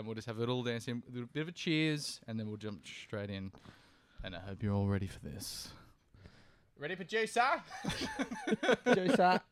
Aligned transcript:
and 0.00 0.06
we'll 0.06 0.14
just 0.14 0.26
have 0.26 0.38
a 0.38 0.40
little 0.40 0.62
dancing, 0.62 1.02
a 1.06 1.12
little 1.12 1.28
bit 1.30 1.42
of 1.42 1.48
a 1.48 1.52
cheers, 1.52 2.20
and 2.26 2.40
then 2.40 2.48
we'll 2.48 2.56
jump 2.56 2.86
straight 2.86 3.28
in. 3.28 3.52
And 4.24 4.34
I 4.34 4.40
hope 4.40 4.62
you're 4.62 4.72
all 4.72 4.86
ready 4.86 5.06
for 5.06 5.20
this. 5.20 5.68
Ready, 6.78 6.96
producer? 6.96 7.42
Juicer. 8.86 9.40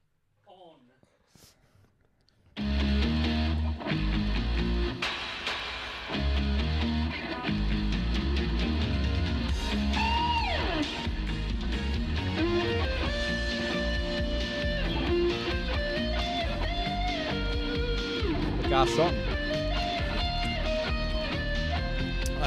Garçon. 18.70 19.27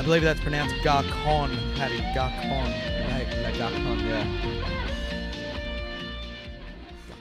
I 0.02 0.04
believe 0.04 0.24
that's 0.24 0.40
pronounced 0.40 0.74
Garcon, 0.84 1.56
Paddy. 1.76 2.00
Garcon. 2.16 2.50
Right, 2.50 3.28
like 3.44 3.54
Garçon, 3.54 4.04
yeah. 4.04 4.26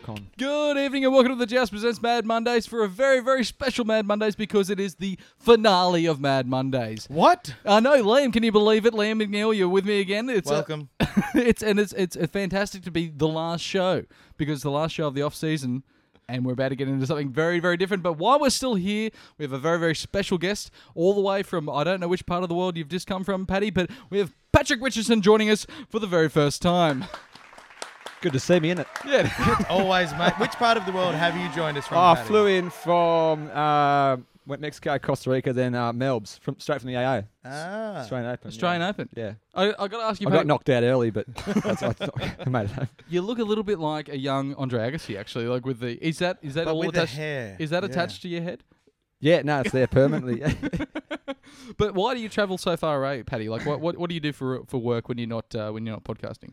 Garçon. 0.03 0.25
Good 0.39 0.79
evening 0.79 1.05
and 1.05 1.13
welcome 1.13 1.33
to 1.33 1.37
the 1.37 1.45
Joust 1.45 1.73
Presents 1.73 2.01
Mad 2.01 2.25
Mondays 2.25 2.67
for 2.67 2.83
a 2.83 2.89
very, 2.89 3.21
very 3.21 3.45
special 3.45 3.85
Mad 3.85 4.07
Mondays 4.07 4.35
because 4.35 4.71
it 4.71 4.81
is 4.81 4.95
the 4.95 5.19
finale 5.37 6.07
of 6.07 6.23
Mad 6.23 6.47
Mondays. 6.47 7.07
What? 7.11 7.55
I 7.67 7.81
know, 7.81 8.03
Liam. 8.03 8.33
Can 8.33 8.45
you 8.45 8.51
believe 8.51 8.87
it? 8.87 8.95
Liam 8.95 9.23
McNeil, 9.23 9.55
you're 9.55 9.69
with 9.69 9.85
me 9.85 10.01
again. 10.01 10.31
It's 10.31 10.51
uh, 10.51 10.55
Welcome. 10.55 10.89
it's 11.35 11.63
and 11.63 11.79
it's 11.79 11.93
it's 11.93 12.17
fantastic 12.29 12.83
to 12.85 12.91
be 12.91 13.09
the 13.09 13.29
last 13.29 13.61
show 13.61 14.05
because 14.39 14.63
the 14.63 14.71
last 14.71 14.93
show 14.93 15.07
of 15.07 15.13
the 15.13 15.21
off 15.21 15.35
season. 15.35 15.83
And 16.31 16.45
we're 16.45 16.53
about 16.53 16.69
to 16.69 16.77
get 16.77 16.87
into 16.87 17.07
something 17.07 17.29
very, 17.31 17.59
very 17.59 17.77
different. 17.77 18.05
But 18.05 18.13
while 18.15 18.39
we're 18.39 18.51
still 18.51 18.77
here, 18.77 19.11
we 19.37 19.45
have 19.45 19.53
a 19.53 19.59
very, 19.59 19.81
very 19.81 19.97
special 19.97 20.39
guest 20.39 20.71
all 20.95 21.13
the 21.13 21.21
way 21.21 21.43
from 21.43 21.69
I 21.69 21.83
don't 21.83 21.99
know 21.99 22.07
which 22.09 22.25
part 22.25 22.45
of 22.45 22.49
the 22.49 22.55
world 22.55 22.77
you've 22.77 22.89
just 22.89 23.09
come 23.09 23.25
from, 23.25 23.47
Paddy, 23.47 23.71
but 23.71 23.91
we 24.11 24.19
have 24.19 24.33
Patrick 24.53 24.81
Richardson 24.81 25.23
joining 25.23 25.51
us 25.51 25.67
for 25.89 25.99
the 25.99 26.07
very 26.07 26.29
first 26.29 26.63
time. 26.63 27.05
Good 28.21 28.33
to 28.35 28.39
see 28.41 28.61
me, 28.61 28.73
innit? 28.73 28.87
Yeah. 29.05 29.65
Always, 29.71 30.13
mate. 30.13 30.35
Which 30.39 30.53
part 30.53 30.77
of 30.77 30.87
the 30.87 30.93
world 30.93 31.15
have 31.15 31.37
you 31.37 31.49
joined 31.55 31.79
us 31.79 31.87
from? 31.87 31.97
Oh, 31.97 32.01
I 32.01 32.15
Paddy? 32.17 32.29
flew 32.29 32.47
in 32.47 32.71
from 32.71 33.51
uh, 33.53 34.19
went 34.51 34.61
Mexico, 34.61 34.99
Costa 34.99 35.31
Rica, 35.31 35.53
then 35.53 35.75
uh, 35.75 35.93
Melbs, 35.93 36.39
from 36.41 36.59
straight 36.59 36.81
from 36.83 36.89
the 36.93 36.97
AA, 36.97 37.23
Ah. 37.45 37.99
Australian 38.01 38.31
Open. 38.31 38.49
Australian 38.49 38.83
Open. 38.83 39.09
Yeah, 39.17 39.33
I, 39.55 39.69
I 39.79 39.89
got 39.89 39.99
to 39.99 40.05
ask 40.05 40.21
you, 40.21 40.27
I 40.29 40.31
Pat, 40.31 40.39
got 40.41 40.47
knocked 40.47 40.69
out 40.69 40.83
early, 40.83 41.11
but 41.11 41.27
that's 41.47 41.81
why 41.83 41.95
I 42.47 42.49
made 42.49 42.65
it 42.67 42.71
home. 42.73 42.89
you 43.09 43.23
look 43.23 43.39
a 43.39 43.45
little 43.45 43.65
bit 43.65 43.79
like 43.79 44.09
a 44.11 44.19
young 44.19 44.55
Andre 44.57 44.91
Agassi, 44.91 45.19
actually. 45.19 45.47
Like 45.47 45.65
with 45.65 45.81
the 45.81 45.93
is 46.07 46.19
that 46.19 46.39
is 46.43 46.55
that 46.55 46.67
But 46.67 46.73
all 46.75 46.81
with 46.81 46.93
the 46.93 47.03
attached? 47.03 47.17
hair. 47.17 47.57
Is 47.59 47.71
that 47.71 47.83
Yeah. 47.83 47.89
attached 47.89 48.23
to 48.23 48.29
your 48.29 48.43
head? 48.43 48.63
Yeah, 49.21 49.43
no, 49.43 49.61
it's 49.61 49.71
there 49.73 49.87
permanently. 49.87 50.43
But 51.77 51.95
why 51.95 52.15
do 52.15 52.21
you 52.21 52.29
travel 52.29 52.59
so 52.59 52.77
far 52.77 52.99
away, 53.03 53.23
Patty? 53.23 53.49
Like, 53.49 53.65
what, 53.67 53.81
what, 53.81 53.97
what 53.97 54.09
do 54.09 54.15
you 54.15 54.21
do 54.21 54.33
for 54.33 54.65
for 54.67 54.79
work 54.79 55.09
when 55.09 55.19
you're 55.19 55.29
not 55.29 55.55
uh, 55.55 55.71
when 55.71 55.85
you're 55.87 55.95
not 55.95 56.05
podcasting? 56.05 56.53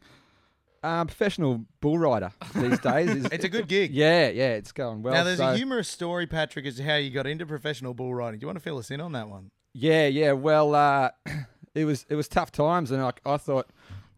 Um, 0.84 1.08
professional 1.08 1.66
bull 1.82 1.98
rider 1.98 2.32
these 2.56 2.80
days. 2.80 3.10
Is, 3.10 3.26
It's 3.32 3.44
a 3.46 3.50
good 3.50 3.68
gig. 3.68 3.94
yeah, 3.94 4.30
yeah, 4.30 4.50
it's 4.52 4.72
going 4.72 5.02
well. 5.04 5.14
now, 5.14 5.24
there's 5.24 5.38
so- 5.40 5.50
a 5.54 5.56
humorous 5.56 5.88
story, 5.90 6.28
Patrick, 6.28 6.66
as 6.66 6.76
to 6.78 6.84
how 6.84 6.96
you 6.96 7.10
got 7.12 7.28
into 7.28 7.46
professional 7.46 7.94
bull 7.94 8.14
riding. 8.14 8.40
Do 8.40 8.44
you 8.44 8.48
want 8.48 8.58
to 8.58 8.64
fill 8.64 8.78
us 8.78 8.92
in 8.92 9.02
on 9.02 9.12
that 9.14 9.30
one? 9.30 9.52
Yeah, 9.74 10.08
yeah. 10.08 10.32
Well, 10.32 10.74
uh, 10.76 11.12
it 11.76 11.86
was 11.86 12.06
it 12.10 12.16
was 12.16 12.28
tough 12.28 12.52
times, 12.52 12.92
and 12.92 13.02
I, 13.02 13.12
I 13.26 13.38
thought, 13.38 13.70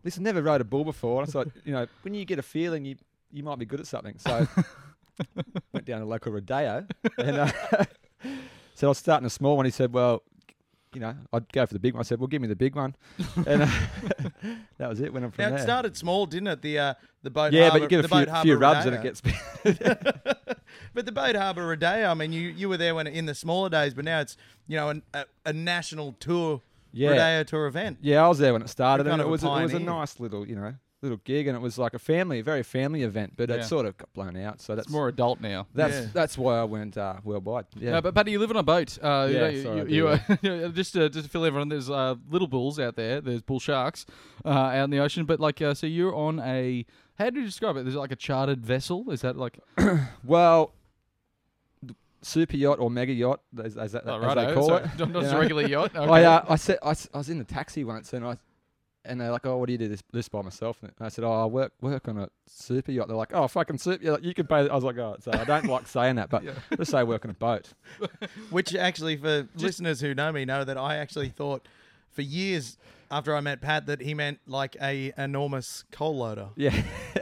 listen, 0.04 0.24
never 0.24 0.42
rode 0.42 0.62
a 0.62 0.66
bull 0.66 0.86
before. 0.86 1.22
And 1.22 1.30
I 1.30 1.32
thought, 1.32 1.48
you 1.66 1.74
know, 1.74 1.88
when 2.04 2.14
you 2.14 2.24
get 2.26 2.40
a 2.40 2.44
feeling, 2.44 2.86
you 2.86 2.96
you 3.32 3.44
might 3.44 3.60
be 3.60 3.66
good 3.66 3.80
at 3.80 3.88
something. 3.88 4.18
So 4.20 4.48
went 5.74 5.86
down 5.86 6.00
to 6.00 6.06
local 6.06 6.32
rodeo, 6.32 6.86
and 7.18 7.38
uh, 7.38 7.52
said 8.74 8.86
I 8.86 8.88
was 8.88 8.98
starting 8.98 9.26
a 9.26 9.30
small 9.30 9.58
one. 9.58 9.66
He 9.66 9.72
said, 9.72 9.94
well. 9.94 10.24
You 10.94 11.02
know, 11.02 11.16
I'd 11.32 11.52
go 11.54 11.66
for 11.68 11.74
the 11.74 11.80
big 11.80 11.94
one. 11.94 12.00
I 12.00 12.04
said, 12.04 12.20
"Well, 12.20 12.26
give 12.28 12.42
me 12.42 12.48
the 12.48 12.56
big 12.56 12.76
one," 12.76 12.96
and 13.46 13.62
uh, 13.64 13.68
that 14.80 14.90
was 14.90 15.00
it. 15.00 15.14
Went 15.14 15.24
on 15.26 15.32
from 15.32 15.44
Now, 15.44 15.50
there. 15.50 15.60
it 15.60 15.62
started 15.62 15.96
small, 15.96 16.26
didn't 16.26 16.48
it? 16.48 16.62
The 16.64 16.80
uh, 16.80 16.94
the 17.22 17.30
boat 17.30 17.54
yeah, 17.54 17.70
harbour, 17.70 17.80
but 17.80 17.84
you 17.84 18.02
get 18.02 18.10
the 18.10 18.16
a 18.16 18.26
few, 18.26 18.42
few 18.42 18.58
rubs 18.58 18.86
and 18.88 18.96
it 18.96 19.04
gets. 19.04 19.22
but 20.94 21.06
the 21.06 21.12
boat 21.12 21.36
harbour 21.36 21.68
rodeo. 21.68 22.10
I 22.10 22.14
mean, 22.16 22.34
you, 22.34 22.50
you 22.50 22.70
were 22.70 22.78
there 22.78 22.96
when 22.96 23.06
in 23.06 23.28
the 23.28 23.36
smaller 23.36 23.70
days, 23.70 23.94
but 23.94 24.04
now 24.06 24.20
it's 24.22 24.36
you 24.68 24.78
know 24.78 24.90
an, 24.90 25.04
a, 25.14 25.26
a 25.46 25.54
national 25.54 26.14
tour 26.20 26.62
Yeah. 26.92 27.10
rodeo 27.10 27.44
tour 27.44 27.68
event. 27.68 28.00
Yeah, 28.02 28.26
I 28.26 28.28
was 28.28 28.40
there 28.40 28.54
when 28.54 28.64
it 28.64 28.70
started, 28.70 29.06
and 29.08 29.22
it 29.22 29.28
was 29.28 29.44
a, 29.44 29.48
it 29.48 29.64
was 29.64 29.74
a 29.74 29.80
nice 29.80 30.20
little, 30.20 30.48
you 30.48 30.56
know, 30.56 30.74
little 31.02 31.18
gig, 31.24 31.48
and 31.48 31.56
it 31.56 31.60
was 31.62 31.78
like 31.78 31.94
a 31.94 32.00
family, 32.00 32.40
a 32.40 32.44
very 32.44 32.62
family 32.64 33.04
event, 33.04 33.34
but 33.38 33.48
Yeah. 33.50 33.56
it 33.56 33.64
sort 33.64 33.86
of 33.86 33.98
got 33.98 34.12
blown 34.14 34.36
out. 34.36 34.60
So 34.62 34.76
that's 34.76 34.88
It's 34.88 34.92
more 34.94 35.08
adult 35.08 35.40
now. 35.40 35.66
That's 35.74 35.94
Yeah. 35.96 36.06
that's 36.14 36.38
why 36.38 36.60
I 36.60 36.66
went 36.66 36.98
uh, 36.98 37.16
worldwide. 37.24 37.68
Yeah, 37.78 37.92
No, 37.92 38.02
but 38.02 38.14
Paddy, 38.14 38.32
you 38.32 38.40
live 38.40 38.50
on 38.52 38.58
a 38.58 38.64
boat. 38.64 38.98
Uh, 39.02 39.28
you 39.30 39.36
Yeah, 39.36 39.40
know, 39.42 39.48
you, 39.50 39.62
sorry, 39.64 39.82
I 39.82 39.84
you, 39.86 40.18
you, 40.42 40.50
uh, 40.66 40.68
just 40.70 40.94
to, 40.94 41.10
just 41.10 41.26
to 41.26 41.32
fill 41.32 41.46
everyone. 41.46 41.70
There's 41.70 41.90
uh, 41.90 42.16
little 42.30 42.48
bulls 42.48 42.80
out 42.80 42.96
there. 42.98 43.22
There's 43.22 43.42
bull 43.42 43.60
sharks 43.62 44.06
uh, 44.44 44.50
out 44.50 44.84
in 44.86 44.90
the 44.90 45.00
ocean. 45.00 45.26
But 45.26 45.40
like, 45.40 45.62
uh, 45.62 45.74
so 45.74 45.88
you're 45.88 46.14
on 46.16 46.40
a. 46.40 46.86
How 47.18 47.30
do 47.30 47.40
you 47.40 47.46
describe 47.46 47.78
it? 47.78 47.88
Is 47.88 47.96
it 47.96 48.00
like 48.00 48.12
a 48.12 48.16
chartered 48.18 48.66
vessel? 48.66 49.10
Is 49.12 49.22
that 49.22 49.36
like? 49.38 49.60
well, 50.26 50.74
th- 51.86 51.96
super 52.22 52.58
yacht 52.58 52.80
or 52.80 52.90
mega 52.90 53.14
yacht, 53.14 53.42
as, 53.64 53.78
as, 53.78 53.92
that- 53.94 54.04
Oh, 54.06 54.22
as 54.22 54.36
they 54.36 54.54
call 54.54 54.68
so 54.68 54.76
it. 54.78 54.86
Not, 55.00 55.12
not 55.12 55.22
just 55.22 55.32
a 55.32 55.36
know? 55.36 55.40
regular 55.40 55.66
yacht. 55.68 55.96
Okay. 55.96 56.12
I, 56.12 56.24
uh, 56.26 56.46
I 56.50 56.56
said 56.56 56.78
I, 56.84 56.92
s- 56.92 57.10
I 57.14 57.18
was 57.20 57.30
in 57.30 57.38
the 57.38 57.44
taxi 57.46 57.84
once, 57.84 58.14
and 58.14 58.26
I 58.26 58.38
and 59.10 59.20
they're 59.20 59.32
like, 59.32 59.46
"Oh, 59.46 59.58
what 59.58 59.66
do 59.68 59.72
you 59.74 59.78
do 59.78 59.88
this 59.88 60.02
this 60.14 60.30
by 60.30 60.42
myself?" 60.42 60.78
And 60.82 60.92
I 61.00 61.10
said, 61.10 61.24
"Oh, 61.24 61.32
I 61.32 61.46
work 61.46 61.74
work 61.82 62.08
on 62.08 62.18
a 62.18 62.30
super 62.48 62.92
yacht." 62.92 63.08
They're 63.08 63.18
like, 63.18 63.34
"Oh, 63.34 63.48
fucking 63.48 63.78
super 63.80 64.04
yacht, 64.04 64.24
you 64.24 64.34
can 64.34 64.48
pay." 64.48 64.70
I 64.70 64.76
was 64.76 64.84
like, 64.84 64.98
"Oh, 64.98 65.18
so 65.20 65.32
I 65.34 65.44
don't 65.44 65.66
like 65.66 65.88
saying 65.88 66.16
that, 66.16 66.30
but 66.30 66.44
let's 66.78 66.92
say 66.92 67.00
I 67.00 67.04
work 67.04 67.26
on 67.26 67.32
a 67.32 67.34
boat." 67.34 67.74
Which 68.50 68.76
actually, 68.76 69.18
for 69.18 69.48
listeners 69.56 70.02
who 70.02 70.14
know 70.14 70.32
me, 70.32 70.46
know 70.46 70.64
that 70.64 70.78
I 70.78 70.96
actually 70.98 71.30
thought 71.30 71.68
for 72.12 72.22
years 72.22 72.78
after 73.12 73.36
I 73.36 73.40
met 73.42 73.60
Pat 73.60 73.88
that 73.88 74.02
he 74.02 74.14
meant 74.14 74.40
like 74.46 74.76
a 74.82 75.12
enormous 75.18 75.84
coal 75.92 76.18
loader. 76.18 76.50
Yeah, 76.56 76.80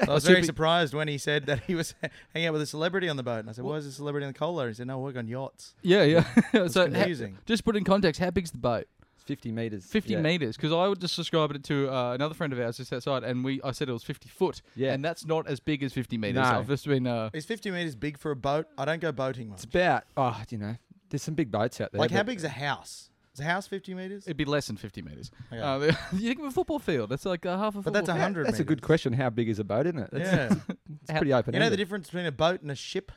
I 0.08 0.14
was 0.14 0.26
very 0.26 0.44
surprised 0.44 0.94
when 0.94 1.08
he 1.08 1.18
said 1.18 1.46
that 1.46 1.64
he 1.66 1.76
was 1.76 1.96
hanging 2.34 2.48
out 2.48 2.54
with 2.54 2.62
a 2.62 2.66
celebrity 2.66 3.08
on 3.08 3.16
the 3.16 3.24
boat, 3.24 3.40
and 3.40 3.50
I 3.50 3.54
said, 3.54 3.64
"Why 3.64 3.76
is 3.78 3.86
a 3.86 3.92
celebrity 3.92 4.26
on 4.26 4.34
the 4.34 4.38
coal 4.38 4.56
loader?" 4.56 4.70
He 4.70 4.74
said, 4.76 4.88
"No, 4.88 4.96
I 5.00 5.02
work 5.02 5.16
on 5.18 5.28
yachts." 5.28 5.76
yeah, 5.82 6.04
yeah. 6.04 6.26
It's 6.54 6.74
so 6.74 6.88
ha- 6.88 6.94
confusing. 6.94 7.38
just 7.46 7.64
put 7.64 7.76
in 7.78 7.84
context. 7.84 8.20
How 8.20 8.32
big's 8.32 8.52
the 8.52 8.58
boat? 8.58 8.88
Fifty 9.28 9.52
meters. 9.52 9.86
50 9.86 10.14
yeah. 10.14 10.22
meters 10.22 10.56
because 10.58 10.72
I 10.72 10.88
would 10.88 11.00
just 11.02 11.16
describe 11.16 11.52
it 11.52 11.64
to 11.66 11.90
uh, 11.94 12.14
another 12.14 12.34
friend 12.34 12.52
of 12.54 12.60
ours 12.60 12.78
just 12.78 12.92
outside, 12.94 13.24
and 13.24 13.44
we 13.44 13.62
I 13.64 13.72
said 13.72 13.90
it 13.90 13.94
was 13.94 14.04
50 14.04 14.30
foot, 14.30 14.62
Yeah. 14.76 14.94
and 14.94 15.04
that's 15.04 15.26
not 15.26 15.48
as 15.48 15.60
big 15.60 15.84
as 15.84 15.94
50 15.94 16.18
meters. 16.18 16.36
No. 16.36 16.60
I've 16.60 16.68
just 16.68 16.88
been 16.88 17.06
uh, 17.08 17.30
Is 17.34 17.46
50 17.46 17.72
meters 17.72 17.96
big 17.96 18.18
for 18.18 18.32
a 18.32 18.36
boat? 18.36 18.68
I 18.78 18.86
don't 18.86 19.02
go 19.02 19.12
boating 19.12 19.50
much. 19.50 19.58
It's 19.58 19.66
about 19.66 20.04
oh, 20.16 20.42
you 20.50 20.58
know, 20.58 20.76
there's 21.10 21.22
some 21.24 21.36
big 21.36 21.52
boats 21.52 21.80
out 21.82 21.92
there. 21.92 22.00
Like 22.00 22.12
how 22.12 22.20
but- 22.20 22.28
big's 22.28 22.44
a 22.44 22.50
house? 22.50 23.10
Is 23.34 23.42
a 23.42 23.44
house 23.44 23.68
50 23.68 23.94
meters? 23.94 24.24
it'd 24.26 24.36
be 24.36 24.46
less 24.46 24.66
than 24.66 24.78
50 24.78 25.04
meters. 25.04 25.30
Okay. 25.54 25.62
Uh, 25.62 25.78
you 26.14 26.28
think 26.30 26.40
of 26.40 26.46
a 26.46 26.52
football 26.52 26.80
field? 26.80 27.12
That's 27.12 27.24
like 27.24 27.46
uh, 27.46 27.56
half 27.56 27.76
a 27.76 27.82
But 27.82 27.94
that's 27.94 28.10
a 28.10 28.14
field. 28.14 28.22
hundred. 28.24 28.48
That's 28.48 28.60
a 28.60 28.64
good 28.64 28.82
question. 28.82 29.14
How 29.14 29.30
big 29.30 29.48
is 29.48 29.60
a 29.60 29.64
boat, 29.64 29.86
isn't 29.86 30.00
it? 30.00 30.10
That's, 30.12 30.32
Yeah. 30.32 30.76
it's 31.04 31.12
pretty 31.12 31.34
open. 31.34 31.54
you 31.54 31.60
know 31.60 31.70
the 31.70 31.78
difference 31.78 32.08
between 32.08 32.26
a 32.26 32.32
boat 32.32 32.64
and 32.64 32.72
a 32.72 32.76
ship? 32.76 33.12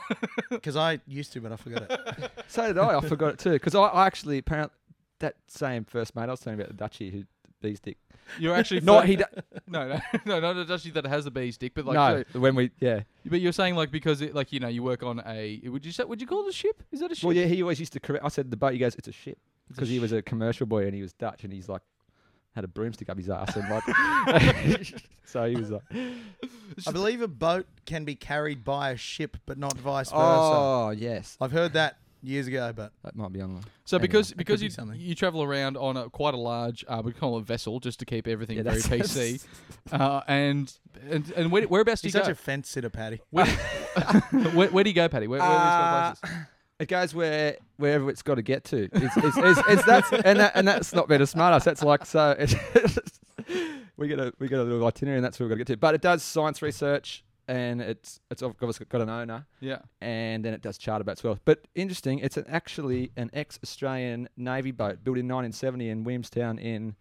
Because 0.50 0.76
I 0.76 1.00
used 1.06 1.32
to, 1.32 1.40
but 1.40 1.52
I 1.52 1.56
forgot 1.56 1.90
it. 1.90 2.30
So 2.48 2.66
did 2.66 2.78
I. 2.78 2.98
I 2.98 3.00
forgot 3.00 3.34
it 3.34 3.38
too. 3.38 3.52
Because 3.52 3.74
I, 3.74 3.82
I 3.82 4.06
actually 4.06 4.38
apparently 4.38 4.76
that 5.20 5.36
same 5.48 5.84
first 5.84 6.14
mate 6.14 6.24
I 6.24 6.26
was 6.26 6.40
telling 6.40 6.60
about 6.60 6.76
the 6.76 6.84
Dutchie 6.84 7.12
who 7.12 7.24
bees 7.60 7.80
dick. 7.80 7.98
You're 8.38 8.54
actually 8.54 8.80
Not 8.92 9.06
he. 9.06 9.16
Do- 9.16 9.24
no, 9.66 9.88
no, 9.88 10.00
no, 10.24 10.40
not 10.40 10.56
a 10.56 10.64
dusty 10.64 10.90
that 10.90 11.06
has 11.06 11.26
a 11.26 11.30
bee's 11.30 11.56
dick, 11.56 11.72
but 11.74 11.84
like, 11.84 11.94
no, 11.94 12.24
so- 12.32 12.40
when 12.40 12.54
we 12.54 12.70
yeah. 12.80 13.02
but 13.26 13.40
you're 13.40 13.52
saying 13.52 13.74
like 13.74 13.90
because 13.90 14.20
it 14.20 14.34
like 14.34 14.52
you 14.52 14.60
know 14.60 14.68
you 14.68 14.82
work 14.82 15.02
on 15.02 15.22
a 15.26 15.60
would 15.64 15.84
you 15.84 15.92
say 15.92 16.04
would 16.04 16.20
you 16.20 16.26
call 16.26 16.44
it 16.46 16.50
a 16.50 16.52
ship? 16.52 16.82
Is 16.92 17.00
that 17.00 17.10
a 17.10 17.14
ship? 17.14 17.24
Well, 17.26 17.36
yeah. 17.36 17.46
He 17.46 17.62
always 17.62 17.80
used 17.80 17.92
to 17.94 18.00
correct. 18.00 18.24
I 18.24 18.28
said 18.28 18.50
the 18.50 18.56
boat. 18.56 18.72
He 18.72 18.78
goes, 18.78 18.94
it's 18.94 19.08
a 19.08 19.12
ship 19.12 19.38
because 19.68 19.88
he 19.88 19.98
was 19.98 20.12
a 20.12 20.22
commercial 20.22 20.66
boy 20.66 20.84
and 20.84 20.94
he 20.94 21.02
was 21.02 21.12
Dutch 21.12 21.44
and 21.44 21.52
he's 21.52 21.68
like 21.68 21.82
had 22.54 22.64
a 22.64 22.68
broomstick 22.68 23.08
up 23.08 23.16
his 23.18 23.28
ass 23.28 23.56
and 23.56 23.68
like. 23.68 23.84
so 25.24 25.44
he 25.48 25.56
was 25.56 25.70
like, 25.70 25.82
I 26.86 26.92
believe 26.92 27.20
a 27.22 27.28
boat 27.28 27.66
can 27.86 28.04
be 28.04 28.14
carried 28.14 28.64
by 28.64 28.90
a 28.90 28.96
ship, 28.96 29.36
but 29.46 29.58
not 29.58 29.74
vice 29.76 30.10
versa. 30.10 30.18
oh 30.22 30.90
yes, 30.96 31.36
I've 31.40 31.52
heard 31.52 31.72
that 31.74 31.96
years 32.22 32.46
ago, 32.46 32.72
but 32.74 32.90
that 33.02 33.14
might 33.16 33.32
be 33.32 33.40
on. 33.40 33.56
the- 33.56 33.62
So 33.84 33.96
Anyway, 33.96 34.06
because 34.08 34.32
because 34.32 34.62
you 34.62 34.70
something. 34.70 34.98
you 34.98 35.14
travel 35.14 35.42
around 35.42 35.76
on 35.76 35.96
a, 35.96 36.08
quite 36.08 36.32
a 36.34 36.38
large 36.38 36.84
uh, 36.88 37.02
we 37.04 37.12
call 37.12 37.36
it 37.36 37.40
a 37.42 37.44
vessel 37.44 37.80
just 37.80 37.98
to 37.98 38.06
keep 38.06 38.26
everything 38.26 38.56
Yeah, 38.56 38.62
very 38.62 38.80
PC. 38.80 39.44
uh, 39.92 40.22
and 40.26 40.72
and 41.10 41.30
and 41.36 41.50
where, 41.52 41.64
whereabouts 41.64 42.00
do 42.00 42.06
he's 42.06 42.14
you 42.14 42.20
such 42.20 42.26
go? 42.28 42.32
a 42.32 42.34
fence 42.36 42.70
sitter, 42.70 42.88
Paddy. 42.88 43.20
where, 43.30 43.44
where, 44.54 44.68
where 44.68 44.84
do 44.84 44.90
you 44.90 44.94
go, 44.94 45.08
Paddy? 45.08 45.26
Where, 45.26 45.40
where 45.40 45.48
are 45.48 46.14
these 46.14 46.24
Uh, 46.24 46.28
places? 46.30 46.46
It 46.80 46.88
goes 46.88 47.14
where 47.14 47.56
wherever 47.76 48.10
it's 48.10 48.22
got 48.22 48.34
to 48.34 48.42
get 48.42 48.64
to. 48.64 48.88
It's, 48.92 49.16
it's, 49.16 49.36
it's, 49.36 49.60
it's 49.68 49.84
that's 49.84 50.12
and 50.12 50.40
that, 50.40 50.52
and 50.54 50.66
that's 50.66 50.92
not 50.92 51.10
a 51.10 51.26
smart 51.26 51.54
ass. 51.54 51.64
That's 51.64 51.82
like 51.82 52.04
so. 52.04 52.34
It's, 52.38 52.54
we 53.96 54.08
get 54.08 54.18
a 54.18 54.32
we 54.38 54.48
get 54.48 54.58
a 54.58 54.62
little 54.64 54.86
itinerary, 54.86 55.18
and 55.18 55.24
that's 55.24 55.38
where 55.38 55.46
we 55.48 55.50
got 55.50 55.54
to 55.54 55.64
get 55.64 55.66
to. 55.74 55.76
But 55.76 55.94
it 55.94 56.00
does 56.00 56.22
science 56.22 56.62
research, 56.62 57.24
and 57.46 57.80
it's 57.80 58.20
it's 58.30 58.42
obviously 58.42 58.86
got 58.88 59.00
an 59.02 59.08
owner, 59.10 59.46
Yeah. 59.60 59.78
and 60.00 60.44
then 60.44 60.52
it 60.54 60.62
does 60.62 60.76
charter 60.78 61.04
boats 61.04 61.20
as 61.20 61.24
well. 61.24 61.38
But 61.44 61.66
interesting, 61.74 62.18
it's 62.18 62.36
an, 62.36 62.44
actually 62.48 63.12
an 63.16 63.30
ex-Australian 63.32 64.28
Navy 64.36 64.72
boat 64.72 65.04
built 65.04 65.18
in 65.18 65.26
1970 65.28 65.88
in 65.88 66.04
Williamstown 66.04 66.58
in 66.58 66.96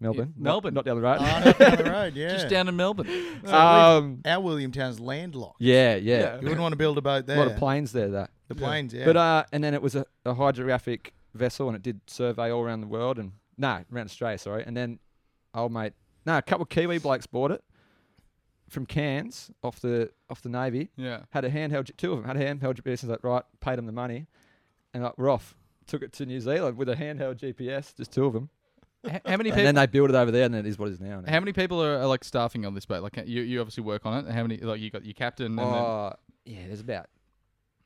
Melbourne, 0.00 0.32
not- 0.36 0.42
Melbourne. 0.42 0.74
not, 0.74 0.84
down 0.86 0.96
the 0.96 1.02
road. 1.02 1.18
Oh, 1.20 1.42
not 1.44 1.58
down 1.58 1.76
the 1.76 1.90
road, 1.90 2.14
yeah. 2.16 2.28
Just 2.32 2.48
down 2.48 2.68
in 2.68 2.76
Melbourne. 2.76 3.06
So 3.44 3.54
um, 3.54 4.20
our 4.24 4.40
Williamtown's 4.40 4.98
landlocked. 4.98 5.60
yeah, 5.60 5.94
yeah, 5.96 6.36
You 6.36 6.42
wouldn't 6.44 6.60
want 6.60 6.72
to 6.72 6.76
build 6.78 6.96
a 6.98 7.02
boat 7.02 7.26
there. 7.26 7.36
a 7.36 7.40
lot 7.40 7.50
of 7.52 7.56
planes 7.58 7.92
there 7.92 8.08
though. 8.08 8.26
The 8.48 8.54
planes, 8.54 8.92
yeah. 8.94 9.04
But 9.04 9.16
uh, 9.16 9.44
and 9.52 9.62
then 9.62 9.74
it 9.74 9.82
was 9.82 9.94
a, 9.94 10.06
a 10.24 10.34
hydrographic 10.34 11.12
vessel, 11.34 11.68
and 11.68 11.76
it 11.76 11.82
did 11.82 12.00
survey 12.08 12.50
all 12.50 12.62
around 12.62 12.80
the 12.80 12.86
world, 12.88 13.18
and 13.18 13.32
no, 13.58 13.84
around 13.92 14.06
Australia, 14.06 14.38
sorry. 14.38 14.64
And 14.66 14.76
then 14.76 14.98
old 15.54 15.70
mate, 15.72 15.92
no, 16.26 16.38
a 16.38 16.42
couple 16.42 16.62
of 16.62 16.68
Kiwi 16.70 16.98
blokes 16.98 17.26
bought 17.26 17.50
it 17.52 17.62
from 18.68 18.86
Cairns 18.86 19.50
off 19.62 19.80
the 19.80 20.10
off 20.30 20.40
the 20.42 20.48
Navy. 20.48 20.88
Yeah. 20.96 21.20
Had 21.30 21.44
a 21.44 21.50
handheld, 21.50 21.84
G- 21.84 21.92
two 21.96 22.12
of 22.12 22.18
them 22.18 22.26
had 22.26 22.36
a 22.36 22.40
handheld 22.44 22.80
GPS. 22.80 23.02
And 23.02 23.10
like, 23.10 23.22
right, 23.22 23.44
paid 23.60 23.76
them 23.78 23.86
the 23.86 23.92
money, 23.92 24.26
and 24.94 25.02
like, 25.04 25.16
we're 25.18 25.28
off. 25.30 25.54
Took 25.86 26.02
it 26.02 26.12
to 26.14 26.26
New 26.26 26.40
Zealand 26.40 26.76
with 26.76 26.88
a 26.88 26.94
handheld 26.96 27.36
GPS, 27.38 27.94
just 27.96 28.12
two 28.12 28.24
of 28.24 28.32
them. 28.32 28.48
H- 29.04 29.20
how 29.24 29.36
many 29.36 29.44
people? 29.50 29.58
And 29.58 29.66
then 29.66 29.74
they 29.76 29.86
build 29.86 30.10
it 30.10 30.16
over 30.16 30.30
there, 30.30 30.44
and 30.44 30.54
it 30.54 30.66
is 30.66 30.78
what 30.78 30.88
it 30.88 30.92
is 30.92 31.00
now. 31.00 31.22
How 31.26 31.40
many 31.40 31.52
people 31.52 31.82
are, 31.82 31.98
are 32.00 32.06
like 32.06 32.24
staffing 32.24 32.66
on 32.66 32.74
this 32.74 32.86
boat? 32.86 33.02
Like 33.02 33.16
you, 33.26 33.42
you 33.42 33.60
obviously 33.60 33.82
work 33.82 34.04
on 34.06 34.24
it. 34.26 34.30
How 34.32 34.42
many? 34.42 34.58
Like 34.58 34.80
you 34.80 34.90
got 34.90 35.04
your 35.04 35.14
captain. 35.14 35.46
And 35.46 35.58
then, 35.58 35.66
Oh, 35.66 36.12
yeah, 36.44 36.66
there's 36.66 36.80
about. 36.80 37.06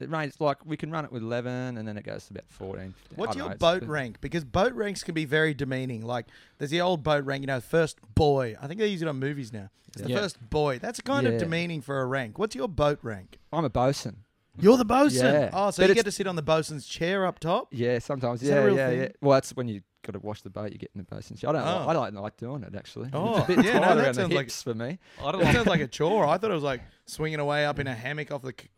It 0.00 0.10
ranges 0.10 0.40
like 0.40 0.66
we 0.66 0.76
can 0.76 0.90
run 0.90 1.04
it 1.04 1.12
with 1.12 1.22
eleven, 1.22 1.78
and 1.78 1.86
then 1.86 1.96
it 1.96 2.04
goes 2.04 2.26
to 2.26 2.34
about 2.34 2.44
fourteen. 2.48 2.94
15. 3.10 3.16
What's 3.16 3.36
your 3.36 3.48
know, 3.50 3.54
boat 3.56 3.80
but- 3.80 3.88
rank? 3.88 4.20
Because 4.20 4.44
boat 4.44 4.74
ranks 4.74 5.02
can 5.04 5.14
be 5.14 5.24
very 5.24 5.54
demeaning. 5.54 6.02
Like 6.04 6.26
there's 6.58 6.72
the 6.72 6.80
old 6.80 7.02
boat 7.04 7.24
rank, 7.24 7.42
you 7.42 7.46
know, 7.46 7.60
first 7.60 7.98
boy. 8.14 8.56
I 8.60 8.66
think 8.66 8.80
they 8.80 8.88
use 8.88 9.02
it 9.02 9.08
on 9.08 9.18
movies 9.20 9.52
now. 9.52 9.70
It's 9.92 10.02
the 10.02 10.10
Yeah. 10.10 10.18
first 10.18 10.50
boy. 10.50 10.80
That's 10.80 11.00
kind 11.00 11.26
of 11.28 11.38
demeaning 11.38 11.80
for 11.80 12.00
a 12.00 12.06
rank. 12.06 12.38
What's 12.40 12.56
your 12.56 12.68
boat 12.68 12.98
rank? 13.02 13.38
I'm 13.52 13.64
a 13.64 13.70
bosun. 13.70 14.24
You're 14.58 14.76
the 14.76 14.84
bosun. 14.84 15.32
Yeah. 15.32 15.50
Oh, 15.52 15.70
so 15.70 15.82
But 15.82 15.88
you 15.90 15.94
get 15.94 16.04
to 16.04 16.12
sit 16.12 16.26
on 16.26 16.34
the 16.36 16.42
bosun's 16.42 16.86
chair 16.86 17.24
up 17.24 17.38
top. 17.38 17.68
Yeah, 17.70 17.98
sometimes. 18.00 18.42
Is 18.42 18.48
that 18.48 18.56
a 18.58 18.60
yeah, 18.60 18.66
real 18.66 18.76
yeah, 18.76 18.88
thing? 18.90 19.00
yeah. 19.00 19.08
Well, 19.20 19.32
that's 19.36 19.52
when 19.56 19.68
you 19.68 19.82
got 20.04 20.12
to 20.12 20.20
wash 20.20 20.42
the 20.42 20.50
boat. 20.50 20.72
You 20.72 20.78
get 20.78 20.90
in 20.94 20.98
the 20.98 21.04
bosun's. 21.14 21.40
chair. 21.40 21.50
I 21.50 21.52
don't. 21.54 21.62
Oh. 21.66 21.78
Like, 21.86 21.88
I 21.88 21.92
don't 21.94 22.14
like 22.14 22.36
doing 22.36 22.62
it 22.62 22.74
actually. 22.76 23.10
Oh, 23.12 23.38
it's 23.38 23.48
a 23.48 23.56
bit 23.56 23.64
yeah, 23.64 23.78
no, 23.80 23.96
that 23.96 24.14
sounds 24.14 24.32
like- 24.32 24.50
for 24.50 24.74
me. 24.74 24.98
I 25.20 25.32
don't 25.32 25.40
That 25.40 25.46
like. 25.46 25.54
sounds 25.54 25.66
like 25.66 25.80
a 25.80 25.86
chore. 25.88 26.26
I 26.26 26.38
thought 26.38 26.50
it 26.50 26.54
was 26.54 26.62
like 26.62 26.82
swinging 27.06 27.40
away 27.40 27.66
up 27.66 27.78
in 27.78 27.86
a 27.86 27.94
hammock 27.94 28.30
off 28.30 28.42
the 28.42 28.54
c- 28.60 28.68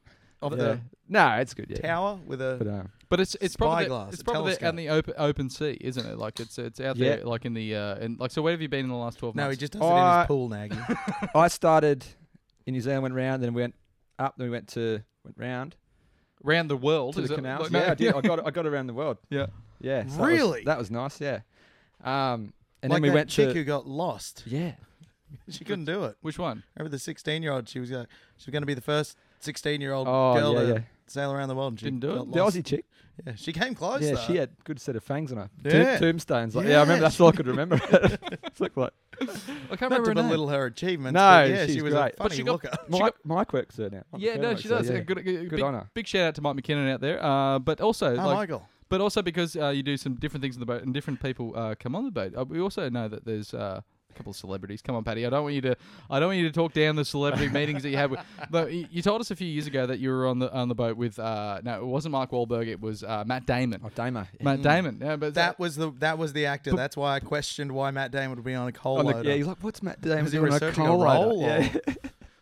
off 0.43 0.52
Yeah. 0.56 0.76
No, 1.08 1.28
it's 1.37 1.55
good. 1.55 1.67
Yeah. 1.70 1.78
tower 1.81 2.19
with 2.26 2.40
a. 2.40 2.56
But 2.58 2.69
um, 2.69 2.88
But 3.08 3.20
it's 3.20 3.34
it's 3.40 3.56
probably 3.56 3.84
the- 3.84 3.90
Spyglass, 3.90 4.14
it's 4.14 4.23
probably 4.23 4.52
the, 4.52 4.58
telescope. 4.58 4.69
on 4.69 4.76
the 4.76 4.88
open 4.88 5.14
open 5.19 5.50
sea, 5.50 5.78
isn't 5.81 6.06
it? 6.06 6.19
Like 6.19 6.40
it's 6.40 6.58
it's 6.58 6.81
out 6.81 6.96
Yeah. 6.96 7.17
there, 7.17 7.25
like 7.25 7.44
in 7.44 7.55
the 7.55 7.75
uh, 7.75 7.94
and 7.96 8.19
like 8.20 8.31
so. 8.31 8.43
Where 8.43 8.52
have 8.52 8.61
you 8.62 8.69
been 8.69 8.84
in 8.84 8.88
the 8.90 8.96
last 8.96 9.19
twelve 9.19 9.34
no, 9.34 9.44
months? 9.44 9.49
No, 9.49 9.50
he 9.52 9.56
just 9.61 9.72
does 9.72 9.82
it 9.82 9.84
in 9.84 9.93
I- 9.93 10.19
his 10.20 10.26
pool, 10.26 10.49
Nagy. 10.49 10.76
I 11.34 11.49
started 11.49 12.05
in 12.67 12.75
New 12.75 12.81
Zealand, 12.81 13.02
went 13.02 13.14
round, 13.14 13.43
then 13.43 13.55
went 13.55 13.75
up, 14.19 14.34
then 14.37 14.46
we 14.46 14.50
went 14.50 14.69
to 14.69 15.00
went 15.25 15.37
round 15.38 15.76
round 16.43 16.69
the 16.70 16.76
world. 16.76 17.14
to 17.14 17.22
is 17.22 17.29
the 17.29 17.34
it? 17.34 17.37
canals. 17.37 17.62
Like, 17.62 17.72
no- 17.72 17.79
yeah, 17.84 17.90
I 17.90 17.94
did. 17.94 18.14
I 18.14 18.20
got 18.29 18.46
I 18.46 18.50
got 18.50 18.67
around 18.67 18.87
the 18.88 18.94
world. 18.94 19.19
yeah. 19.31 19.46
Yeah. 19.81 20.05
so 20.06 20.17
that 20.17 20.20
was- 20.20 20.28
Really? 20.31 20.64
that 20.64 20.78
was 20.78 20.90
nice. 20.90 21.20
Yeah. 21.20 21.40
Um, 22.05 22.52
and 22.82 22.90
like 22.90 22.96
then 22.96 23.02
we 23.02 23.08
that 23.08 23.14
went 23.14 23.31
chick 23.31 23.49
to 23.49 23.55
who 23.55 23.64
got 23.64 23.87
lost. 23.87 24.43
yeah. 24.46 24.73
She 25.49 25.64
couldn't 25.64 25.84
do 25.87 26.05
it. 26.05 26.17
Which 26.23 26.38
one? 26.38 26.62
Remember 26.76 26.90
the 26.90 27.00
16 27.00 27.43
year 27.43 27.52
old? 27.52 27.69
She 27.69 27.81
was 27.81 27.90
uh, 27.93 28.05
she 28.37 28.46
was 28.46 28.52
going 28.52 28.62
to 28.62 28.67
be 28.67 28.75
the 28.75 28.81
first 28.81 29.17
16 29.40 29.81
year 29.81 29.93
old 29.93 30.06
Oh 30.08 30.34
girl 30.34 30.55
yeah, 30.55 30.61
to 30.61 30.67
yeah. 30.75 30.78
sail 31.08 31.32
around 31.32 31.49
the 31.49 31.55
world. 31.56 31.73
And 31.73 31.81
she 31.81 31.87
Didn't 31.87 32.00
do 32.00 32.11
it. 32.12 32.17
got 32.17 32.32
The 32.32 32.43
lost. 32.44 32.56
Aussie 32.56 32.64
chick. 32.64 32.84
Yeah, 33.26 33.32
she 33.34 33.52
came 33.52 33.75
close. 33.75 34.02
yeah, 34.02 34.12
though. 34.12 34.20
she 34.20 34.37
had 34.37 34.50
good 34.64 34.81
set 34.81 34.94
of 34.94 35.02
fangs 35.02 35.32
on 35.32 35.38
her. 35.38 35.50
To- 35.64 35.76
Yeah. 35.76 35.99
tombstones. 35.99 36.55
Like, 36.55 36.67
yeah, 36.67 36.79
I 36.79 36.81
remember. 36.82 36.94
Yeah, 36.94 37.00
That's 37.00 37.20
all 37.20 37.29
I 37.29 37.32
could 37.32 37.46
remember. 37.49 37.81
it's 38.44 38.61
like, 38.61 38.76
like 38.76 38.93
I 39.20 39.25
can't 39.26 39.81
Not 39.81 39.81
remember 39.81 40.05
to 40.05 40.11
her 40.11 40.14
name. 40.14 40.25
belittle 40.26 40.49
her 40.49 40.67
achievements. 40.67 41.14
No, 41.14 41.20
but 41.20 41.49
yeah, 41.50 41.67
she 41.67 41.72
she's 41.75 41.82
was 41.82 41.94
great. 41.94 42.02
a 42.12 42.17
But 42.17 42.19
funny 42.19 42.37
she 42.37 42.43
got- 42.44 42.52
looker. 42.52 42.70
She 42.93 42.99
Mike, 43.00 43.14
Mike 43.25 43.52
works 43.52 43.76
there 43.76 43.90
now. 43.90 44.02
Mike 44.12 44.22
Yeah, 44.22 44.31
McKenna 44.32 44.43
no, 44.43 44.49
works 44.50 44.61
she 44.62 44.69
there, 44.69 44.79
does. 44.79 44.90
yeah. 44.90 44.99
Good, 45.00 45.25
good, 45.25 45.50
big, 45.50 45.62
on 45.62 45.88
big 45.94 46.06
shout 46.06 46.29
out 46.29 46.34
to 46.37 46.40
Mike 46.43 46.56
McKinnon 46.56 46.93
out 46.93 47.00
there. 47.00 47.22
Uh, 47.25 47.58
but 47.58 47.81
also, 47.81 48.12
Oh, 48.12 48.26
like, 48.26 48.37
Michael. 48.37 48.69
But 48.88 49.00
also 49.00 49.22
because 49.22 49.56
uh, 49.56 49.68
you 49.68 49.82
do 49.82 49.96
some 49.96 50.14
different 50.14 50.42
things 50.42 50.56
on 50.56 50.60
the 50.60 50.66
boat, 50.66 50.82
and 50.82 50.92
different 50.94 51.20
people 51.22 51.52
uh, 51.56 51.74
come 51.78 51.94
on 51.94 52.04
the 52.04 52.10
boat. 52.10 52.34
Uh, 52.36 52.44
we 52.44 52.60
also 52.60 52.88
know 52.88 53.08
that 53.08 53.24
there's 53.24 53.52
uh, 53.54 53.80
a 54.10 54.14
couple 54.14 54.30
of 54.30 54.36
celebrities. 54.36 54.80
Come 54.82 54.94
on, 54.96 55.04
Paddy. 55.04 55.26
I 55.26 55.30
don't 55.30 55.42
want 55.42 55.54
you 55.54 55.60
to. 55.62 55.76
I 56.08 56.18
don't 56.20 56.28
want 56.28 56.38
you 56.38 56.46
to 56.48 56.52
talk 56.52 56.72
down 56.72 56.96
the 56.96 57.04
celebrity 57.04 57.48
meetings 57.52 57.82
that 57.82 57.90
you 57.90 57.96
have. 57.98 58.10
With, 58.12 58.20
but 58.50 58.72
you, 58.72 58.86
you 58.90 59.02
told 59.02 59.20
us 59.20 59.30
a 59.30 59.36
few 59.36 59.46
years 59.46 59.66
ago 59.66 59.86
that 59.86 59.98
you 59.98 60.10
were 60.10 60.26
on 60.26 60.38
the 60.38 60.52
on 60.52 60.68
the 60.68 60.74
boat 60.74 60.96
with. 60.96 61.18
Uh, 61.18 61.60
no, 61.64 61.80
it 61.80 61.84
wasn't 61.86 62.12
Mark 62.12 62.30
Wahlberg. 62.30 62.66
It 62.68 62.80
was 62.80 63.02
uh, 63.02 63.24
Matt 63.26 63.44
Damon. 63.46 63.80
Oh, 63.84 63.90
Damo. 63.94 64.20
Yeah. 64.20 64.44
Matt 64.44 64.62
Damon. 64.62 65.00
Yeah, 65.02 65.16
but 65.16 65.34
That 65.34 65.58
was 65.58 65.76
the 65.76 65.90
that 65.98 66.16
was 66.18 66.32
the 66.32 66.46
actor. 66.46 66.72
That's 66.72 66.96
why 66.96 67.16
I 67.16 67.20
questioned 67.20 67.72
why 67.72 67.90
Matt 67.90 68.10
Damon 68.12 68.36
would 68.36 68.44
be 68.44 68.54
on 68.54 68.68
a 68.68 68.72
coal 68.72 68.98
On 68.98 69.04
the- 69.06 69.12
loader. 69.12 69.28
yeah, 69.28 69.36
he's 69.36 69.46
like, 69.46 69.62
what's 69.62 69.82
Matt 69.82 70.00
Damon 70.00 70.30
doing 70.30 70.52
on 70.52 70.62
a 70.62 70.72
coal 70.72 70.98
loader?" 70.98 71.46
Yeah. 71.46 71.94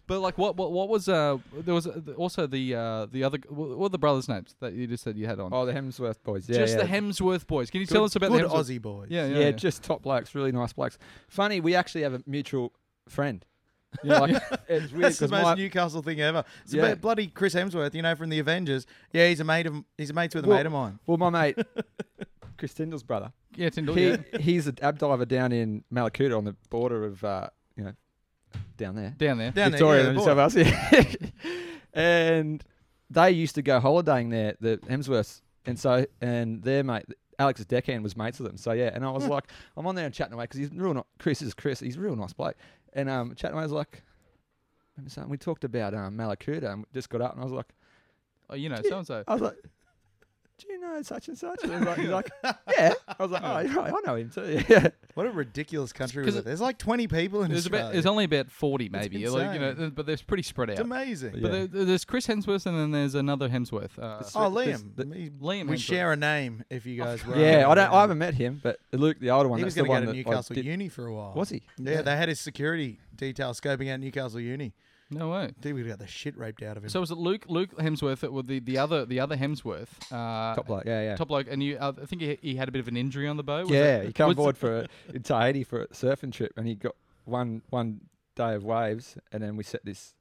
But 0.07 0.21
like, 0.21 0.37
what 0.37 0.57
what 0.57 0.73
what 0.73 0.89
was 0.89 1.09
uh? 1.09 1.39
There 1.53 1.75
was 1.75 1.87
uh, 1.87 2.01
also 2.17 2.47
the 2.47 2.75
uh 2.75 3.07
the 3.07 3.25
other. 3.25 3.39
What 3.49 3.79
were 3.79 3.89
the 3.89 3.99
brothers' 3.99 4.29
names 4.29 4.55
that 4.61 4.75
you 4.75 4.87
just 4.87 5.03
said 5.03 5.17
you 5.17 5.27
had 5.27 5.41
on? 5.41 5.51
Oh, 5.53 5.65
the 5.65 5.73
Hemsworth 5.73 6.23
boys. 6.23 6.49
Yeah, 6.49 6.59
just 6.59 6.77
yeah. 6.77 6.83
the 6.83 6.89
Hemsworth 6.89 7.47
boys. 7.47 7.71
Can 7.71 7.81
you 7.81 7.87
good, 7.87 7.95
tell 7.95 8.05
us 8.05 8.15
about 8.15 8.31
good 8.31 8.45
the 8.45 8.49
Hemsworth? 8.49 8.65
Aussie 8.65 8.83
boys. 8.83 9.09
Yeah, 9.11 9.27
yeah, 9.27 9.33
yeah, 9.39 9.45
yeah. 9.47 9.51
just 9.53 9.83
top 9.83 10.03
blokes, 10.03 10.35
really 10.35 10.53
nice 10.53 10.73
blokes. 10.75 10.99
Funny, 11.29 11.61
we 11.61 11.75
actually 11.75 12.03
have 12.03 12.15
a 12.15 12.23
mutual 12.27 12.73
friend. 13.09 13.45
You 14.03 14.11
know, 14.11 14.19
like, 14.23 14.31
it's 14.69 14.91
weird 14.93 15.05
That's 15.05 15.19
the 15.19 15.27
because 15.27 15.31
most 15.31 15.45
my 15.45 15.55
Newcastle 15.55 16.03
thing 16.03 16.21
ever. 16.21 16.43
It's 16.65 16.75
Yeah. 16.75 16.83
about 16.83 17.01
bloody 17.01 17.29
Chris 17.29 17.55
Hemsworth, 17.55 17.95
you 17.95 18.03
know, 18.03 18.17
from 18.17 18.29
the 18.29 18.41
Avengers. 18.41 18.87
Yeah, 19.13 19.29
he's 19.29 19.39
a 19.39 19.45
mate 19.45 19.67
of 19.67 19.85
he's 19.97 20.11
a 20.11 20.13
mates 20.13 20.35
with 20.35 20.45
a 20.45 20.49
Well- 20.49 20.59
mate 20.59 20.67
of 20.67 20.73
mine. 20.73 20.99
well, 21.07 21.17
my 21.17 21.31
mate 21.31 21.57
Chris 22.59 22.75
Tyndall's 22.75 23.05
brother. 23.05 23.33
yeah, 23.55 23.71
Tyndall. 23.71 23.95
He 23.95 24.09
yeah. 24.09 24.17
he's 24.41 24.67
an 24.67 24.79
ab 24.83 24.99
diver 24.99 25.25
down 25.25 25.53
in 25.53 25.85
Mallacoota 25.93 26.37
on 26.37 26.45
the 26.45 26.57
border 26.71 27.05
of 27.05 27.23
uh, 27.23 27.49
you 27.77 27.85
know 27.85 27.93
down 28.77 28.95
there. 28.97 29.15
down 29.17 29.39
there. 29.39 29.51
Down 29.51 29.71
Victoria 29.71 30.03
there, 30.03 30.11
and 30.13 30.19
yeah, 30.21 30.25
New 30.25 30.43
South 30.43 30.55
Wales. 30.55 30.57
Yeah. 30.57 31.53
and 31.95 32.65
they 33.11 33.31
used 33.31 33.55
to 33.57 33.63
go 33.63 33.81
holidaying 33.81 34.31
there, 34.31 34.57
the 34.61 34.79
Hemsworths, 34.89 35.41
and 35.67 35.79
so 35.79 36.07
and 36.21 36.63
their 36.63 36.83
mate 36.83 37.05
Alex's 37.39 37.67
deckhand 37.67 38.03
was 38.03 38.17
mates 38.17 38.39
with 38.39 38.49
them. 38.49 38.57
So 38.57 38.73
yeah, 38.73 38.91
and 38.93 39.05
I 39.05 39.11
was 39.11 39.27
like, 39.27 39.45
I'm 39.77 39.87
on 39.87 39.95
there 39.95 40.07
and 40.07 40.15
chatting 40.15 40.35
away 40.35 40.45
because 40.45 40.59
he's 40.59 40.71
real. 40.73 40.95
Not, 40.95 41.07
Chris 41.19 41.43
is 41.43 41.55
Chris. 41.55 41.81
He's 41.81 41.97
a 41.97 42.01
real 42.01 42.17
nice 42.17 42.33
bloke. 42.33 42.57
And 42.93 43.09
um, 43.09 43.35
chatting 43.35 43.55
away, 43.55 43.63
I 43.63 43.67
was 43.67 43.73
like, 43.73 44.03
remember 44.97 45.11
something? 45.11 45.31
We 45.31 45.37
talked 45.39 45.65
about 45.65 45.95
um 45.95 46.17
Mallacoota 46.17 46.73
and 46.73 46.79
we 46.79 46.85
just 46.95 47.09
got 47.11 47.21
up, 47.21 47.33
and 47.33 47.41
I 47.41 47.45
was 47.45 47.53
like, 47.53 47.67
Oh, 48.51 48.55
you 48.55 48.69
know, 48.69 48.77
Yeah. 48.85 48.91
so 48.91 48.99
and 48.99 49.07
so. 49.07 49.25
I 49.27 49.33
was 49.33 49.43
like. 49.43 49.57
Do 50.67 50.73
you 50.73 50.81
know 50.81 51.03
such 51.03 51.29
and 51.29 51.37
such? 51.39 51.63
And 51.65 51.73
he's 51.73 51.83
like, 51.87 51.99
he's 51.99 52.09
like, 52.09 52.31
yeah. 52.77 52.95
I 53.07 53.23
was 53.23 53.31
like, 53.31 53.43
oh, 53.45 53.59
you're 53.61 53.75
right. 53.75 53.93
I 53.93 54.01
know 54.07 54.15
him 54.17 54.31
too. 54.31 54.63
Yeah. 54.69 54.89
What 55.15 55.27
a 55.27 55.31
ridiculous 55.31 55.93
country 55.93 56.25
we 56.25 56.31
live. 56.33 56.45
There's 56.45 56.61
like 56.61 56.77
20 56.79 57.07
people 57.07 57.43
in 57.45 57.51
There's 57.51 57.67
Australia. 57.67 57.85
about 57.85 57.93
there's 57.93 58.07
only 58.07 58.25
about 58.25 58.51
forty 58.51 58.89
maybe, 58.89 59.29
like, 59.29 59.55
you 59.55 59.61
know, 59.61 59.91
but 59.95 60.07
they're 60.07 60.17
pretty 60.27 60.43
spread 60.43 60.71
it's 60.71 60.81
out. 60.81 60.87
amazing. 60.87 61.35
Yeah. 61.37 61.41
But 61.43 61.73
there, 61.73 61.85
there's 61.85 62.05
Chris 62.05 62.27
Hemsworth 62.27 62.67
and 62.67 62.77
then 62.77 62.91
there's 62.91 63.15
another 63.15 63.49
Hemsworth. 63.49 63.97
Uh, 63.99 64.23
Oh, 64.35 64.51
Liam. 64.51 64.97
the- 64.97 65.07
We- 65.07 65.31
Liam 65.31 65.69
we 65.69 65.77
Hemsworth. 65.77 65.79
share 65.81 66.13
a 66.13 66.17
name 66.17 66.65
if 66.71 66.85
you 66.87 66.97
guys 67.01 67.25
were. 67.25 67.37
Yeah, 67.39 67.69
I 67.69 67.75
don't. 67.77 67.93
I 67.93 68.01
haven't 68.01 68.19
met 68.19 68.35
him, 68.35 68.59
but 68.63 68.79
Luke, 68.93 69.19
the 69.21 69.31
older 69.31 69.49
one, 69.49 69.59
He 69.61 69.65
was 69.65 69.75
that's 69.77 69.87
going 69.87 70.01
the 70.01 70.07
to 70.07 70.07
one 70.07 70.17
go 70.17 70.23
to 70.25 70.31
Newcastle 70.31 70.59
Uni 70.59 70.89
for 70.89 71.07
a 71.07 71.15
while. 71.15 71.35
Was 71.35 71.51
he? 71.51 71.63
Yeah, 71.79 72.03
they 72.03 72.17
had 72.17 72.29
his 72.29 72.41
security 72.41 72.99
detail 73.15 73.53
scoping 73.53 73.93
out 73.93 74.01
Newcastle 74.01 74.41
Uni. 74.41 74.73
No 75.11 75.31
way. 75.31 75.45
I 75.45 75.53
think 75.63 75.77
we 75.77 75.83
got 75.83 75.99
the 75.99 76.07
shit 76.07 76.37
raped 76.37 76.63
out 76.63 76.77
of 76.77 76.83
him. 76.85 76.89
So 76.91 77.01
was 77.01 77.11
it 77.11 77.19
Luke 77.19 77.45
Luke 77.49 77.77
Hemsworth 77.79 78.21
that 78.21 78.33
was 78.33 78.47
the, 78.47 78.59
the 78.61 78.79
other 78.79 79.05
the 79.05 79.21
other 79.21 79.37
Hemsworth 79.37 79.89
uh, 80.11 80.55
Top 80.55 80.67
bloke. 80.67 80.85
Yeah, 80.87 81.03
yeah. 81.03 81.17
top 81.17 81.29
bloke 81.29 81.47
and 81.51 81.63
you 81.63 81.77
uh, 81.79 81.93
I 82.01 82.07
think 82.07 82.23
he, 82.23 82.39
he 82.41 82.57
had 82.57 82.69
a 82.69 82.73
bit 82.73 82.81
of 82.81 82.89
an 82.89 82.97
injury 82.97 83.29
on 83.29 83.37
the 83.37 83.43
boat. 83.43 83.65
Was 83.67 83.71
yeah, 83.73 83.99
it- 83.99 84.07
he 84.09 84.13
came 84.13 84.31
aboard 84.31 84.57
for 84.57 84.81
a, 84.81 84.89
in 85.15 85.23
Tahiti 85.23 85.63
for 85.65 85.83
a 85.83 85.89
surfing 85.89 86.33
trip, 86.33 86.53
and 86.57 86.67
he 86.67 86.75
got 86.75 86.95
one 87.25 87.63
one 87.71 88.01
day 88.35 88.55
of 88.55 88.65
waves, 88.65 89.17
and 89.33 89.43
then 89.43 89.57
we 89.57 89.63
set 89.65 89.85
this 89.85 90.15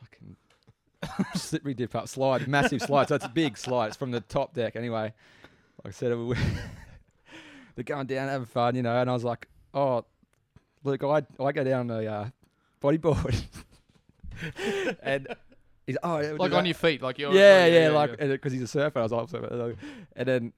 fucking 0.00 0.36
slippery 1.34 1.74
dip 1.74 1.94
up 1.94 2.08
slide, 2.08 2.48
massive 2.48 2.82
slide. 2.82 3.08
So 3.08 3.14
it's 3.16 3.24
a 3.24 3.28
big 3.28 3.56
slide. 3.56 3.88
It's 3.88 3.96
from 3.96 4.10
the 4.10 4.20
top 4.20 4.54
deck 4.54 4.74
anyway. 4.76 5.12
Like 5.84 5.88
I 5.88 5.90
said, 5.90 6.16
we, 6.16 6.34
they're 7.74 7.84
going 7.84 8.06
down 8.06 8.28
having 8.28 8.46
fun, 8.46 8.74
you 8.74 8.82
know. 8.82 9.00
And 9.00 9.08
I 9.10 9.12
was 9.12 9.24
like, 9.24 9.48
oh, 9.74 10.04
look, 10.84 11.02
I 11.04 11.22
I 11.42 11.52
go 11.52 11.64
down 11.64 11.86
the 11.88 12.06
uh, 12.06 12.28
bodyboard, 12.82 13.42
and 15.02 15.28
he's 15.86 15.96
oh 16.02 16.18
yeah, 16.20 16.32
like 16.32 16.52
on 16.52 16.66
your 16.66 16.74
feet, 16.74 17.02
like 17.02 17.18
you're 17.18 17.32
yeah, 17.32 17.66
yeah, 17.66 17.88
like 17.90 18.18
because 18.18 18.52
he's 18.52 18.62
a 18.62 18.66
surfer. 18.66 18.98
I 18.98 19.02
was 19.02 19.12
like, 19.12 19.28
surfer. 19.28 19.76
and 20.16 20.28
then 20.28 20.52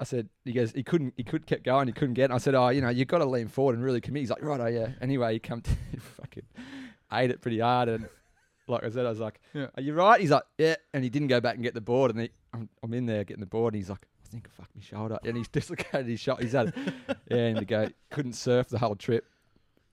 I 0.00 0.04
said, 0.04 0.28
he 0.44 0.52
goes, 0.52 0.72
he 0.72 0.82
couldn't, 0.82 1.12
he 1.16 1.24
could 1.24 1.46
kept 1.46 1.62
going, 1.62 1.86
he 1.86 1.92
couldn't 1.92 2.14
get. 2.14 2.30
it. 2.30 2.34
I 2.34 2.38
said, 2.38 2.54
oh, 2.54 2.70
you 2.70 2.80
know, 2.80 2.88
you 2.88 3.04
got 3.04 3.18
to 3.18 3.26
lean 3.26 3.48
forward 3.48 3.74
and 3.74 3.84
really 3.84 4.00
commit. 4.00 4.20
He's 4.20 4.30
like, 4.30 4.42
right, 4.42 4.58
oh 4.60 4.66
yeah. 4.66 4.88
Anyway, 5.00 5.34
he 5.34 5.38
come, 5.38 5.60
to, 5.62 5.70
he 5.90 5.98
fucking 5.98 6.44
ate 7.12 7.30
it 7.30 7.40
pretty 7.42 7.60
hard, 7.60 7.88
and 7.88 8.08
like 8.66 8.82
I 8.84 8.88
said, 8.90 9.04
I 9.04 9.10
was 9.10 9.20
like, 9.20 9.40
Yeah. 9.52 9.66
are 9.76 9.82
you 9.82 9.92
right? 9.94 10.20
He's 10.20 10.30
like, 10.30 10.44
yeah, 10.56 10.76
and 10.94 11.04
he 11.04 11.10
didn't 11.10 11.28
go 11.28 11.40
back 11.40 11.54
and 11.54 11.62
get 11.62 11.74
the 11.74 11.80
board, 11.80 12.10
and 12.12 12.20
he, 12.22 12.30
I'm, 12.54 12.68
I'm 12.82 12.94
in 12.94 13.06
there 13.06 13.24
getting 13.24 13.40
the 13.40 13.46
board, 13.46 13.74
and 13.74 13.80
he's 13.82 13.90
like. 13.90 14.06
I 14.22 14.32
think 14.32 14.46
I 14.46 14.62
fucked 14.62 14.76
my 14.76 14.80
shoulder, 14.80 15.18
and 15.24 15.36
he's 15.36 15.48
dislocated 15.52 16.06
his 16.06 16.20
shot. 16.20 16.40
He's 16.40 16.52
had, 16.52 16.72
yeah, 17.28 17.36
and 17.36 17.58
the 17.58 17.64
guy 17.64 17.90
couldn't 18.10 18.34
surf 18.34 18.68
the 18.68 18.78
whole 18.78 18.94
trip. 18.94 19.26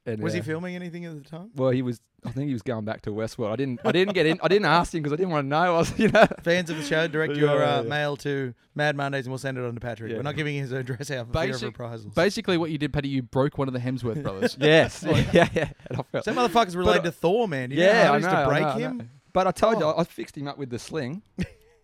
And, 0.08 0.24
was 0.24 0.34
he 0.34 0.40
uh, 0.40 0.44
filming 0.44 0.74
anything 0.76 1.06
at 1.06 1.22
the 1.22 1.30
time? 1.30 1.52
Well, 1.56 1.70
he 1.70 1.82
was. 1.82 2.00
I 2.26 2.32
think 2.32 2.48
he 2.48 2.54
was 2.54 2.62
going 2.64 2.84
back 2.86 3.02
to 3.04 3.12
Westworld. 3.12 3.52
I 3.52 3.56
didn't. 3.58 3.82
I 3.86 3.92
didn't 3.92 4.14
get 4.14 4.26
in. 4.26 4.40
I 4.42 4.48
didn't 4.48 4.66
ask 4.66 4.94
him 4.94 5.02
because 5.04 5.14
I 5.14 5.18
didn't 5.18 5.32
want 5.32 5.46
to 5.46 5.50
know. 5.50 5.58
I 5.76 5.78
was, 5.78 5.98
you 6.00 6.08
know. 6.10 6.26
Fans 6.44 6.70
of 6.70 6.78
the 6.78 6.84
show, 6.84 7.08
direct 7.08 7.34
Yeah, 7.34 7.40
your 7.42 7.64
uh, 7.64 7.82
yeah. 7.84 7.88
mail 7.90 8.18
to 8.18 8.54
Mad 8.74 8.96
Mondays 8.96 9.26
and 9.26 9.32
we'll 9.32 9.38
send 9.38 9.58
it 9.58 9.64
on 9.64 9.74
to 9.76 9.80
Patrick. 9.80 10.12
Yeah. 10.12 10.18
We're 10.18 10.24
not 10.24 10.36
giving 10.36 10.56
his 10.56 10.72
address 10.72 11.12
out 11.12 11.28
for 11.28 11.34
fear 11.44 11.54
of 11.56 11.62
reprisals. 11.62 12.14
Basically, 12.16 12.58
what 12.58 12.72
you 12.72 12.78
did, 12.78 12.92
Paddy, 12.94 13.10
you 13.10 13.22
broke 13.22 13.58
one 13.58 13.68
of 13.68 13.74
the 13.74 13.80
Hemsworth 13.80 14.24
brothers. 14.24 14.58
Yes. 14.62 15.04
yeah, 15.34 15.48
yeah. 15.54 15.70
Felt, 16.12 16.24
Some 16.26 16.36
motherfuckers 16.36 16.76
related 16.76 17.04
But- 17.04 17.10
to 17.10 17.12
Thor, 17.12 17.48
man. 17.48 17.70
You 17.72 17.78
know 17.78 17.84
yeah, 17.84 18.06
how 18.08 18.14
I 18.14 18.18
he 18.18 18.22
know. 18.24 18.28
used 18.28 18.30
to 18.30 18.38
I 18.38 18.46
break 18.46 18.62
know, 18.64 18.72
him? 18.74 18.98
know. 18.98 19.06
But 19.34 19.48
I 19.48 19.52
told 19.52 19.78
you, 19.80 19.86
Oh. 19.86 19.92
I, 19.92 20.02
I 20.02 20.04
fixed 20.06 20.38
him 20.38 20.48
up 20.48 20.58
with 20.58 20.70
the 20.70 20.80
sling. 20.80 21.22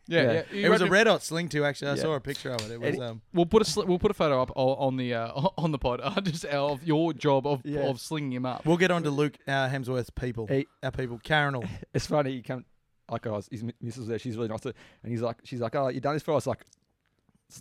Yeah, 0.08 0.22
Yeah. 0.24 0.44
yeah. 0.52 0.66
It 0.68 0.70
was 0.70 0.82
a 0.82 0.88
red 0.88 1.08
hot 1.08 1.24
sling 1.24 1.48
too. 1.50 1.64
Actually, 1.64 1.92
I 1.92 1.96
Yeah. 1.96 2.02
saw 2.02 2.14
a 2.14 2.20
picture 2.20 2.52
of 2.52 2.62
it. 2.70 2.72
It 2.72 2.80
was 2.82 3.00
um. 3.00 3.22
We'll 3.34 3.46
put 3.46 3.62
a 3.62 3.66
sli- 3.66 3.86
we'll 3.88 4.00
put 4.00 4.12
a 4.12 4.14
photo 4.14 4.42
up 4.42 4.52
on 4.56 4.98
the 4.98 5.14
uh, 5.14 5.32
on 5.58 5.72
the 5.72 5.78
pod. 5.80 6.02
Uh, 6.04 6.20
just 6.22 6.46
of 6.46 6.84
your 6.84 7.14
job 7.14 7.48
of 7.48 7.62
Yeah. 7.66 7.82
of 7.82 8.00
slinging 8.02 8.34
him 8.34 8.46
up. 8.46 8.66
We'll 8.66 8.78
get 8.78 8.92
on 8.92 9.04
to 9.04 9.10
Luke 9.10 9.38
uh, 9.48 9.70
Hemsworth's 9.70 10.10
people. 10.10 10.48
He- 10.48 10.68
Our 10.84 10.92
people. 10.92 11.20
Karen. 11.24 11.56
It's 11.94 12.06
funny. 12.08 12.32
He 12.34 12.42
come 12.42 12.66
like 13.10 13.26
I 13.28 13.32
was. 13.32 13.48
His 13.52 13.64
missus 13.82 14.08
there. 14.08 14.20
She's 14.20 14.36
really 14.36 14.50
nice. 14.50 14.62
To, 14.62 14.74
and 15.04 15.12
he's 15.12 15.22
like, 15.22 15.38
she's 15.44 15.62
like, 15.62 15.76
oh, 15.76 15.88
you 15.90 16.00
done 16.02 16.16
this 16.16 16.24
for? 16.24 16.32
I 16.32 16.36
was 16.36 16.48
like, 16.48 16.64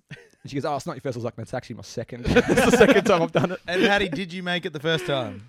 and 0.09 0.51
she 0.51 0.55
goes, 0.57 0.65
oh, 0.65 0.75
it's 0.77 0.87
not 0.87 0.95
your 0.97 1.01
first. 1.03 1.17
I 1.17 1.19
was 1.19 1.25
like, 1.25 1.37
that's 1.37 1.55
actually 1.55 1.77
my 1.77 1.83
second. 1.83 2.25
it's 2.27 2.47
the 2.47 2.71
second 2.77 3.05
time 3.05 3.23
I've 3.23 3.33
done 3.33 3.53
it. 3.53 3.61
And 3.69 3.83
Paddy, 3.83 4.09
did 4.09 4.33
you 4.33 4.43
make 4.43 4.65
it 4.67 4.73
the 4.73 4.81
first 4.81 5.07
time? 5.07 5.49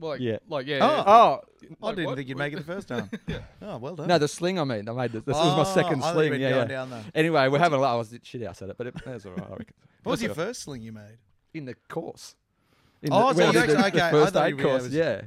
Like 0.00 0.20
Yeah. 0.20 0.38
like 0.48 0.66
yeah. 0.66 0.78
Oh. 0.82 0.88
yeah. 0.88 1.04
Oh 1.06 1.40
I 1.82 1.86
Like 1.86 1.96
didn't 1.96 2.06
what? 2.06 2.16
think 2.16 2.28
you'd 2.28 2.38
make 2.38 2.52
it 2.52 2.56
the 2.56 2.62
first 2.62 2.88
time. 2.88 3.10
Yeah. 3.26 3.38
Oh, 3.62 3.78
well 3.78 3.96
done. 3.96 4.06
no, 4.08 4.18
the 4.18 4.28
sling. 4.28 4.58
I 4.58 4.64
mean, 4.64 4.88
I 4.88 4.92
made 4.92 5.12
this. 5.12 5.22
This 5.24 5.36
Oh, 5.38 5.56
was 5.56 5.68
my 5.68 5.74
second 5.74 5.98
I 6.02 6.12
thought 6.12 6.20
you 6.20 6.28
sling. 6.28 6.30
were 6.30 6.36
Yeah, 6.36 6.50
going 6.50 6.62
yeah. 6.70 6.74
down 6.76 6.90
there. 6.90 7.04
Anyway, 7.14 7.48
we're 7.48 7.58
having 7.58 7.78
a 7.78 7.82
lot. 7.82 7.94
I 7.94 7.96
was 7.96 8.14
shit 8.22 8.44
house 8.46 8.62
at 8.62 8.70
it, 8.70 8.76
but 8.78 8.86
it, 8.88 8.94
that's 9.04 9.26
all 9.26 9.32
right. 9.32 9.46
I 9.46 9.50
reckon. 9.50 9.74
What 10.04 10.12
was 10.12 10.20
That's 10.20 10.28
your 10.28 10.34
first 10.46 10.62
sling 10.62 10.82
you 10.82 10.92
made? 10.92 11.18
in 11.54 11.64
the 11.64 11.74
course? 11.88 12.34
In 13.02 13.12
Oh, 13.12 13.32
the, 13.32 13.34
so 13.34 13.44
when 13.46 13.54
you 13.54 13.60
I 13.60 13.66
did 13.66 13.76
the- 13.76 13.78
actually- 13.78 13.90
the 13.90 13.96
okay, 13.98 14.06
I 14.06 14.10
first 14.10 14.32
thought 14.34 14.46
aid 14.46 14.50
you- 14.50 14.56
yeah, 14.56 14.62
it 14.62 14.68
course. 14.70 14.82
was- 14.84 14.94
Yeah. 14.94 15.22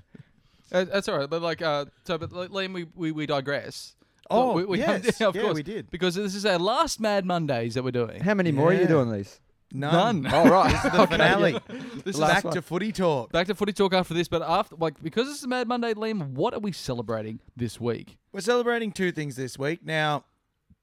Uh, 0.71 0.85
that's 0.85 1.09
all 1.09 1.17
right. 1.17 1.29
But 1.29 1.41
like 1.41 1.61
uh, 1.61 1.85
so, 2.05 2.17
but 2.17 2.31
like, 2.31 2.49
Liam, 2.49 2.73
we, 2.73 2.85
we 2.95 3.11
we 3.11 3.25
digress. 3.25 3.95
Oh, 4.29 4.53
we, 4.53 4.63
we 4.63 4.77
yes. 4.85 5.19
yeah, 5.19 5.27
of 5.27 5.35
Yeah, 5.35 5.41
course, 5.41 5.55
we 5.55 5.63
did. 5.63 5.91
because 5.91 6.15
this 6.15 6.33
is 6.35 6.45
our 6.45 6.57
last 6.57 7.01
Mad 7.01 7.25
Mondays 7.25 7.73
that 7.73 7.83
we're 7.83 7.91
doing. 7.91 8.21
How 8.21 8.33
many 8.33 8.51
more 8.53 8.69
are 8.69 8.73
Yeah. 8.73 8.81
you 8.83 8.87
doing 8.87 9.11
these? 9.11 9.39
None. 9.73 10.21
None. 10.23 10.33
Oh 10.33 10.49
right. 10.49 10.71
This 10.71 10.85
is 10.85 10.91
the 10.91 11.01
Okay, 11.01 11.11
finale. 11.11 11.51
yeah. 11.53 11.59
This 12.05 12.15
is 12.15 12.19
Back 12.21 12.43
one. 12.43 12.53
to 12.53 12.61
footy 12.61 12.91
talk. 12.91 13.31
Back 13.31 13.47
to 13.47 13.55
footy 13.55 13.73
talk 13.73 13.93
after 13.93 14.13
this, 14.13 14.27
but 14.27 14.41
after 14.41 14.75
like 14.75 15.01
because 15.01 15.27
this 15.27 15.39
is 15.39 15.47
Mad 15.47 15.67
Monday, 15.67 15.93
Liam, 15.93 16.29
what 16.31 16.53
are 16.53 16.59
we 16.59 16.71
celebrating 16.71 17.39
this 17.55 17.79
week? 17.79 18.17
We're 18.31 18.41
celebrating 18.41 18.91
two 18.91 19.11
things 19.11 19.35
this 19.35 19.57
week. 19.59 19.85
Now, 19.85 20.25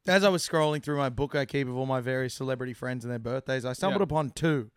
as 0.07 0.25
I 0.25 0.29
was 0.29 0.47
scrolling 0.49 0.83
through 0.83 0.97
my 0.99 1.09
book 1.11 1.35
I 1.35 1.45
keep 1.45 1.69
of 1.69 1.77
all 1.77 1.87
my 1.87 2.01
various 2.01 2.35
celebrity 2.35 2.73
friends 2.73 3.05
and 3.05 3.11
their 3.13 3.19
birthdays, 3.19 3.65
I 3.65 3.73
stumbled 3.73 4.01
Yeah. 4.01 4.05
upon 4.05 4.31
two, 4.31 4.71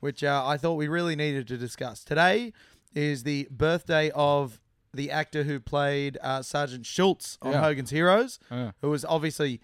which 0.00 0.22
uh, 0.24 0.42
I 0.46 0.56
thought 0.56 0.74
we 0.74 0.88
really 0.88 1.16
needed 1.16 1.46
to 1.48 1.56
discuss. 1.56 2.04
Today 2.04 2.52
is 2.94 3.22
the 3.22 3.48
birthday 3.50 4.10
of 4.14 4.60
the 4.92 5.10
actor 5.10 5.42
who 5.44 5.58
played 5.58 6.18
uh, 6.22 6.42
Sergeant 6.42 6.86
Schultz 6.86 7.38
on 7.42 7.52
Yeah. 7.52 7.60
Hogan's 7.62 7.90
Heroes, 7.90 8.38
Yeah. 8.50 8.72
who 8.82 8.90
was 8.90 9.04
obviously 9.04 9.60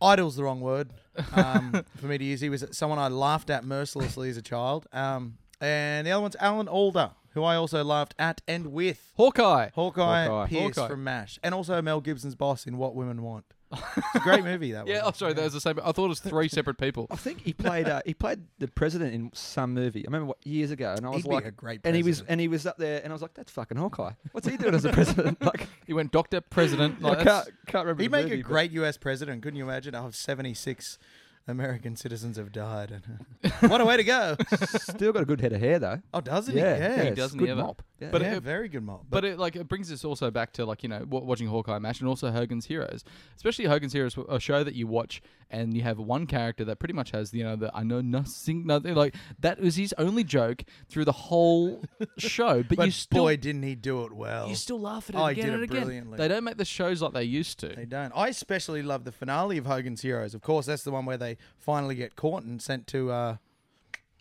idol's 0.00 0.36
the 0.36 0.44
wrong 0.44 0.60
word 0.60 0.90
um, 1.32 1.84
for 1.96 2.06
me 2.06 2.18
to 2.18 2.24
use. 2.24 2.40
He 2.40 2.48
was 2.48 2.64
someone 2.72 2.98
I 2.98 3.08
laughed 3.08 3.50
at 3.50 3.64
mercilessly 3.64 4.30
as 4.30 4.36
a 4.36 4.42
child. 4.42 4.86
Um, 4.92 5.38
and 5.60 6.06
the 6.06 6.10
other 6.10 6.22
one's 6.22 6.36
Alan 6.36 6.68
Alda, 6.68 7.14
who 7.30 7.42
I 7.42 7.56
also 7.56 7.82
laughed 7.82 8.14
at 8.18 8.40
and 8.46 8.68
with. 8.68 9.12
Hawkeye. 9.16 9.70
Hawkeye, 9.74 10.26
Hawkeye. 10.26 10.48
Pierce 10.48 10.76
Hawkeye. 10.76 10.88
from 10.88 11.04
MASH, 11.04 11.38
and 11.42 11.54
also 11.54 11.80
Mel 11.80 12.00
Gibson's 12.00 12.34
boss 12.34 12.66
in 12.66 12.76
What 12.76 12.94
Women 12.94 13.22
Want. 13.22 13.46
It's 13.72 14.14
a 14.14 14.20
great 14.20 14.44
movie. 14.44 14.72
That 14.72 14.86
Yeah, 14.88 14.98
one. 14.98 15.08
I'm 15.08 15.14
sorry, 15.14 15.32
that 15.32 15.42
was 15.44 15.52
the 15.52 15.60
same. 15.60 15.78
I 15.84 15.92
thought 15.92 16.04
it 16.06 16.08
was 16.08 16.20
three 16.20 16.48
separate 16.48 16.78
people. 16.78 17.06
I 17.10 17.16
think 17.16 17.40
he 17.42 17.52
played. 17.52 17.88
Uh, 17.88 18.00
he 18.06 18.14
played 18.14 18.40
the 18.58 18.68
president 18.68 19.14
in 19.14 19.30
some 19.34 19.74
movie. 19.74 20.00
I 20.00 20.06
remember 20.06 20.26
what, 20.26 20.46
years 20.46 20.70
ago, 20.70 20.94
and 20.96 21.04
I 21.04 21.10
was 21.10 21.22
He'd 21.22 21.28
be 21.28 21.34
like, 21.34 21.46
a 21.46 21.50
great 21.50 21.80
and 21.84 21.96
he 21.96 22.02
was, 22.02 22.18
president. 22.18 22.30
and 22.30 22.40
he 22.40 22.48
was 22.48 22.66
up 22.66 22.76
there, 22.78 23.00
and 23.02 23.12
I 23.12 23.14
was 23.14 23.22
like, 23.22 23.34
that's 23.34 23.50
fucking 23.52 23.76
Hawkeye. 23.76 24.12
What's 24.32 24.46
he 24.48 24.56
doing 24.56 24.74
as 24.74 24.84
a 24.84 24.92
president? 24.92 25.38
Like, 25.44 25.66
He 25.86 25.92
went 25.92 26.12
Doctor 26.12 26.40
President. 26.40 27.02
Like, 27.02 27.18
I 27.18 27.24
can't, 27.24 27.48
can't 27.66 27.84
remember. 27.86 28.02
He'd 28.02 28.08
the 28.08 28.16
make 28.16 28.24
movie, 28.26 28.40
a 28.40 28.42
but- 28.42 28.48
great 28.48 28.70
U.S. 28.72 28.96
president. 28.96 29.42
Couldn't 29.42 29.56
you 29.58 29.64
imagine? 29.64 29.94
Oh, 29.94 30.10
76 30.10 30.98
American 31.48 31.94
citizens 31.96 32.36
have 32.38 32.50
died. 32.52 32.90
And 33.42 33.52
what 33.70 33.80
a 33.80 33.84
way 33.84 33.96
to 33.96 34.02
go! 34.04 34.36
Still 34.78 35.12
got 35.12 35.22
a 35.22 35.26
good 35.26 35.40
head 35.40 35.52
of 35.52 35.60
hair 35.60 35.78
though. 35.78 36.02
Oh, 36.12 36.20
doesn't 36.20 36.56
Yeah, 36.56 36.74
he? 36.74 36.80
Yeah, 36.82 36.88
yeah, 36.96 37.02
He 37.02 37.08
it's 37.10 37.16
doesn't 37.16 37.38
good 37.38 37.44
he 37.46 37.52
ever? 37.52 37.62
mop. 37.62 37.82
Yeah. 37.98 38.10
But 38.10 38.20
yeah, 38.22 38.36
it- 38.36 38.42
very 38.42 38.68
good 38.68 38.82
mob. 38.82 39.06
But 39.08 39.24
it 39.24 39.38
like 39.38 39.56
it 39.56 39.68
brings 39.68 39.90
us 39.90 40.04
also 40.04 40.30
back 40.30 40.52
to 40.54 40.66
like 40.66 40.82
you 40.82 40.88
know 40.90 41.04
wa- 41.08 41.20
watching 41.20 41.46
Hawkeye 41.48 41.78
match 41.78 42.00
and 42.00 42.08
also 42.08 42.30
Hogan's 42.30 42.66
Heroes, 42.66 43.04
especially 43.36 43.64
Hogan's 43.64 43.94
Heroes, 43.94 44.16
a 44.28 44.38
show 44.38 44.62
that 44.64 44.74
you 44.74 44.86
watch 44.86 45.22
and 45.50 45.74
you 45.74 45.82
have 45.82 45.98
one 45.98 46.26
character 46.26 46.64
that 46.66 46.78
pretty 46.78 46.92
much 46.92 47.12
has 47.12 47.32
you 47.32 47.42
know 47.42 47.56
the 47.56 47.70
I 47.74 47.84
know 47.84 48.00
nothing 48.02 48.66
nothing 48.66 48.94
like 48.94 49.14
that 49.40 49.60
was 49.60 49.76
his 49.76 49.94
only 49.96 50.24
joke 50.24 50.64
through 50.90 51.06
the 51.06 51.12
whole 51.12 51.82
show, 52.18 52.62
but, 52.62 52.76
But 52.76 52.86
you 52.86 52.92
still 52.92 53.24
boy, 53.24 53.36
didn't 53.38 53.62
he 53.62 53.74
do 53.74 54.04
it 54.04 54.12
well? 54.12 54.46
you 54.48 54.56
still 54.56 54.80
laugh 54.80 55.08
at 55.08 55.14
it 55.14 55.18
Oh, 55.18 55.24
again 55.26 55.44
did 55.46 55.54
and 55.54 55.62
it 55.62 55.70
again. 55.70 55.82
brilliantly. 55.84 56.18
They 56.18 56.28
don't 56.28 56.44
make 56.44 56.58
the 56.58 56.64
shows 56.66 57.00
like 57.00 57.14
they 57.14 57.24
used 57.24 57.58
to. 57.60 57.68
They 57.68 57.86
don't. 57.86 58.12
I 58.14 58.28
especially 58.28 58.82
love 58.82 59.04
the 59.04 59.12
finale 59.12 59.56
of 59.56 59.64
Hogan's 59.64 60.02
Heroes. 60.02 60.34
Of 60.34 60.42
course, 60.42 60.66
that's 60.66 60.82
the 60.82 60.90
one 60.90 61.06
where 61.06 61.16
they 61.16 61.38
finally 61.58 61.94
get 61.94 62.14
caught 62.16 62.42
and 62.42 62.60
sent 62.60 62.86
to 62.88 63.10
uh, 63.10 63.36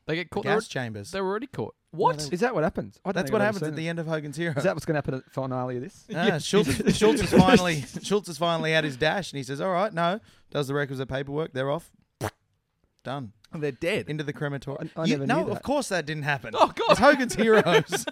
They 0.06 0.16
get 0.16 0.30
the 0.30 0.36
caught. 0.36 0.44
gas 0.44 0.68
They 0.68 0.74
chambers. 0.74 1.12
they 1.12 1.20
were 1.20 1.28
already 1.30 1.48
caught. 1.48 1.76
What? 1.96 2.30
Is 2.32 2.40
that 2.42 2.54
what 2.54 2.64
happens? 2.64 3.00
I 3.04 3.10
don't 3.10 3.16
That's 3.16 3.26
think 3.26 3.34
what 3.34 3.42
I've 3.42 3.48
ever 3.48 3.54
happens 3.56 3.64
at 3.64 3.66
seen 3.68 3.76
the 3.76 3.90
end 3.90 4.00
of 4.00 4.08
Hogan's 4.08 4.38
Heroes. 4.38 4.58
Is 4.58 4.64
that 4.64 4.76
what's 4.76 4.86
going 4.86 4.94
to 4.96 4.98
happen 4.98 5.14
at 5.16 5.26
the 5.26 5.32
finale 5.32 5.78
of 5.78 5.84
this? 5.84 6.06
Ah, 6.16 6.38
Schultz, 6.40 6.70
Schultz 6.98 7.22
is 7.22 7.32
finally 7.32 7.84
Schultz 8.04 8.30
is 8.30 8.38
finally 8.38 8.74
at 8.74 8.84
his 8.84 8.98
dash, 8.98 9.32
and 9.32 9.38
he 9.38 9.44
says, 9.44 9.62
"All 9.62 9.72
right, 9.72 9.94
no." 9.94 10.20
Does 10.52 10.68
the 10.68 10.74
requisite 10.74 11.08
paperwork. 11.10 11.54
They're 11.54 11.72
off. 11.72 11.92
Done 13.04 13.34
They're 13.54 13.72
dead. 13.72 14.10
into 14.10 14.24
the 14.24 14.34
crematorium. 14.34 14.90
I- 14.96 15.02
I 15.02 15.06
You- 15.06 15.12
never 15.14 15.28
no, 15.28 15.36
knew 15.44 15.48
of 15.50 15.54
that. 15.56 15.64
course 15.64 15.90
that 15.90 16.08
didn't 16.08 16.24
happen. 16.24 16.56
Oh, 16.58 16.68
God. 16.76 16.90
It's 16.90 17.00
Hogan's 17.00 17.36
Heroes. 17.46 18.06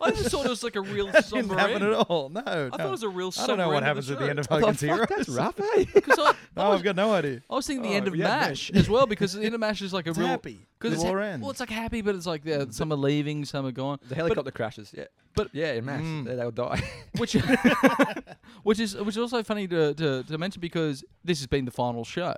I 0.00 0.10
just 0.12 0.30
thought 0.30 0.46
it 0.46 0.50
was 0.50 0.62
like 0.62 0.76
a 0.76 0.80
real 0.82 1.06
that 1.12 1.24
somber 1.24 1.56
didn't 1.56 1.58
happen 1.58 1.82
end. 1.82 1.94
at 1.94 2.06
all. 2.08 2.28
No, 2.28 2.40
I 2.40 2.76
thought 2.76 2.80
it 2.86 2.90
was 2.90 3.02
a 3.02 3.08
real. 3.08 3.32
I 3.36 3.46
don't 3.48 3.58
know 3.58 3.70
what 3.70 3.82
happens 3.82 4.08
of 4.10 4.16
at 4.18 4.22
the 4.22 4.30
end 4.30 4.38
of 4.38 4.46
I 4.50 4.60
thought, 4.60 4.76
Hogan's 4.76 4.80
fuck, 4.80 4.88
Heroes. 5.08 5.08
that's 5.08 5.28
rough, 5.30 5.58
eh? 5.58 5.84
because 5.92 6.18
I, 6.20 6.32
Oh, 6.56 6.72
I've 6.72 6.84
got 6.84 6.94
no 6.94 7.12
idea. 7.12 7.42
I 7.50 7.54
was 7.54 7.66
thinking 7.66 7.82
the 7.82 7.88
Oh, 7.94 7.96
end 7.96 8.06
of 8.06 8.14
yeah, 8.14 8.24
Mash 8.28 8.70
as 8.70 8.88
well 8.88 9.06
because 9.06 9.32
the 9.32 9.42
end 9.44 9.54
of 9.54 9.60
Mash 9.60 9.82
is 9.82 9.92
like 9.92 10.06
a 10.06 10.10
It's 10.10 10.18
real 10.20 10.28
happy. 10.28 10.60
Because 10.90 11.02
it's 11.02 11.10
ha- 11.10 11.38
well, 11.40 11.50
it's 11.50 11.60
like 11.60 11.70
happy, 11.70 12.00
but 12.02 12.14
it's 12.14 12.26
like 12.26 12.42
yeah, 12.44 12.64
some 12.70 12.92
are 12.92 12.96
leaving, 12.96 13.44
some 13.44 13.66
are 13.66 13.72
gone. 13.72 13.98
The 14.08 14.14
helicopter 14.14 14.50
crashes. 14.50 14.92
Yeah, 14.96 15.04
But- 15.34 15.48
yeah, 15.52 15.72
in 15.72 15.84
mass, 15.84 16.00
Mm. 16.02 16.24
they, 16.26 16.34
they'll 16.36 16.50
die. 16.50 16.80
which 17.18 17.34
which 18.62 18.80
is 18.80 18.96
which 18.96 19.16
is 19.16 19.18
also 19.18 19.42
funny 19.42 19.66
to, 19.68 19.94
to, 19.94 20.22
to 20.24 20.38
mention 20.38 20.60
because 20.60 21.04
this 21.24 21.38
has 21.40 21.46
been 21.46 21.64
the 21.64 21.70
final 21.70 22.04
show, 22.04 22.34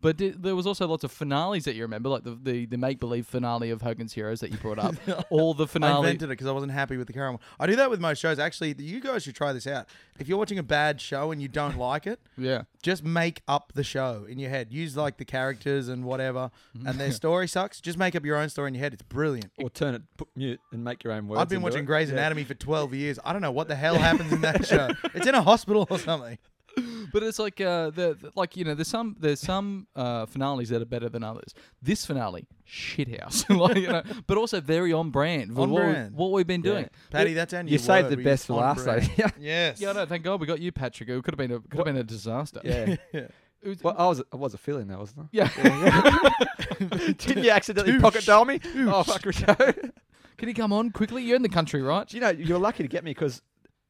but 0.00 0.16
di- 0.16 0.30
there 0.30 0.54
was 0.56 0.66
also 0.66 0.86
lots 0.86 1.04
of 1.04 1.12
finales 1.12 1.64
that 1.64 1.74
you 1.74 1.82
remember, 1.82 2.08
like 2.08 2.24
the 2.24 2.38
the, 2.42 2.66
the 2.66 2.76
make 2.78 3.00
believe 3.00 3.26
finale 3.26 3.70
of 3.70 3.82
Hogan's 3.82 4.12
Heroes 4.12 4.40
that 4.40 4.50
you 4.50 4.58
brought 4.58 4.78
up, 4.78 4.94
all 5.30 5.54
the 5.54 5.64
I 5.64 5.68
finale. 5.68 5.98
invented 5.98 6.24
it 6.28 6.30
because 6.30 6.46
I 6.46 6.52
wasn't 6.52 6.72
happy 6.72 6.96
with 6.96 7.06
the 7.06 7.12
current 7.12 7.34
one. 7.34 7.40
I 7.60 7.66
do 7.66 7.76
that 7.76 7.90
with 7.90 8.00
most 8.00 8.18
shows. 8.18 8.38
Actually, 8.38 8.74
you 8.78 9.00
guys 9.00 9.22
should 9.22 9.34
try 9.34 9.52
this 9.52 9.66
out. 9.66 9.86
If 10.18 10.28
you're 10.28 10.38
watching 10.38 10.58
a 10.58 10.62
bad 10.62 11.00
show 11.00 11.30
and 11.32 11.40
you 11.40 11.48
don't 11.48 11.76
like 11.78 12.06
it, 12.06 12.20
Yeah, 12.36 12.62
just 12.82 13.04
make 13.04 13.42
up 13.48 13.72
the 13.74 13.84
show 13.84 14.24
in 14.28 14.38
your 14.38 14.50
head. 14.50 14.72
Use 14.72 14.96
like 14.96 15.16
the 15.16 15.24
characters 15.24 15.88
and 15.88 16.04
whatever, 16.04 16.50
mm-hmm. 16.76 16.86
and 16.86 16.98
their 17.00 17.12
story 17.22 17.48
sucks. 17.48 17.80
Just 17.80 17.98
make 17.98 18.14
up 18.14 18.24
your 18.24 18.36
own 18.36 18.48
story 18.48 18.68
in 18.68 18.74
your 18.74 18.82
head. 18.82 18.92
It's 18.92 19.02
brilliant. 19.02 19.50
or 19.58 19.70
turn 19.70 19.94
it, 19.94 20.02
put 20.16 20.28
mute, 20.36 20.60
and 20.72 20.84
make 20.84 21.02
your 21.04 21.12
own 21.12 21.28
words. 21.28 21.40
I've 21.40 21.48
been 21.48 21.56
into 21.56 21.64
watching 21.64 21.82
it. 21.82 21.86
Grey's 21.86 22.08
Yeah. 22.08 22.14
Anatomy 22.14 22.44
for 22.44 22.54
12 22.54 22.94
years. 23.02 23.18
I 23.24 23.32
don't 23.32 23.42
know 23.42 23.52
what 23.52 23.68
the 23.68 23.76
hell 23.76 23.96
happens 23.98 24.32
in 24.32 24.40
that 24.42 24.66
show. 24.66 24.90
It's 25.14 25.26
in 25.26 25.34
a 25.34 25.42
hospital 25.42 25.86
or 25.90 25.98
something. 25.98 26.38
but 27.12 27.22
it's 27.22 27.38
like 27.38 27.60
uh, 27.60 27.90
the, 27.90 28.16
the- 28.20 28.30
like 28.34 28.56
you 28.56 28.64
know, 28.64 28.74
there's 28.74 28.88
some 28.88 29.16
there's 29.18 29.40
some 29.40 29.86
uh, 29.96 30.26
finales 30.26 30.68
that 30.70 30.80
are 30.82 30.86
better 30.86 31.08
than 31.08 31.22
others. 31.24 31.54
This 31.82 32.04
finale, 32.06 32.46
shithouse, 32.66 33.48
like, 33.58 33.76
you 33.76 33.88
know, 33.88 34.02
but 34.26 34.36
also 34.38 34.60
very 34.60 34.92
on 34.92 35.10
brand. 35.10 35.50
with 35.50 35.58
On 35.58 35.70
what, 35.70 35.84
we- 35.86 35.92
brand. 35.92 36.14
what 36.14 36.32
we've 36.32 36.46
been 36.46 36.62
doing. 36.62 36.88
Patty, 37.10 37.34
that's 37.34 37.52
our 37.54 37.62
new 37.62 37.72
You 37.72 37.78
saved 37.78 38.04
word. 38.06 38.12
the 38.12 38.16
We 38.16 38.24
best 38.24 38.46
for 38.46 38.54
on 38.54 38.60
last, 38.60 38.84
though. 38.84 38.94
brand. 38.94 39.10
Yeah. 39.16 39.30
Yes. 39.38 39.80
Yeah, 39.80 39.92
no, 39.92 40.04
thank 40.06 40.24
God 40.24 40.40
we 40.40 40.46
got 40.46 40.60
you, 40.60 40.72
Patrick. 40.72 41.08
It 41.08 41.22
could 41.24 41.34
have 41.34 41.38
been 41.38 41.52
a 41.56 41.60
could 41.60 41.76
have 41.78 41.84
been 41.86 41.96
a 41.96 42.04
disaster. 42.04 42.60
Yeah. 42.64 42.96
It 43.12 43.68
was- 43.68 43.82
well, 43.82 43.94
I 43.98 44.06
was 44.06 44.22
I 44.32 44.36
was 44.36 44.54
a 44.54 44.58
feeling 44.58 44.86
that 44.88 44.98
wasn't 44.98 45.28
yeah. 45.32 45.48
I? 45.56 46.30
Didn't 46.78 47.44
you 47.44 47.50
accidentally 47.50 47.98
pocket 48.00 48.24
dial 48.24 48.44
me? 48.44 48.60
Oh 48.76 49.02
fuck, 49.02 49.22
Richo. 49.22 49.90
Can 50.36 50.48
you 50.48 50.54
come 50.54 50.72
on 50.72 50.90
quickly? 50.90 51.24
You're 51.24 51.36
in 51.36 51.42
the 51.42 51.48
country, 51.48 51.82
right? 51.82 52.06
Do 52.06 52.16
you 52.16 52.20
know 52.20 52.30
you're 52.30 52.58
lucky 52.58 52.84
to 52.84 52.88
get 52.88 53.02
me 53.04 53.10
because 53.10 53.42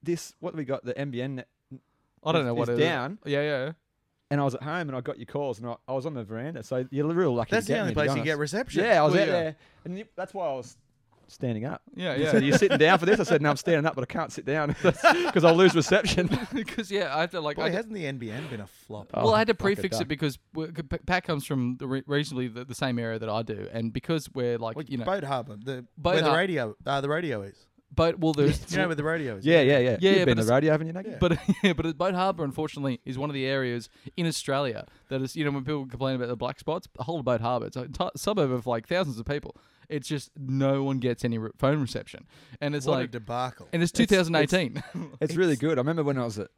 this 0.02 0.32
what 0.40 0.54
we 0.54 0.64
got 0.64 0.84
the 0.84 0.94
MBN 0.94 1.30
net, 1.32 1.48
I 2.24 2.32
don't 2.32 2.42
is- 2.42 2.46
know 2.46 2.54
what 2.54 2.68
is 2.68 2.78
it 2.78 2.82
is. 2.82 2.88
down. 2.88 3.18
Yeah, 3.24 3.42
yeah. 3.42 3.72
and 4.30 4.40
I 4.40 4.44
was 4.44 4.54
at 4.54 4.62
home 4.62 4.88
and 4.88 4.96
I 4.96 5.00
got 5.00 5.18
your 5.18 5.26
calls 5.26 5.58
and 5.58 5.68
I, 5.68 5.76
I 5.88 5.92
was 5.92 6.04
on 6.06 6.14
the 6.14 6.24
veranda, 6.24 6.62
so 6.62 6.84
you're 6.90 7.06
real 7.12 7.34
lucky. 7.34 7.50
That's 7.52 7.66
to 7.66 7.72
get 7.72 7.76
the 7.76 7.80
only 7.80 7.90
me, 7.90 7.94
to 7.94 8.00
be 8.00 8.06
place 8.08 8.18
you 8.18 8.24
get 8.24 8.38
reception. 8.38 8.84
Yeah, 8.84 9.00
I 9.00 9.04
was 9.04 9.14
Well, 9.14 9.22
out 9.22 9.26
yeah. 9.28 9.32
there, 9.32 9.56
and 9.84 9.98
you, 9.98 10.04
that's 10.16 10.34
why 10.34 10.46
I 10.48 10.52
was 10.54 10.76
standing 11.30 11.66
up. 11.66 11.82
Yeah, 11.94 12.14
You 12.16 12.24
yeah. 12.24 12.30
said, 12.30 12.42
"Are 12.42 12.58
sitting 12.58 12.78
down 12.78 12.98
for 12.98 13.04
this?" 13.06 13.20
I 13.20 13.22
said, 13.24 13.42
"No, 13.42 13.50
I'm 13.50 13.56
standing 13.58 13.84
up, 13.84 13.94
but 13.94 14.02
I 14.02 14.06
can't 14.06 14.32
sit 14.32 14.44
down 14.46 14.74
because 14.82 15.44
I'll 15.44 15.54
lose 15.54 15.74
reception." 15.74 16.28
Because 16.54 16.90
yeah, 16.90 17.14
I 17.14 17.20
had 17.20 17.30
to 17.32 17.40
like. 17.40 17.56
Boy, 17.56 17.62
I 17.64 17.66
had- 17.66 17.74
hasn't 17.76 17.94
the 17.94 18.04
NBN 18.04 18.48
been 18.50 18.60
a 18.60 18.66
flop? 18.66 19.10
well, 19.14 19.34
I 19.34 19.38
had 19.38 19.48
to 19.48 19.52
fuck 19.54 19.60
it, 19.60 19.62
prefix 19.76 19.96
it 19.96 20.00
done. 20.00 20.08
because 20.08 20.38
we- 20.54 20.66
c- 20.66 20.82
P- 20.82 20.98
Pat 21.06 21.24
comes 21.24 21.44
from 21.44 21.76
the 21.78 21.86
re- 21.86 22.02
reasonably 22.06 22.48
the, 22.48 22.64
the 22.64 22.74
same 22.74 22.98
area 22.98 23.18
that 23.18 23.28
I 23.28 23.42
do, 23.42 23.68
and 23.72 23.92
because 23.92 24.28
we're 24.34 24.56
like 24.58 24.76
Well, 24.76 24.86
you 24.88 24.96
know, 24.98 25.04
Boat 25.04 25.24
Harbour, 25.24 25.56
the 25.62 25.84
Boat 25.98 26.14
where 26.14 26.22
the 26.22 26.28
Har- 26.30 26.36
radio, 26.38 26.74
uh, 26.86 27.00
the 27.02 27.08
radio 27.10 27.42
is. 27.42 27.56
But 27.98 28.18
well, 28.18 28.32
there's 28.32 28.70
You 28.70 28.78
know 28.78 28.86
where 28.86 28.94
the 28.94 29.04
radio 29.04 29.36
is. 29.36 29.44
Yeah, 29.44 29.60
yeah, 29.60 29.78
yeah. 29.78 29.78
Yeah, 29.78 29.90
You've 29.90 30.02
yeah, 30.02 30.24
been 30.24 30.24
but 30.24 30.24
to 30.28 30.34
the 30.34 30.40
it's- 30.40 30.50
radio, 30.54 30.70
haven't 30.72 30.86
you, 30.86 30.92
Nugget? 30.94 31.12
Yeah. 31.12 31.18
But 31.20 31.38
yeah, 31.62 31.72
but 31.74 31.98
Boat 31.98 32.14
Harbour, 32.14 32.44
unfortunately, 32.44 33.00
is 33.04 33.18
one 33.18 33.28
of 33.28 33.34
the 33.34 33.44
areas 33.44 33.90
in 34.16 34.26
Australia 34.26 34.86
that 35.10 35.20
is, 35.20 35.36
you 35.36 35.44
know, 35.44 35.50
when 35.50 35.64
people 35.64 35.84
complain 35.86 36.16
about 36.16 36.28
the 36.28 36.36
black 36.36 36.58
spots, 36.58 36.88
the 36.96 37.02
whole 37.04 37.18
of 37.18 37.24
Boat 37.26 37.40
Harbour, 37.42 37.66
it's 37.66 37.76
a 37.76 37.88
suburb 38.16 38.50
of 38.52 38.66
like 38.66 38.86
thousands 38.88 39.18
of 39.18 39.26
people. 39.26 39.54
It's 39.88 40.06
just 40.08 40.30
no 40.38 40.82
one 40.82 40.98
gets 40.98 41.24
any 41.24 41.38
re- 41.38 41.50
phone 41.58 41.80
reception, 41.80 42.26
and 42.60 42.74
it's 42.74 42.86
what 42.86 42.94
a 42.94 43.00
like, 43.00 43.10
debacle. 43.10 43.68
and 43.72 43.82
it's 43.82 43.92
It's- 43.98 44.08
2018. 44.08 44.82
It's 45.20 45.34
really 45.34 45.56
good. 45.64 45.78
I 45.78 45.80
remember 45.80 46.02
when 46.04 46.18
I 46.18 46.24
was 46.24 46.38
at. 46.38 46.48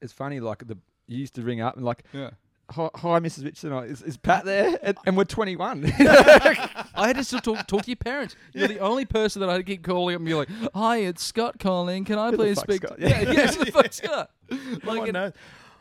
It's 0.00 0.12
funny, 0.12 0.40
like 0.40 0.66
the 0.66 0.78
you 1.08 1.18
used 1.18 1.34
to 1.34 1.42
ring 1.42 1.60
up 1.60 1.76
and 1.76 1.84
like, 1.84 2.04
yeah. 2.12 2.30
"Hi, 2.70 2.88
hi 2.94 3.20
Mrs. 3.20 3.44
Richardson, 3.44 3.72
uh, 3.72 3.80
is, 3.80 4.02
is 4.02 4.16
Pat 4.16 4.44
there?" 4.44 4.78
And, 4.82 4.96
and 5.06 5.16
we're 5.16 5.24
21. 5.24 5.84
I 5.98 7.06
had 7.06 7.16
to 7.16 7.24
still 7.24 7.40
talk, 7.40 7.66
talk 7.66 7.82
to 7.82 7.90
your 7.90 7.96
parents. 7.96 8.36
You're 8.54 8.68
the 8.68 8.78
only 8.80 9.04
person 9.04 9.40
that 9.40 9.48
I 9.48 9.52
had 9.52 9.58
to 9.58 9.64
keep 9.64 9.82
calling 9.82 10.14
up 10.14 10.20
and 10.20 10.26
be 10.26 10.34
like, 10.34 10.48
"Hi, 10.74 10.98
it's 10.98 11.24
Scott 11.24 11.58
calling. 11.58 12.04
Can 12.04 12.18
I 12.18 12.26
Who 12.26 12.30
the 12.32 12.36
please 12.38 12.56
fuck's 12.56 12.74
speak?" 12.74 12.86
Scott? 12.86 12.98
Yeah, 12.98 13.20
yeah, 13.20 13.46
who 13.52 13.64
the 13.64 13.72
fuck's 13.72 13.96
Scott? 13.96 14.30
No 14.50 14.56
Like, 14.84 14.98
one 15.00 15.08
it- 15.08 15.12
knows. 15.12 15.32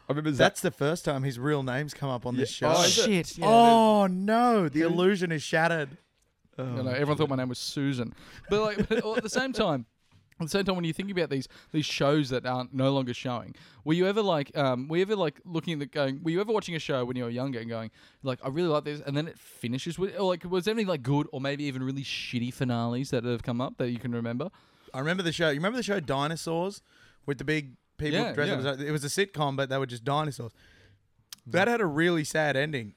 remember 0.08 0.32
Zach. 0.32 0.38
That's 0.38 0.62
the 0.62 0.72
first 0.72 1.06
time 1.06 1.24
his 1.24 1.40
real 1.40 1.64
name's 1.64 1.94
come 1.94 2.10
up 2.10 2.26
on 2.26 2.36
this 2.36 2.50
show. 2.50 2.74
Oh, 2.76 2.84
is 2.84 2.98
it? 2.98 3.06
Shit. 3.28 3.38
Yeah, 3.38 3.46
Oh 3.48 4.08
no, 4.08 4.68
the 4.70 4.82
illusion 4.82 5.32
is 5.32 5.42
shattered. 5.44 5.98
You 6.58 6.66
know, 6.66 6.92
everyone 6.92 7.14
oh, 7.14 7.16
thought 7.16 7.30
my 7.30 7.38
name 7.38 7.50
was 7.50 7.58
Susan. 7.58 8.14
But 8.50 8.62
like 8.62 8.88
but 8.90 9.18
at 9.18 9.24
the 9.24 9.30
same 9.30 9.52
time, 9.52 9.86
at 10.44 10.52
the 10.52 10.58
same 10.58 10.66
time, 10.66 10.76
when 10.76 10.86
you 10.86 10.94
think 10.94 11.12
about 11.12 11.30
these 11.30 11.48
these 11.72 11.86
shows 11.86 12.30
that 12.30 12.46
aren't 12.46 12.74
no 12.74 12.92
longer 12.92 13.14
showing, 13.14 13.56
were 13.84 13.94
you 13.94 14.08
ever 14.08 14.22
like, 14.22 14.56
um, 14.58 14.88
were 14.88 14.98
you 14.98 15.02
ever 15.04 15.16
like 15.16 15.40
looking 15.46 15.74
at 15.74 15.80
the 15.80 15.86
going? 15.86 16.22
Were 16.24 16.32
you 16.32 16.42
ever 16.42 16.52
watching 16.52 16.76
a 16.76 16.80
show 16.80 17.06
when 17.06 17.16
you 17.16 17.24
were 17.24 17.30
younger 17.30 17.60
and 17.60 17.70
going, 17.70 17.92
like, 18.24 18.40
I 18.44 18.50
really 18.50 18.70
like 18.70 18.84
this, 18.84 19.02
and 19.06 19.16
then 19.16 19.28
it 19.28 19.38
finishes 19.40 19.98
with, 20.00 20.18
or 20.20 20.28
like, 20.30 20.44
was 20.44 20.66
there 20.66 20.74
anything 20.74 20.88
like 20.88 21.04
good 21.04 21.28
or 21.32 21.42
maybe 21.42 21.64
even 21.66 21.84
really 21.84 22.04
shitty 22.04 22.54
finales 22.54 23.10
that 23.12 23.24
have 23.24 23.44
come 23.44 23.62
up 23.62 23.78
that 23.78 23.90
you 23.90 24.00
can 24.00 24.12
remember? 24.12 24.50
I 24.94 25.00
remember 25.00 25.24
the 25.24 25.32
show. 25.32 25.50
You 25.50 25.56
remember 25.56 25.78
the 25.78 25.84
show 25.84 26.00
Dinosaurs 26.00 26.82
with 27.26 27.38
the 27.38 27.44
big 27.46 27.78
people 27.98 28.20
Yeah, 28.20 28.34
dressed 28.34 28.64
yeah. 28.64 28.72
up? 28.72 28.80
It 28.80 28.92
was 28.92 29.04
a 29.04 29.08
sitcom, 29.08 29.56
but 29.56 29.70
they 29.70 29.78
were 29.78 29.86
just 29.86 30.04
dinosaurs. 30.04 30.52
That 31.48 31.68
had 31.68 31.82
a 31.82 31.86
really 31.86 32.24
sad 32.24 32.56
ending, 32.56 32.94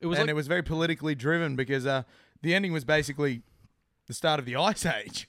It 0.00 0.06
was 0.06 0.18
and 0.18 0.26
like, 0.26 0.30
it 0.30 0.34
was 0.34 0.46
very 0.46 0.62
politically 0.62 1.14
driven 1.14 1.56
because 1.56 1.86
uh, 1.86 2.02
the 2.42 2.54
ending 2.54 2.72
was 2.72 2.84
basically 2.84 3.42
the 4.06 4.14
start 4.14 4.38
of 4.38 4.46
the 4.46 4.56
Ice 4.56 4.86
Age. 4.86 5.28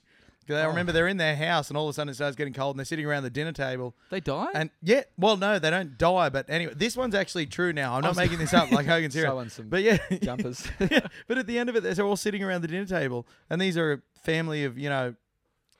'Cause 0.50 0.58
I 0.58 0.64
Oh. 0.64 0.68
remember 0.68 0.92
they're 0.92 1.08
in 1.08 1.16
their 1.16 1.36
house, 1.36 1.68
and 1.68 1.76
all 1.76 1.86
of 1.86 1.90
a 1.90 1.92
sudden 1.94 2.10
it 2.10 2.14
starts 2.14 2.36
getting 2.36 2.52
cold, 2.52 2.74
and 2.74 2.78
they're 2.80 2.84
sitting 2.84 3.06
around 3.06 3.22
the 3.22 3.30
dinner 3.30 3.52
table. 3.52 3.94
they 4.10 4.20
die? 4.20 4.48
And 4.54 4.70
yeah, 4.82 5.02
well, 5.16 5.36
no, 5.36 5.58
they 5.58 5.70
don't 5.70 5.96
die. 5.96 6.28
But 6.28 6.50
anyway, 6.50 6.74
this 6.76 6.96
one's 6.96 7.14
actually 7.14 7.46
true 7.46 7.72
now. 7.72 7.94
I'm 7.94 8.02
not 8.02 8.16
making 8.16 8.38
this 8.38 8.52
up 8.52 8.70
like 8.72 8.86
Hogan's 8.86 9.14
Hero. 9.14 9.30
Sewing 9.30 9.48
some 9.48 9.68
But 9.68 9.82
yeah, 9.82 9.98
jumpers. 10.22 10.66
yeah, 10.80 11.06
but 11.28 11.38
at 11.38 11.46
the 11.46 11.58
end 11.58 11.68
of 11.68 11.76
it, 11.76 11.82
they're 11.82 12.04
all 12.04 12.16
sitting 12.16 12.42
around 12.42 12.62
the 12.62 12.68
dinner 12.68 12.84
table, 12.86 13.26
and 13.48 13.60
these 13.60 13.76
are 13.76 13.92
a 13.92 14.00
family 14.22 14.64
of 14.64 14.76
you 14.78 14.88
know, 14.88 15.14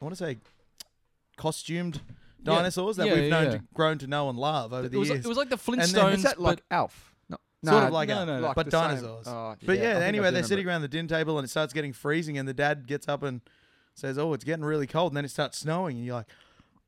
I 0.00 0.04
want 0.04 0.16
to 0.16 0.24
say, 0.24 0.38
costumed 1.36 2.00
Yeah. 2.42 2.54
dinosaurs 2.56 2.96
that 2.96 3.06
Yeah, 3.06 3.14
we've 3.14 3.24
yeah, 3.24 3.30
known 3.30 3.44
yeah. 3.44 3.50
to, 3.58 3.62
grown 3.74 3.98
to 3.98 4.06
know 4.06 4.28
and 4.28 4.38
love 4.38 4.72
over 4.72 4.86
it 4.86 4.92
the 4.92 4.98
was, 4.98 5.08
years. 5.08 5.18
like, 5.20 5.24
it 5.24 5.28
was 5.28 5.36
like 5.38 5.50
the 5.50 5.56
then- 5.56 5.78
Flintstones, 5.78 6.14
Is 6.14 6.22
that 6.22 6.36
but- 6.36 6.42
like 6.42 6.62
Alf? 6.70 7.06
No, 7.62 7.72
Sort 7.72 7.82
no, 7.82 7.86
of 7.88 7.92
like 7.92 8.08
no, 8.08 8.14
Alf, 8.14 8.26
no, 8.26 8.40
no. 8.40 8.46
like 8.46 8.54
but 8.56 8.66
the 8.66 8.70
same. 8.72 8.80
dinosaurs. 8.88 9.26
Oh, 9.28 9.54
but 9.66 9.76
yeah, 9.76 9.82
I 9.82 9.84
yeah, 9.86 9.92
think 9.92 10.02
I 10.02 10.06
anyway, 10.08 10.28
do 10.28 10.32
they're 10.34 10.42
sitting 10.44 10.64
remember 10.64 10.70
it. 10.70 10.72
around 10.72 10.80
the 10.82 10.88
dinner 10.88 11.08
table, 11.08 11.38
and 11.38 11.44
it 11.44 11.48
starts 11.48 11.74
getting 11.74 11.92
freezing, 11.92 12.38
and 12.38 12.48
the 12.48 12.54
dad 12.54 12.86
gets 12.86 13.06
up 13.06 13.22
and 13.22 13.42
says, 13.94 14.18
"Oh, 14.18 14.32
it's 14.32 14.44
getting 14.44 14.64
really 14.64 14.86
cold," 14.86 15.12
and 15.12 15.16
then 15.16 15.24
it 15.24 15.30
starts 15.30 15.58
snowing, 15.58 15.96
and 15.96 16.06
you're 16.06 16.16
like, 16.16 16.26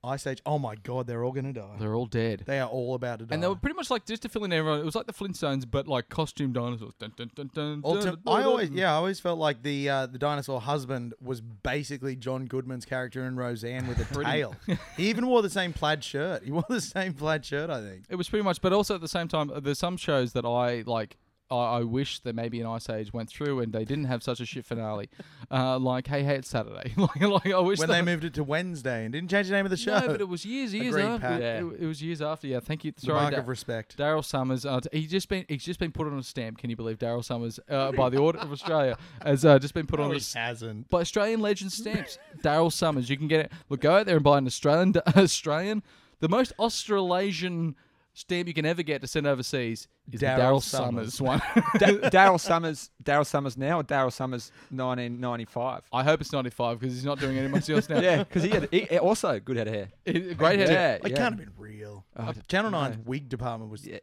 "Ice 0.04 0.26
Age! 0.26 0.40
Oh 0.44 0.59
my 0.59 0.75
God, 0.76 1.06
they're 1.06 1.25
all 1.25 1.32
gonna 1.32 1.52
die. 1.52 1.76
they're 1.78 1.94
all 1.94 2.06
dead. 2.06 2.42
They 2.47 2.59
are 2.59 2.68
all 2.68 2.94
about 2.94 3.21
to 3.21 3.26
die." 3.26 3.35
And 3.35 3.42
they 3.42 3.49
were 3.49 3.56
pretty 3.56 3.76
much 3.76 3.90
like 3.90 4.04
just 4.06 4.23
to 4.23 4.28
fill 4.28 4.44
in 4.44 4.52
everyone. 4.52 4.80
It 4.80 4.85
was 4.85 4.94
like 4.94 5.06
the 5.06 5.12
Flintstones, 5.12 5.64
but 5.71 5.87
like 5.87 6.09
costume 6.09 6.52
dinosaurs. 6.52 6.94
Dun, 6.99 7.12
dun, 7.16 7.30
dun, 7.35 7.50
dun, 7.54 7.82
Ultim- 7.82 8.02
dun, 8.04 8.18
I 8.26 8.42
always, 8.42 8.71
yeah, 8.71 8.92
I 8.92 8.97
always 8.97 9.21
felt 9.21 9.38
like 9.38 9.62
the 9.62 9.88
uh, 9.88 10.06
the 10.06 10.18
dinosaur 10.18 10.61
husband 10.61 11.14
was 11.23 11.40
basically 11.40 12.16
John 12.16 12.47
Goodman's 12.47 12.85
character 12.85 13.25
in 13.26 13.37
Roseanne 13.37 13.87
with 13.87 14.00
a 14.00 14.25
tail. 14.25 14.56
he 14.97 15.09
even 15.09 15.26
wore 15.26 15.42
the 15.42 15.50
same 15.50 15.73
plaid 15.73 16.02
shirt. 16.02 16.42
He 16.44 16.50
wore 16.50 16.64
the 16.68 16.80
same 16.80 17.14
plaid 17.14 17.44
shirt, 17.44 17.71
I 17.71 17.80
think. 17.80 18.04
It 18.09 18.16
was 18.16 18.28
pretty 18.28 18.44
much, 18.44 18.61
but 18.61 18.73
also 18.73 18.94
at 18.94 19.00
the 19.00 19.09
same 19.09 19.28
time, 19.28 19.50
uh, 19.50 19.61
there's 19.61 19.78
some 19.78 19.97
shows 19.97 20.32
that 20.32 20.44
I 20.44 20.82
like. 20.87 21.16
I, 21.52 21.78
I 21.78 21.82
wish 21.82 22.21
that 22.21 22.35
maybe 22.35 22.61
an 22.61 22.66
Ice 22.66 22.88
Age 22.88 23.12
went 23.12 23.28
through 23.28 23.61
and 23.61 23.73
they 23.73 23.85
didn't 23.85 24.04
have 24.06 24.23
such 24.23 24.40
a 24.40 24.47
shit 24.47 24.64
finale, 24.64 25.09
uh, 25.50 25.78
like 25.78 26.06
Hey 26.06 26.23
Hey 26.23 26.37
It's 26.37 26.49
Saturday. 26.49 26.92
like, 26.97 27.21
like 27.21 27.47
I 27.52 27.59
wish 27.61 27.78
When 27.78 27.88
they 27.88 28.02
moved 28.02 28.25
it 28.25 28.35
to 28.35 28.44
Wednesday 28.44 29.04
and 29.04 29.12
didn't 29.12 29.30
change 29.30 29.49
the 29.49 29.52
name 29.54 29.66
of 29.66 29.71
the 29.71 29.76
show. 29.76 29.99
No, 29.99 30.06
but 30.09 30.21
it 30.21 30.28
was 30.28 30.44
years, 30.44 30.73
years 30.75 30.88
Agreed, 30.94 31.04
after. 31.04 31.26
Pat. 31.26 31.40
It, 31.42 31.64
it 31.80 31.87
was 31.87 32.02
years 32.02 32.23
after. 32.23 32.47
Yeah, 32.47 32.61
thank 32.61 32.85
you. 32.85 32.92
the 32.92 33.00
Sorry, 33.02 33.21
mark 33.21 33.35
Da- 33.35 33.40
of 33.40 33.49
respect. 33.49 33.97
Daryl 33.99 34.25
Somers. 34.25 34.64
Uh, 34.64 34.80
he's 34.92 35.11
just 35.11 35.28
been 35.28 35.44
he's 35.49 35.64
just 35.64 35.78
been 35.80 35.92
put 35.92 36.06
on 36.06 36.18
a 36.18 36.23
stamp. 36.23 36.59
Can 36.59 36.71
you 36.71 36.76
believe 36.76 36.99
Daryl 36.99 37.25
Somers 37.25 37.61
uh, 37.68 37.92
by 37.92 38.09
the 38.09 38.18
Audit 38.18 38.40
of 38.42 38.50
Australia 38.52 38.97
has 39.25 39.44
uh, 39.44 39.59
just 39.59 39.75
been 39.75 39.87
put 39.87 39.99
No, 39.99 40.06
on 40.06 40.11
a 40.11 40.14
he 40.14 40.21
s- 40.21 40.32
hasn't. 40.35 40.88
by 40.88 41.00
Australian 41.00 41.40
Legend 41.40 41.71
stamps. 41.73 42.18
Daryl 42.42 42.73
Somers. 42.73 43.11
You 43.11 43.16
can 43.16 43.28
get 43.28 43.40
it. 43.47 43.52
Look, 43.68 43.80
go 43.80 43.97
out 43.97 44.06
there 44.06 44.16
and 44.16 44.25
buy 44.25 44.38
an 44.38 44.47
Australian 44.47 44.94
Australian. 45.16 45.82
The 46.21 46.28
most 46.28 46.52
Australasian 46.59 47.75
stamp 48.14 48.49
you 48.49 48.54
can 48.54 48.66
ever 48.66 48.83
get 48.83 49.00
to 49.00 49.07
send 49.07 49.26
overseas 49.26 49.88
is 50.11 50.21
Daryl 50.21 50.38
Daryl 50.38 50.62
Somers. 50.62 51.14
Somers 51.14 51.21
one. 51.21 51.42
Da- 51.78 51.87
Daryl 52.11 52.38
Somers. 52.40 52.90
Daryl 53.02 53.26
Somers 53.26 53.57
now 53.57 53.81
or 53.81 53.85
Daryl 53.85 54.12
Somers 54.12 54.50
1995. 54.71 55.83
I 55.92 56.02
hope 56.02 56.21
it's 56.21 56.33
95 56.33 56.81
because 56.81 56.95
he's 56.95 57.04
not 57.04 57.19
doing 57.19 57.38
any 57.38 57.49
much 57.49 57.69
else 57.71 57.88
now. 57.88 58.00
Yeah, 58.02 58.25
because 58.25 58.42
he 58.42 58.50
had 58.50 58.69
he, 58.71 58.81
he 58.81 58.99
also 58.99 59.38
good 59.38 59.57
head 59.57 59.69
of 59.69 59.75
hair. 59.75 59.88
He- 60.04 60.35
Great 60.35 60.59
head. 60.59 60.69
Yeah, 60.69 60.75
hair. 60.75 61.00
It 61.04 61.11
yeah. 61.11 61.16
can't 61.16 61.37
have 61.37 61.38
been 61.38 61.52
real. 61.57 62.04
Uh, 62.16 62.33
Channel 62.49 62.71
no. 62.71 62.78
9's 62.78 62.99
wig 63.07 63.28
department 63.28 63.71
was 63.71 63.87
Yeah. 63.87 63.99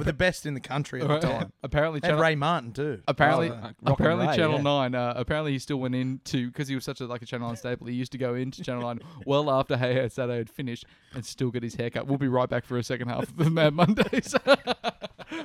Uh, 0.00 0.04
the 0.04 0.12
best 0.12 0.46
in 0.46 0.54
the 0.54 0.60
country 0.60 1.00
at 1.02 1.08
the 1.08 1.18
time. 1.18 1.52
Apparently, 1.62 2.00
Had 2.02 2.08
Channel, 2.10 2.22
Ray 2.22 2.34
Martin 2.34 2.72
too. 2.72 3.00
apparently, 3.08 3.50
Oh, 3.50 3.54
uh, 3.54 3.60
Rock 3.60 3.74
apparently, 4.00 4.26
Ray, 4.28 4.36
Channel 4.36 4.56
yeah. 4.56 4.62
Nine. 4.62 4.94
Uh, 4.94 5.12
apparently, 5.16 5.52
he 5.52 5.58
still 5.58 5.78
went 5.78 5.94
into 5.94 6.48
because 6.48 6.68
he 6.68 6.74
was 6.74 6.84
such 6.84 7.00
a 7.00 7.06
like 7.06 7.22
a 7.22 7.26
Channel 7.26 7.48
Nine 7.48 7.56
staple. 7.56 7.86
He 7.86 7.94
used 7.94 8.12
to 8.12 8.18
go 8.18 8.34
into 8.34 8.62
Channel 8.62 8.82
Nine 8.82 9.00
well 9.26 9.50
after 9.50 9.76
Hey 9.76 9.94
Hey 9.94 10.08
Saturday 10.08 10.38
had 10.38 10.50
finished 10.50 10.84
and 11.14 11.24
still 11.24 11.50
get 11.50 11.62
his 11.62 11.74
haircut. 11.74 12.06
We'll 12.06 12.18
be 12.18 12.28
right 12.28 12.48
back 12.48 12.64
for 12.64 12.76
a 12.78 12.82
second 12.82 13.08
half 13.08 13.24
of 13.24 13.36
the 13.36 13.50
Mad 13.50 13.74
Mondays. 13.74 14.34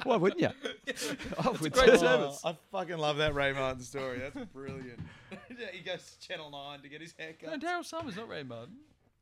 Why 0.04 0.18
wouldn't 0.18 0.42
you? 0.42 0.50
oh, 1.46 1.52
with 1.62 1.72
great 1.74 1.90
two- 1.92 1.98
service. 1.98 2.42
I 2.44 2.56
fucking 2.72 2.98
love 2.98 3.18
that 3.18 3.34
Ray 3.34 3.54
Martin 3.54 3.82
story. 3.82 4.20
That's 4.20 4.46
brilliant. 4.52 5.00
he 5.74 5.80
goes 5.80 6.16
to 6.20 6.28
Channel 6.28 6.52
9 6.52 6.82
to 6.82 6.90
get 6.90 7.02
his 7.02 7.14
haircut. 7.18 7.44
no, 7.44 7.50
haircut. 7.52 7.70
Daryl 7.70 7.86
Somers, 7.86 8.16
not 8.16 8.28
Ray 8.30 8.44
Martin. 8.44 8.76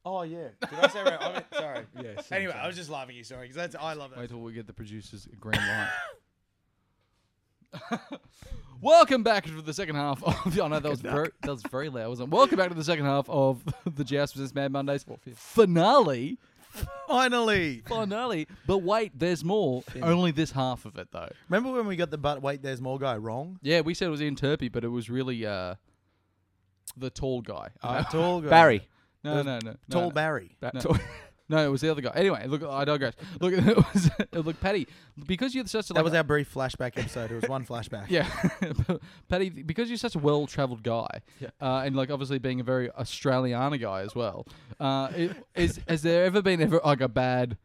Oh, 0.08 0.24
yeah. 0.24 0.48
Did 0.70 0.80
I 0.80 0.88
say 0.88 1.04
Ray? 1.04 1.18
I 1.20 1.34
mean, 1.34 1.44
sorry. 1.54 1.86
Yeah, 1.96 2.22
same, 2.22 2.38
Anyway, 2.38 2.54
same. 2.54 2.62
I 2.62 2.68
was 2.68 2.76
just 2.76 2.90
laughing 2.90 3.16
at 3.16 3.18
you, 3.18 3.24
sorry, 3.24 3.48
because 3.48 3.56
that's 3.56 3.76
I 3.76 3.94
love 3.94 4.12
that. 4.12 4.20
Wait 4.20 4.30
till 4.30 4.40
we 4.40 4.54
get 4.54 4.68
the 4.68 4.74
producers 4.74 5.28
green 5.40 5.60
light. 5.60 5.90
Welcome 8.82 9.24
back 9.24 9.46
to 9.46 9.62
the 9.62 9.74
second 9.74 9.96
half 9.96 10.24
of. 10.24 10.58
Oh 10.60 10.68
no, 10.68 10.80
that 10.80 10.90
was 10.90 11.02
very 11.02 11.32
that 11.42 11.52
was 11.52 11.64
very 11.64 11.90
loud, 11.90 12.10
wasn't 12.10 12.32
it? 12.32 12.36
Welcome 12.36 12.58
back 12.58 12.70
to 12.70 12.76
the 12.76 12.84
second 12.84 13.06
half 13.06 13.30
of 13.30 13.64
the 13.86 14.04
Jazz 14.04 14.34
vs 14.34 14.54
Mad 14.54 14.72
Mondays 14.72 15.06
finale. 15.36 16.38
Finally. 17.08 17.82
Finale. 17.88 18.48
But 18.68 18.80
wait, 18.80 19.18
there's 19.18 19.44
more. 19.44 19.84
Only 20.02 20.32
this 20.32 20.52
half 20.52 20.86
of 20.86 20.98
it 20.98 21.10
though. 21.12 21.30
Remember 21.50 21.72
when 21.76 21.88
we 21.88 21.96
got 21.96 22.12
the 22.12 22.18
but 22.18 22.42
wait, 22.42 22.62
there's 22.62 22.82
more 22.82 23.00
guy 23.00 23.18
wrong? 23.18 23.60
Yeah, 23.62 23.82
we 23.82 23.94
said 23.94 24.08
it 24.08 24.12
was 24.12 24.22
Ian 24.22 24.36
Turpie, 24.36 24.72
but 24.72 24.84
it 24.84 24.90
was 24.90 25.10
really 25.10 25.46
uh, 25.46 25.76
the 26.96 27.10
tall 27.10 27.42
guy. 27.42 27.70
Uh, 27.82 28.04
tall 28.04 28.42
guy. 28.42 28.50
Barry. 28.50 28.88
No, 29.36 29.42
no, 29.44 29.60
no, 29.60 29.72
no, 29.72 29.76
Tall 29.90 30.02
no. 30.04 30.12
Barry. 30.12 30.56
Ba- 30.60 30.72
No. 30.74 30.98
No, 31.50 31.66
it 31.66 31.70
was 31.70 31.80
the 31.80 31.90
other 31.90 32.02
guy. 32.02 32.12
Anyway, 32.14 32.46
look, 32.46 32.62
I 32.62 32.84
digress. 32.84 33.14
Look, 33.40 33.54
it 33.56 33.78
was 33.78 34.10
look, 34.34 34.60
Patty, 34.60 34.86
because 35.28 35.56
you're 35.56 35.66
such 35.66 35.90
a 35.90 35.94
That 35.94 36.00
like, 36.00 36.04
was 36.04 36.14
our 36.14 36.24
brief 36.26 36.54
flashback 36.54 36.98
episode. 36.98 37.32
It 37.32 37.36
was 37.36 37.48
one 37.50 37.66
flashback. 37.66 38.08
Yeah, 38.10 38.28
Patty, 39.30 39.50
because 39.50 39.88
you're 39.88 39.98
such 39.98 40.16
a 40.16 40.20
well-travelled 40.20 40.84
guy, 40.84 41.22
Yeah. 41.40 41.48
uh, 41.62 41.84
and 41.86 41.96
like 41.96 42.12
obviously 42.12 42.38
being 42.40 42.60
a 42.60 42.64
very 42.66 42.90
Australiana 42.90 43.80
guy 43.80 44.02
as 44.02 44.14
well, 44.14 44.46
uh, 44.82 45.08
it, 45.16 45.38
is 45.56 45.80
has 45.88 46.02
there 46.02 46.26
ever 46.26 46.42
been 46.42 46.62
ever 46.62 46.82
like 46.84 47.00
a 47.00 47.08
bad 47.08 47.58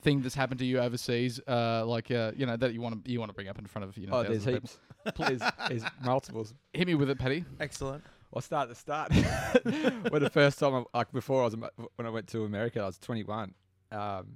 thing 0.00 0.22
that's 0.22 0.34
happened 0.34 0.60
to 0.60 0.64
you 0.64 0.78
overseas, 0.78 1.38
uh, 1.46 1.84
like 1.84 2.10
uh, 2.10 2.32
you 2.36 2.46
know 2.46 2.56
that 2.56 2.72
you 2.72 2.80
want 2.80 3.04
to 3.04 3.10
you 3.12 3.18
want 3.18 3.28
to 3.28 3.34
bring 3.34 3.48
up 3.48 3.58
in 3.58 3.66
front 3.66 3.86
of 3.86 3.98
you 3.98 4.06
know? 4.06 4.14
Oh, 4.14 4.22
there's 4.22 4.44
thousands 4.44 4.78
of 5.04 5.14
heaps. 5.14 5.40
there's, 5.40 5.52
there's 5.68 5.82
multiples. 6.02 6.54
Hit 6.72 6.86
me 6.86 6.94
with 6.94 7.10
it, 7.10 7.18
Patty. 7.18 7.44
Excellent. 7.60 8.02
I'll 8.34 8.42
start 8.42 8.68
at 8.68 8.68
the 8.68 8.74
start. 8.74 9.12
when 10.10 10.22
the 10.22 10.30
first 10.30 10.58
time, 10.58 10.74
I, 10.74 10.98
like 10.98 11.12
before 11.12 11.42
I 11.42 11.44
was 11.44 11.56
when 11.56 12.06
I 12.06 12.10
went 12.10 12.26
to 12.28 12.44
America, 12.44 12.80
I 12.80 12.86
was 12.86 12.98
21, 12.98 13.54
um, 13.92 14.26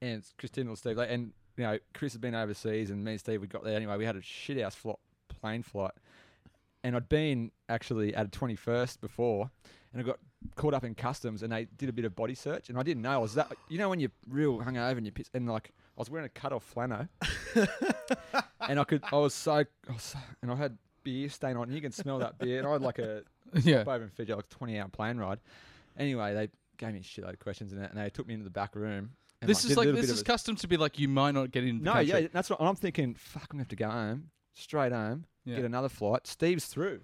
and 0.00 0.18
it's 0.18 0.32
Christina 0.38 0.70
and 0.70 0.78
Steve, 0.78 0.98
and 0.98 1.32
you 1.56 1.64
know 1.64 1.78
Chris 1.92 2.12
had 2.12 2.20
been 2.22 2.34
overseas, 2.34 2.90
and 2.90 3.04
me 3.04 3.12
and 3.12 3.20
Steve 3.20 3.40
we 3.40 3.46
got 3.46 3.64
there 3.64 3.76
anyway. 3.76 3.96
We 3.96 4.04
had 4.04 4.16
a 4.16 4.22
shit 4.22 4.60
house 4.62 4.74
flight, 4.74 4.96
plane 5.28 5.62
flight, 5.62 5.92
and 6.82 6.96
I'd 6.96 7.08
been 7.08 7.50
actually 7.68 8.14
at 8.14 8.26
a 8.26 8.28
21st 8.28 9.00
before, 9.00 9.50
and 9.92 10.00
I 10.00 10.04
got 10.04 10.18
caught 10.56 10.74
up 10.74 10.84
in 10.84 10.94
customs, 10.94 11.42
and 11.42 11.52
they 11.52 11.66
did 11.76 11.88
a 11.88 11.92
bit 11.92 12.04
of 12.04 12.14
body 12.14 12.34
search, 12.34 12.68
and 12.68 12.78
I 12.78 12.82
didn't 12.82 13.02
know 13.02 13.12
I 13.12 13.18
was 13.18 13.34
that. 13.34 13.52
You 13.68 13.78
know 13.78 13.88
when 13.88 14.00
you're 14.00 14.12
real 14.28 14.58
hungover 14.58 14.96
and 14.96 15.06
you 15.06 15.12
piss, 15.12 15.30
and 15.34 15.48
like 15.48 15.72
I 15.96 16.00
was 16.00 16.10
wearing 16.10 16.26
a 16.26 16.30
cut 16.30 16.52
off 16.52 16.62
flannel, 16.62 17.08
and 18.60 18.78
I 18.78 18.84
could, 18.84 19.02
I 19.10 19.16
was 19.16 19.34
so, 19.34 19.52
I 19.52 19.92
was 19.92 20.02
so 20.02 20.18
and 20.42 20.50
I 20.50 20.56
had 20.56 20.78
beer 21.04 21.28
stain 21.28 21.56
on. 21.56 21.70
You 21.70 21.80
can 21.80 21.92
smell 21.92 22.18
that 22.18 22.38
beer, 22.38 22.58
and 22.58 22.66
I 22.66 22.72
had 22.72 22.82
like 22.82 22.98
a 22.98 23.22
yeah, 23.62 23.82
in 23.96 24.08
Fiji, 24.08 24.34
like 24.34 24.44
a 24.46 24.48
20 24.48 24.78
hour 24.80 24.88
plane 24.88 25.18
ride. 25.18 25.38
Anyway, 25.96 26.34
they 26.34 26.48
gave 26.76 26.92
me 26.94 26.98
a 26.98 27.02
shitload 27.02 27.34
of 27.34 27.38
questions 27.38 27.72
and, 27.72 27.80
and 27.84 27.96
they 27.96 28.10
took 28.10 28.26
me 28.26 28.34
into 28.34 28.42
the 28.44 28.50
back 28.50 28.74
room. 28.74 29.10
and, 29.40 29.48
this 29.48 29.62
did 29.62 29.70
is 29.70 29.76
a 29.76 29.80
like 29.80 29.86
little 29.86 30.00
this 30.00 30.06
bit 30.06 30.12
of 30.12 30.16
is 30.16 30.22
a- 30.22 30.24
custom 30.24 30.56
to 30.56 30.66
be 30.66 30.76
like 30.76 30.98
you 30.98 31.06
might 31.08 31.32
not 31.34 31.52
get 31.52 31.62
in. 31.64 31.78
The 31.78 31.84
No, 31.84 31.92
country. 31.92 32.22
yeah, 32.22 32.28
that's 32.32 32.50
what 32.50 32.58
and 32.58 32.68
I'm 32.68 32.74
thinking. 32.74 33.14
Fuck, 33.14 33.42
I'm 33.44 33.48
gonna 33.52 33.60
have 33.62 33.68
to 33.68 33.76
go 33.76 33.88
home, 33.90 34.30
straight 34.54 34.90
home, 34.92 35.26
Yeah. 35.44 35.56
get 35.56 35.64
another 35.66 35.88
flight. 35.88 36.26
Steve's 36.26 36.64
through. 36.66 37.02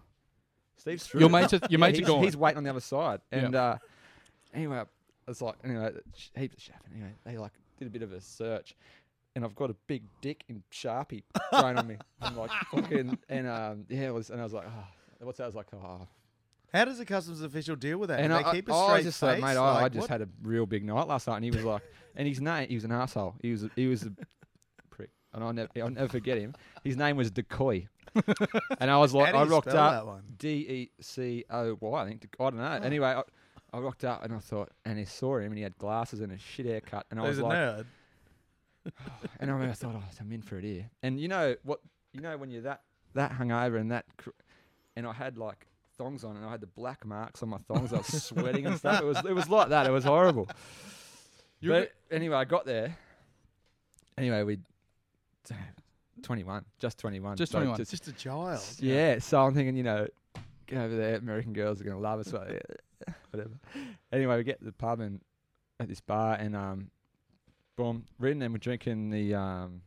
Steve's 0.76 1.06
through. 1.06 1.20
Your 1.20 1.30
mates, 1.30 1.52
are, 1.52 1.60
your 1.68 1.78
mates 1.78 1.98
are 1.98 2.00
he's, 2.00 2.08
gone. 2.08 2.24
He's 2.24 2.36
waiting 2.36 2.56
on 2.58 2.64
the 2.64 2.70
other 2.70 2.80
side, 2.80 3.20
Yeah. 3.30 3.38
and 3.38 3.54
uh, 3.54 3.78
anyway, 4.54 4.82
it's 5.28 5.40
like 5.42 5.56
anyway, 5.62 5.92
sh- 6.16 6.28
heaps 6.36 6.56
of 6.56 6.62
chaffing. 6.62 6.92
Anyway, 6.94 7.12
they 7.24 7.36
like 7.38 7.52
did 7.78 7.86
a 7.86 7.90
bit 7.90 8.02
of 8.02 8.12
a 8.12 8.20
search, 8.20 8.74
and 9.34 9.44
I've 9.44 9.54
got 9.54 9.70
a 9.70 9.76
big 9.86 10.02
dick 10.20 10.44
in 10.48 10.62
Sharpie 10.72 11.22
thrown 11.50 11.78
on 11.78 11.86
me. 11.86 11.96
I'm 12.20 12.36
like 12.36 12.50
fucking, 12.72 13.18
and 13.28 13.46
um, 13.46 13.84
yeah, 13.88 14.08
it 14.08 14.14
was, 14.14 14.30
and 14.30 14.40
I 14.40 14.44
was 14.44 14.52
like, 14.52 14.66
oh, 14.66 14.84
what's 15.20 15.38
that? 15.38 15.44
I 15.44 15.46
was 15.46 15.54
like, 15.54 15.68
oh, 15.74 16.08
How 16.72 16.84
does 16.84 17.00
a 17.00 17.04
customs 17.04 17.42
official 17.42 17.76
deal 17.76 17.98
with 17.98 18.08
that? 18.08 18.20
and 18.20 18.32
I, 18.32 18.42
they 18.42 18.50
keep 18.58 18.68
a 18.68 18.72
straight 18.72 18.84
I 18.84 18.94
was 18.96 19.04
just 19.04 19.22
uh, 19.22 19.26
like, 19.26 19.36
face? 19.36 19.44
mate, 19.44 19.56
I, 19.56 19.84
I 19.84 19.88
just 19.88 20.00
what? 20.02 20.10
had 20.10 20.22
a 20.22 20.28
real 20.42 20.66
big 20.66 20.84
night 20.84 21.06
last 21.06 21.26
night, 21.28 21.36
and 21.36 21.44
he 21.44 21.50
was 21.50 21.64
like, 21.64 21.82
and 22.16 22.26
his 22.26 22.40
name, 22.40 22.68
he 22.68 22.74
was 22.74 22.84
an 22.84 22.92
asshole. 22.92 23.36
He 23.42 23.52
was, 23.52 23.64
a, 23.64 23.70
he 23.76 23.86
was 23.86 24.02
a 24.02 24.12
prick, 24.90 25.10
and 25.32 25.44
I'll 25.44 25.52
never, 25.52 25.68
I'll 25.80 25.90
never 25.90 26.08
forget 26.08 26.38
him. 26.38 26.54
His 26.84 26.96
name 26.96 27.16
was 27.16 27.30
Decoy, 27.30 27.86
and 28.80 28.90
I 28.90 28.98
was 28.98 29.14
like, 29.14 29.26
How 29.26 29.32
do 29.32 29.38
I 29.38 29.44
you 29.44 29.50
rocked 29.50 29.70
spell 29.70 29.84
up, 29.84 29.92
that 29.92 30.06
one? 30.06 30.22
D 30.38 30.48
E 30.48 30.90
C 31.00 31.44
O 31.50 31.76
Y, 31.80 32.02
I 32.02 32.08
think. 32.08 32.26
I 32.38 32.42
don't 32.44 32.56
know. 32.56 32.64
Anyway, 32.82 33.06
I, 33.06 33.22
I 33.72 33.78
rocked 33.78 34.04
up 34.04 34.24
and 34.24 34.34
I 34.34 34.38
thought, 34.38 34.70
and 34.84 34.98
I 34.98 35.04
saw 35.04 35.38
him, 35.38 35.46
and 35.46 35.56
he 35.56 35.62
had 35.62 35.78
glasses 35.78 36.20
and 36.20 36.32
a 36.32 36.38
shit 36.38 36.66
haircut, 36.66 37.06
and 37.10 37.20
I 37.20 37.22
was 37.22 37.38
a 37.38 37.44
like, 37.44 37.56
nerd. 37.56 37.86
And 38.84 39.50
I, 39.50 39.52
remember 39.52 39.70
I 39.70 39.74
thought, 39.74 39.94
oh, 39.96 40.02
I'm 40.20 40.32
in 40.32 40.42
for 40.42 40.58
it 40.58 40.64
here. 40.64 40.90
And 41.02 41.20
you 41.20 41.28
know 41.28 41.54
what? 41.62 41.80
You 42.12 42.20
know 42.20 42.36
when 42.36 42.50
you're 42.50 42.62
that 42.62 42.82
that 43.14 43.32
hungover 43.32 43.78
and 43.80 43.90
that, 43.92 44.04
cr- 44.16 44.30
and 44.96 45.06
I 45.06 45.12
had 45.12 45.38
like 45.38 45.66
thongs 45.98 46.24
on, 46.24 46.36
and 46.36 46.44
I 46.46 46.50
had 46.50 46.60
the 46.60 46.66
black 46.66 47.04
marks 47.04 47.42
on 47.42 47.48
my 47.50 47.58
thongs. 47.58 47.92
I 47.92 47.98
was 47.98 48.22
sweating 48.24 48.66
and 48.66 48.78
stuff. 48.78 49.00
It 49.02 49.04
was 49.04 49.18
it 49.24 49.34
was 49.34 49.48
like 49.48 49.68
that. 49.68 49.86
It 49.86 49.90
was 49.90 50.04
horrible. 50.04 50.48
You 51.60 51.70
but 51.70 51.92
anyway, 52.10 52.36
I 52.36 52.44
got 52.44 52.64
there. 52.64 52.96
Anyway, 54.16 54.42
we. 54.42 54.58
21, 56.22 56.64
just 56.78 56.98
21. 56.98 57.36
Just 57.36 57.52
So 57.52 57.58
21. 57.58 57.80
It's 57.80 57.90
just 57.90 58.08
a 58.08 58.12
child. 58.12 58.60
yeah, 58.78 59.18
so 59.18 59.42
I'm 59.42 59.54
thinking, 59.54 59.76
you 59.76 59.82
know, 59.82 60.06
get 60.66 60.78
over 60.78 60.94
there, 60.94 61.16
American 61.16 61.52
girls 61.52 61.80
are 61.80 61.84
gonna 61.84 61.98
love 61.98 62.20
us, 62.20 62.30
but 62.30 62.50
yeah, 62.52 63.14
whatever. 63.30 63.54
Anyway, 64.12 64.36
we 64.36 64.44
get 64.44 64.58
to 64.58 64.64
the 64.64 64.72
pub 64.72 65.00
and 65.00 65.20
at 65.80 65.88
this 65.88 66.00
bar, 66.00 66.34
and 66.34 66.54
um, 66.54 66.90
boom, 67.76 68.06
written, 68.18 68.42
and 68.42 68.52
we're 68.52 68.58
drinking 68.58 69.10
the 69.10 69.34
um, 69.34 69.82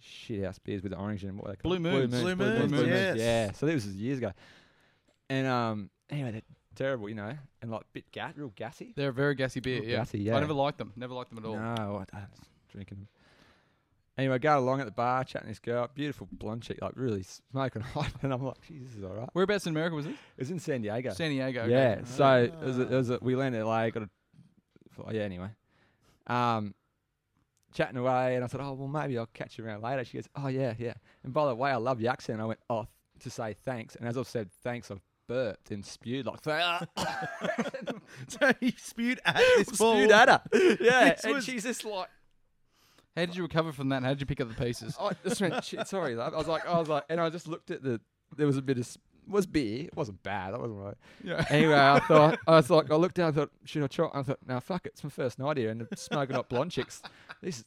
shit 0.00 0.44
house 0.44 0.58
beers 0.58 0.82
with 0.82 0.92
the 0.92 0.98
orange 0.98 1.24
and 1.24 1.38
what 1.38 1.48
they 1.48 1.56
call 1.56 1.70
Blue 1.70 1.76
it? 1.76 2.10
Moons. 2.10 2.20
Blue 2.22 2.36
Moons, 2.36 2.72
yes. 2.88 3.16
Yeah, 3.16 3.52
so 3.52 3.66
this 3.66 3.86
was 3.86 3.94
years 3.96 4.18
ago, 4.18 4.32
and 5.28 5.46
um, 5.46 5.90
anyway, 6.10 6.32
they're 6.32 6.42
terrible, 6.74 7.08
you 7.08 7.14
know, 7.14 7.32
and 7.62 7.70
like 7.70 7.82
bit 7.92 8.10
gas, 8.12 8.34
real 8.36 8.52
gassy. 8.54 8.92
They're 8.96 9.10
a 9.10 9.12
very 9.12 9.34
gassy 9.34 9.60
beer. 9.60 9.80
Real 9.80 9.90
Yeah. 9.90 9.96
gassy, 9.98 10.18
yeah. 10.20 10.36
I 10.36 10.40
never 10.40 10.52
liked 10.54 10.78
them. 10.78 10.92
Never 10.96 11.14
liked 11.14 11.30
them 11.30 11.38
at 11.38 11.44
all. 11.48 11.56
No, 11.56 12.04
I, 12.12 12.16
I 12.16 12.20
was 12.20 12.40
drinking 12.72 12.98
them. 12.98 13.08
Anyway, 14.16 14.38
go 14.38 14.56
along 14.56 14.78
at 14.80 14.86
the 14.86 14.92
bar, 14.92 15.24
chatting 15.24 15.48
this 15.48 15.58
girl, 15.58 15.90
beautiful 15.92 16.28
blonde 16.30 16.62
chick, 16.62 16.78
like 16.80 16.92
really 16.94 17.24
smoking 17.24 17.82
hot, 17.82 18.12
and 18.22 18.32
I'm 18.32 18.44
like, 18.44 18.60
"Geez, 18.68 18.82
this 18.84 18.94
is 18.96 19.02
all 19.02 19.10
right." 19.12 19.28
Whereabouts 19.32 19.66
in 19.66 19.72
America 19.72 19.96
was 19.96 20.04
this? 20.06 20.14
It 20.14 20.40
was 20.42 20.50
in 20.52 20.60
San 20.60 20.82
Diego. 20.82 21.10
San 21.12 21.30
Diego. 21.30 21.62
okay. 21.62 21.70
Yeah. 21.72 22.04
So 22.04 22.44
it 22.44 22.54
was, 22.60 22.78
a, 22.78 22.82
it 22.82 22.90
was 22.90 23.10
a, 23.10 23.18
we 23.20 23.34
landed 23.34 23.58
in 23.60 23.66
LA. 23.66 23.90
Got 23.90 24.04
a 24.04 24.08
yeah. 25.12 25.22
Anyway, 25.22 25.48
um, 26.28 26.74
chatting 27.74 27.98
away, 27.98 28.34
and 28.36 28.42
I 28.44 28.46
said, 28.46 28.60
"Oh 28.62 28.72
well, 28.72 28.88
maybe 28.88 29.18
I'll 29.18 29.26
catch 29.26 29.58
you 29.58 29.64
around 29.66 29.82
later." 29.82 30.04
She 30.04 30.16
goes, 30.16 30.28
"Oh 30.36 30.48
yeah, 30.48 30.72
yeah." 30.78 30.94
And 31.22 31.32
by 31.34 31.46
the 31.46 31.54
way, 31.54 31.70
I 31.70 31.76
love 31.76 32.00
your 32.00 32.10
accent. 32.12 32.40
I 32.40 32.46
went, 32.46 32.60
"Oh," 32.70 32.86
to 33.20 33.30
say 33.30 33.54
thanks, 33.64 33.94
and 33.96 34.08
as 34.08 34.16
I've 34.16 34.26
said 34.28 34.50
thanks, 34.62 34.90
I've 34.90 35.02
burped 35.28 35.70
and 35.70 35.84
spewed 35.84 36.26
like 36.26 36.40
that. 36.42 36.88
so 38.28 38.52
he 38.60 38.74
spewed 38.78 39.20
at 39.24 39.36
this 39.56 39.76
ball. 39.78 39.94
spewed 39.96 40.10
at 40.12 40.28
her. 40.28 40.42
Yeah, 40.80 41.10
This 41.14 41.24
and 41.24 41.34
was- 41.34 41.44
she's 41.44 41.62
just 41.64 41.84
like. 41.84 42.08
How 43.16 43.26
did 43.26 43.36
you 43.36 43.44
recover 43.44 43.70
from 43.70 43.90
that? 43.90 43.98
and 43.98 44.06
How 44.06 44.10
did 44.12 44.20
you 44.22 44.26
pick 44.26 44.40
up 44.40 44.48
the 44.48 44.54
pieces? 44.54 44.96
I 45.00 45.12
just 45.22 45.40
went, 45.40 45.62
"Shit, 45.64 45.86
sorry, 45.86 46.16
love." 46.16 46.34
I 46.34 46.36
was 46.36 46.48
like, 46.48 46.66
I 46.66 46.78
was 46.78 46.88
like, 46.88 47.04
and 47.08 47.20
I 47.20 47.30
just 47.30 47.46
looked 47.46 47.70
at 47.70 47.82
the. 47.82 48.00
There 48.36 48.46
was 48.46 48.56
a 48.56 48.62
bit 48.62 48.76
of 48.78 48.82
s- 48.84 48.98
was 49.28 49.46
beer. 49.46 49.84
It 49.86 49.96
wasn't 49.96 50.22
bad. 50.22 50.52
That 50.54 50.60
wasn't 50.60 50.80
right. 50.80 50.96
Yeah. 51.22 51.44
Anyway, 51.50 51.74
I 51.78 51.98
thought 52.08 52.38
I 52.46 52.52
was 52.56 52.70
like, 52.70 52.90
I 52.90 52.96
looked 52.96 53.16
down. 53.16 53.28
I 53.28 53.32
thought, 53.32 53.50
should 53.64 53.82
I 53.82 53.86
try? 53.86 54.08
I 54.12 54.22
thought, 54.22 54.38
no, 54.46 54.60
fuck 54.60 54.86
it. 54.86 54.90
It's 54.94 55.04
my 55.04 55.10
first 55.10 55.38
night 55.38 55.56
here, 55.56 55.70
and 55.70 55.86
smoking 55.96 56.36
up 56.36 56.48
blonde 56.48 56.70
chicks. 56.72 57.02
This 57.42 57.58
is. 57.58 57.64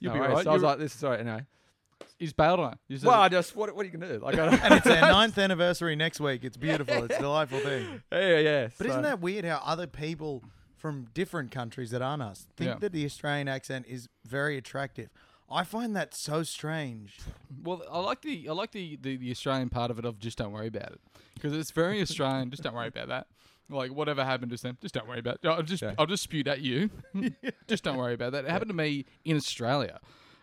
You'll 0.00 0.12
no 0.12 0.14
be 0.14 0.20
worries. 0.20 0.34
right. 0.36 0.44
So 0.44 0.50
I 0.50 0.52
was 0.54 0.60
You're- 0.62 0.70
like, 0.70 0.78
this 0.80 0.92
is 0.94 0.98
sorry. 1.00 1.24
No. 1.24 1.40
He's 2.18 2.32
bailed 2.32 2.60
on. 2.60 2.78
You 2.88 2.98
said 2.98 3.06
Well, 3.08 3.20
I 3.20 3.28
just 3.28 3.56
what? 3.56 3.74
What 3.74 3.82
are 3.82 3.84
you 3.88 3.96
gonna 3.96 4.12
do? 4.12 4.18
Like, 4.18 4.38
I 4.38 4.46
And 4.62 4.74
it's 4.74 4.86
our 4.86 5.00
ninth 5.00 5.38
anniversary 5.38 5.96
next 5.96 6.20
week. 6.20 6.44
It's 6.44 6.56
beautiful. 6.56 7.04
It's 7.04 7.16
a 7.16 7.20
delightful 7.20 7.60
thing. 7.60 8.02
yeah, 8.12 8.38
yeah. 8.38 8.68
But 8.76 8.86
so- 8.86 8.90
isn't 8.90 9.02
that 9.02 9.20
weird 9.20 9.44
how 9.44 9.60
other 9.64 9.86
people 9.86 10.42
from 10.76 11.06
different 11.14 11.50
countries 11.50 11.90
that 11.92 12.02
aren't 12.02 12.22
us 12.22 12.46
think 12.56 12.68
Yeah. 12.68 12.76
that 12.80 12.92
the 12.92 13.04
Australian 13.06 13.48
accent 13.48 13.86
is 13.88 14.08
very 14.26 14.56
attractive? 14.58 15.08
I 15.50 15.64
find 15.64 15.94
that 15.94 16.14
so 16.14 16.42
strange. 16.42 17.18
Well, 17.62 17.82
I 17.90 17.98
like 18.00 18.22
the 18.22 18.48
I 18.48 18.52
like 18.52 18.72
the, 18.72 18.96
the, 19.00 19.16
the 19.16 19.30
Australian 19.30 19.68
part 19.68 19.90
of 19.90 19.98
it 19.98 20.04
of 20.04 20.18
just 20.18 20.38
don't 20.38 20.52
worry 20.52 20.68
about 20.68 20.92
it 20.92 21.00
because 21.34 21.52
it's 21.52 21.70
very 21.70 22.00
Australian. 22.00 22.50
just 22.50 22.62
don't 22.62 22.74
worry 22.74 22.88
about 22.88 23.08
that. 23.08 23.26
Like 23.70 23.92
whatever 23.92 24.24
happened 24.24 24.50
to 24.52 24.62
them, 24.62 24.78
just 24.80 24.94
don't 24.94 25.08
worry 25.08 25.20
about. 25.20 25.38
It. 25.42 25.48
I'll 25.48 25.62
just 25.62 25.82
Yeah. 25.82 25.94
I'll 25.98 26.06
just 26.06 26.22
spewed 26.22 26.48
at 26.48 26.60
you. 26.60 26.90
just 27.68 27.84
don't 27.84 27.96
worry 27.96 28.14
about 28.14 28.32
that. 28.32 28.44
It 28.44 28.50
happened 28.50 28.70
to 28.70 28.74
me 28.76 29.06
in 29.24 29.36
Australia, 29.36 30.00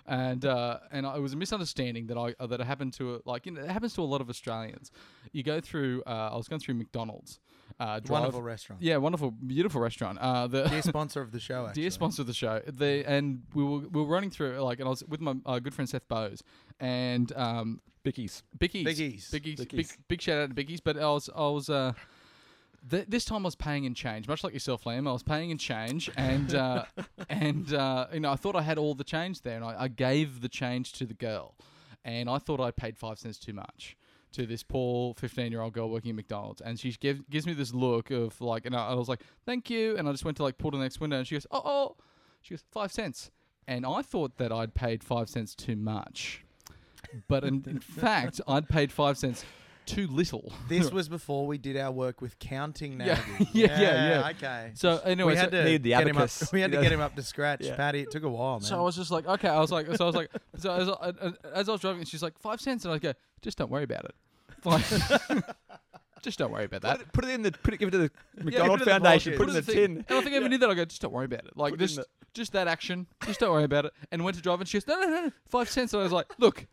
and 0.08 0.46
uh, 0.46 0.80
and 0.92 1.06
it 1.06 1.22
was 1.22 1.34
a 1.34 1.38
misunderstanding 1.38 2.08
that 2.08 2.18
I 2.18 2.34
uh, 2.40 2.48
that 2.48 2.62
happened 2.62 2.94
to 2.94 3.22
like 3.26 3.46
you 3.46 3.52
know, 3.54 3.62
it 3.62 3.70
happens 3.70 3.94
to 3.96 4.02
a 4.02 4.04
lot 4.04 4.22
of 4.22 4.30
Australians. 4.30 4.92
You 5.32 5.44
go 5.44 5.60
through. 5.62 6.04
Uh, 6.08 6.30
I 6.34 6.38
was 6.38 6.48
going 6.48 6.60
through 6.62 6.76
McDonald's. 6.76 7.40
Uh, 7.80 8.00
drive, 8.00 8.10
Wonderful 8.10 8.42
restaurant. 8.42 8.82
Yeah, 8.82 8.98
wonderful, 8.98 9.32
beautiful 9.32 9.82
restaurant. 9.82 10.18
Uh, 10.20 10.48
the 10.48 10.64
Dear 10.64 10.82
sponsor 10.94 11.22
of 11.22 11.32
the 11.32 11.40
show, 11.40 11.66
actually. 11.68 11.84
Dear 11.84 11.92
sponsor 11.92 12.22
of 12.22 12.28
the 12.28 12.34
show, 12.34 12.62
the 12.66 13.04
and 13.08 13.44
we 13.54 13.64
were 13.64 13.80
we 13.80 14.02
were 14.02 14.08
running 14.08 14.30
through 14.30 14.60
like, 14.62 14.80
and 14.80 14.88
I 14.88 14.90
was 14.90 15.04
with 15.04 15.22
my 15.22 15.36
uh, 15.46 15.60
good 15.60 15.74
friend 15.74 15.90
Seth 15.90 16.08
Bowes 16.08 16.44
and 16.80 17.32
um, 17.36 17.82
Bickies? 18.04 18.44
Bickies, 18.58 18.86
Biggies. 18.86 19.30
Biggies, 19.32 19.58
Bickies. 19.58 19.76
Big, 19.76 19.88
big 20.08 20.22
shout 20.22 20.38
out 20.40 20.56
to 20.56 20.64
Bickies. 20.64 20.80
But 20.84 20.98
I 20.98 21.10
was 21.10 21.30
I 21.36 21.48
was 21.48 21.70
uh, 21.70 21.94
th- 22.90 23.06
this 23.08 23.26
time 23.26 23.46
I 23.46 23.48
was 23.48 23.56
paying 23.56 23.86
in 23.86 23.94
change, 23.94 24.28
much 24.28 24.44
like 24.44 24.54
yourself, 24.54 24.84
Liam. 24.84 25.08
I 25.08 25.12
was 25.12 25.24
paying 25.24 25.52
in 25.52 25.58
change, 25.58 26.10
and 26.18 26.54
uh, 26.56 26.86
and 27.30 27.74
uh, 27.74 28.08
you 28.14 28.20
know 28.20 28.32
I 28.32 28.36
thought 28.36 28.56
I 28.56 28.62
had 28.62 28.78
all 28.78 28.96
the 28.96 29.04
change 29.04 29.42
there, 29.42 29.56
and 29.56 29.66
I, 29.66 29.84
I 29.84 29.88
gave 29.88 30.42
the 30.42 30.50
change 30.50 30.94
to 30.94 31.06
the 31.06 31.14
girl, 31.14 31.56
and 32.04 32.30
I 32.30 32.38
thought 32.38 32.60
I 32.60 32.72
paid 32.72 32.98
five 32.98 33.20
cents 33.20 33.38
too 33.38 33.54
much. 33.54 33.98
To 34.34 34.46
this 34.46 34.64
poor 34.64 35.14
fifteen-year-old 35.16 35.74
girl 35.74 35.90
working 35.90 36.12
at 36.12 36.16
McDonald's, 36.16 36.62
and 36.62 36.80
she 36.80 36.92
gives 36.94 37.22
gives 37.30 37.46
me 37.46 37.54
this 37.54 37.74
look 37.74 38.12
of 38.12 38.40
like, 38.40 38.66
and 38.66 38.74
I, 38.74 38.92
I 38.92 38.94
was 38.94 39.10
like, 39.10 39.22
"Thank 39.46 39.70
you," 39.70 39.98
and 39.98 40.08
I 40.08 40.12
just 40.12 40.24
went 40.24 40.38
to 40.38 40.44
like 40.44 40.58
pull 40.58 40.72
to 40.72 40.78
the 40.78 40.84
next 40.84 41.02
window, 41.02 41.18
and 41.18 41.28
she 41.28 41.36
goes, 41.36 41.46
"Oh, 41.52 41.62
oh," 41.66 41.96
she 42.42 42.54
goes, 42.54 42.64
five 42.72 42.94
cents," 42.94 43.30
and 43.68 43.86
I 43.86 44.02
thought 44.02 44.38
that 44.38 44.52
I'd 44.52 44.74
paid 44.74 45.04
five 45.04 45.28
cents 45.28 45.54
too 45.54 45.76
much, 45.76 46.46
but 47.28 47.44
in, 47.44 47.64
in 47.68 47.80
fact, 47.82 48.40
I'd 48.48 48.70
paid 48.70 48.92
five 48.92 49.18
cents 49.18 49.44
too 49.86 50.08
little. 50.08 50.52
This 50.70 50.92
was 50.94 51.10
before 51.10 51.46
we 51.48 51.58
did 51.58 51.78
our 51.78 51.92
work 51.92 52.22
with 52.22 52.40
counting 52.40 53.00
Yeah, 53.00 53.20
Nagy. 53.40 53.50
yeah, 53.54 53.82
yeah, 53.82 54.10
yeah. 54.22 54.30
Okay. 54.30 54.72
So 54.76 55.00
anyway, 55.04 55.34
we 55.34 55.38
had 55.38 55.52
so, 55.52 55.58
to 55.58 55.64
Need 55.66 55.84
the 55.84 55.90
get 55.90 56.08
him 56.08 56.18
up. 56.18 56.24
abacus, 56.24 56.52
We 56.54 56.62
had 56.62 56.72
to 56.72 56.82
get 56.82 56.92
him 56.92 57.02
up 57.02 57.16
to 57.16 57.24
scratch, 57.24 57.62
Yeah. 57.62 57.76
Patty. 57.76 58.02
It 58.02 58.12
took 58.12 58.24
a 58.24 58.30
while, 58.30 58.60
man. 58.60 58.62
so 58.62 58.78
I 58.80 58.82
was 58.82 58.96
just 58.96 59.12
like, 59.12 59.28
okay, 59.28 59.50
I 59.50 59.60
was 59.60 59.72
like, 59.72 59.88
so 59.96 60.06
I 60.06 60.08
was 60.08 60.16
like, 60.16 60.30
so 60.58 60.74
as 60.74 60.90
I, 60.90 61.32
as 61.54 61.70
I 61.70 61.72
was 61.72 61.82
driving, 61.82 62.04
she's 62.06 62.24
like 62.24 62.38
five 62.40 62.62
cents, 62.62 62.86
and 62.86 62.94
I 62.94 62.98
go, 62.98 63.14
just 63.42 63.58
don't 63.58 63.72
worry 63.72 63.84
about 63.84 64.06
it. 64.06 64.16
Like, 64.64 64.84
just 66.22 66.38
don't 66.38 66.52
worry 66.52 66.66
about 66.66 66.82
that. 66.84 66.98
Put 67.00 67.02
it, 67.08 67.14
put 67.14 67.26
it 67.26 67.30
in 67.32 67.42
the. 67.42 67.52
Put 67.52 67.74
it. 67.74 67.78
Give 67.78 67.88
it 67.88 67.92
to 67.92 67.98
the 67.98 68.12
put 68.36 68.46
McDonald 68.46 68.82
it 68.82 68.84
in 68.84 68.86
the 68.86 68.92
Foundation. 68.92 69.34
Put 69.38 69.48
it 69.48 69.50
in 69.50 69.56
the 69.56 69.62
thing. 69.64 69.76
tin. 69.76 70.06
And 70.08 70.18
I 70.20 70.22
think 70.22 70.36
even 70.36 70.52
did 70.52 70.62
that. 70.62 70.70
I 70.70 70.76
go, 70.76 70.86
just 70.86 71.02
don't 71.02 71.12
worry 71.14 71.26
about 71.26 71.46
it. 71.46 71.58
Like 71.58 71.72
Put 71.74 71.82
it 71.82 71.84
in 71.84 71.88
just, 71.88 71.98
the- 71.98 72.06
just 72.34 72.54
that 72.54 72.68
action. 72.68 73.08
Just 73.26 73.40
don't 73.40 73.52
worry 73.52 73.64
about 73.64 73.86
it. 73.86 73.94
And 74.12 74.24
went 74.24 74.38
to 74.38 74.44
drive, 74.44 74.60
and 74.60 74.70
she 74.70 74.78
goes, 74.80 74.88
no, 74.88 75.00
no, 75.02 75.08
no, 75.10 75.22
no, 75.26 75.32
five 75.48 75.70
cents. 75.70 75.94
And 75.94 76.00
I 76.02 76.04
was 76.04 76.12
like, 76.14 76.28
look, 76.38 76.68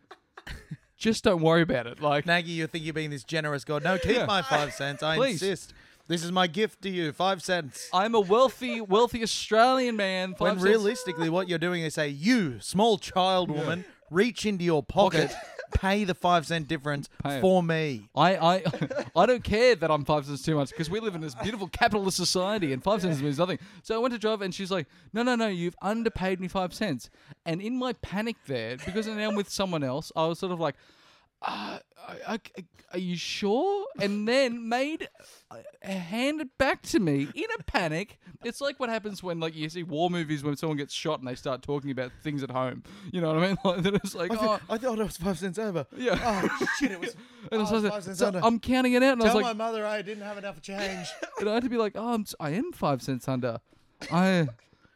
just 0.99 1.23
don't 1.23 1.41
worry 1.41 1.61
about 1.63 1.87
it. 1.87 2.01
Like, 2.01 2.25
Nagy, 2.25 2.51
you 2.51 2.67
think 2.67 2.83
you're 2.85 2.93
being 2.93 3.09
this 3.09 3.23
generous 3.23 3.63
god? 3.63 3.83
No, 3.83 3.97
keep 3.97 4.17
Yeah. 4.17 4.25
my 4.25 4.41
five 4.41 4.73
cents. 4.73 5.01
I 5.01 5.15
Please. 5.15 5.41
insist. 5.41 5.73
This 6.07 6.23
is 6.23 6.31
my 6.31 6.47
gift 6.47 6.81
to 6.81 6.89
you. 6.89 7.11
Five 7.11 7.41
cents. 7.43 7.87
I'm 7.93 8.15
a 8.15 8.19
wealthy, 8.19 8.81
wealthy 8.81 9.21
Australian 9.23 9.95
man. 9.95 10.31
Five 10.31 10.39
when 10.41 10.51
cents. 10.55 10.63
realistically, 10.63 11.29
what 11.29 11.47
you're 11.47 11.59
doing 11.59 11.83
is 11.83 11.93
say, 11.93 12.09
you, 12.09 12.59
small 12.59 12.97
child 12.97 13.49
woman, 13.51 13.85
reach 14.09 14.45
into 14.45 14.63
your 14.63 14.81
pocket, 14.83 15.31
pay 15.71 16.03
the 16.03 16.13
five 16.13 16.45
cent 16.45 16.67
difference 16.67 17.09
Pay 17.23 17.37
it. 17.37 17.41
for 17.41 17.61
me. 17.63 18.09
I, 18.15 18.35
I, 18.35 18.63
I 19.15 19.25
don't 19.25 19.43
care 19.43 19.75
that 19.75 19.89
I'm 19.91 20.05
five 20.05 20.25
cents 20.25 20.41
too 20.43 20.55
much 20.55 20.69
because 20.69 20.89
we 20.89 20.99
live 20.99 21.15
in 21.15 21.21
this 21.21 21.35
beautiful 21.35 21.67
capitalist 21.67 22.17
society 22.17 22.73
and 22.73 22.83
five 22.83 23.01
cents 23.01 23.21
means 23.21 23.37
nothing. 23.37 23.59
So 23.83 23.95
I 23.95 23.97
went 23.99 24.13
to 24.13 24.19
drive 24.19 24.41
and 24.41 24.53
she's 24.53 24.71
like, 24.71 24.87
no, 25.13 25.23
no, 25.23 25.35
no, 25.35 25.47
you've 25.47 25.75
underpaid 25.81 26.39
me 26.39 26.47
five 26.47 26.73
cents. 26.73 27.09
And 27.45 27.61
in 27.61 27.77
my 27.77 27.93
panic 27.93 28.35
there, 28.47 28.77
because 28.77 29.07
now 29.07 29.29
I'm 29.29 29.35
with 29.35 29.49
someone 29.49 29.83
else, 29.83 30.11
I 30.15 30.25
was 30.27 30.39
sort 30.39 30.51
of 30.51 30.59
like, 30.59 30.75
uh, 31.41 31.79
I, 32.07 32.15
I- 32.27 32.39
are 32.91 32.99
you 32.99 33.15
sure? 33.15 33.85
And 33.99 34.27
then 34.27 34.67
made, 34.67 35.09
uh, 35.51 35.57
handed 35.87 36.49
back 36.57 36.81
to 36.83 36.99
me 36.99 37.27
in 37.35 37.45
a 37.59 37.63
panic. 37.63 38.17
It's 38.43 38.61
like 38.61 38.79
what 38.79 38.89
happens 38.89 39.21
when 39.21 39.39
like 39.39 39.55
you 39.55 39.69
see 39.69 39.83
war 39.83 40.09
movies 40.09 40.43
when 40.43 40.55
someone 40.55 40.77
gets 40.77 40.93
shot 40.93 41.19
and 41.19 41.27
they 41.27 41.35
start 41.35 41.61
talking 41.61 41.91
about 41.91 42.11
things 42.23 42.41
at 42.41 42.49
home. 42.49 42.83
You 43.11 43.21
know 43.21 43.27
what 43.33 43.43
I 43.43 43.47
mean? 43.47 43.57
Like, 43.63 43.83
then 43.83 43.95
it's 43.95 44.15
like, 44.15 44.31
I, 44.31 44.35
oh, 44.35 44.37
thought 44.37 44.61
I 44.69 44.77
thought 44.79 44.97
it 44.99 45.03
was 45.03 45.17
five 45.17 45.37
cents 45.37 45.59
over. 45.59 45.85
yeah. 45.95 46.17
Oh, 46.51 46.67
shit, 46.79 46.91
it 46.91 46.99
was. 46.99 47.15
And 47.51 47.61
oh, 47.61 47.65
so 47.65 47.89
five 47.89 48.03
cents 48.03 48.19
so 48.19 48.27
under. 48.27 48.41
I'm 48.43 48.59
counting 48.59 48.93
it 48.93 49.03
out, 49.03 49.13
and 49.13 49.21
I 49.21 49.25
was 49.25 49.33
Tell 49.33 49.41
like, 49.41 49.57
my 49.57 49.65
mother 49.65 49.85
I 49.85 50.01
didn't 50.01 50.23
have 50.23 50.37
enough 50.37 50.61
change. 50.61 51.07
and 51.39 51.47
I 51.49 51.53
had 51.53 51.63
to 51.63 51.69
be 51.69 51.77
like, 51.77 51.93
oh, 51.95 52.13
I'm, 52.13 52.25
I 52.39 52.51
am 52.51 52.71
five 52.71 53.01
cents 53.01 53.27
under. 53.27 53.59
I, 54.11 54.47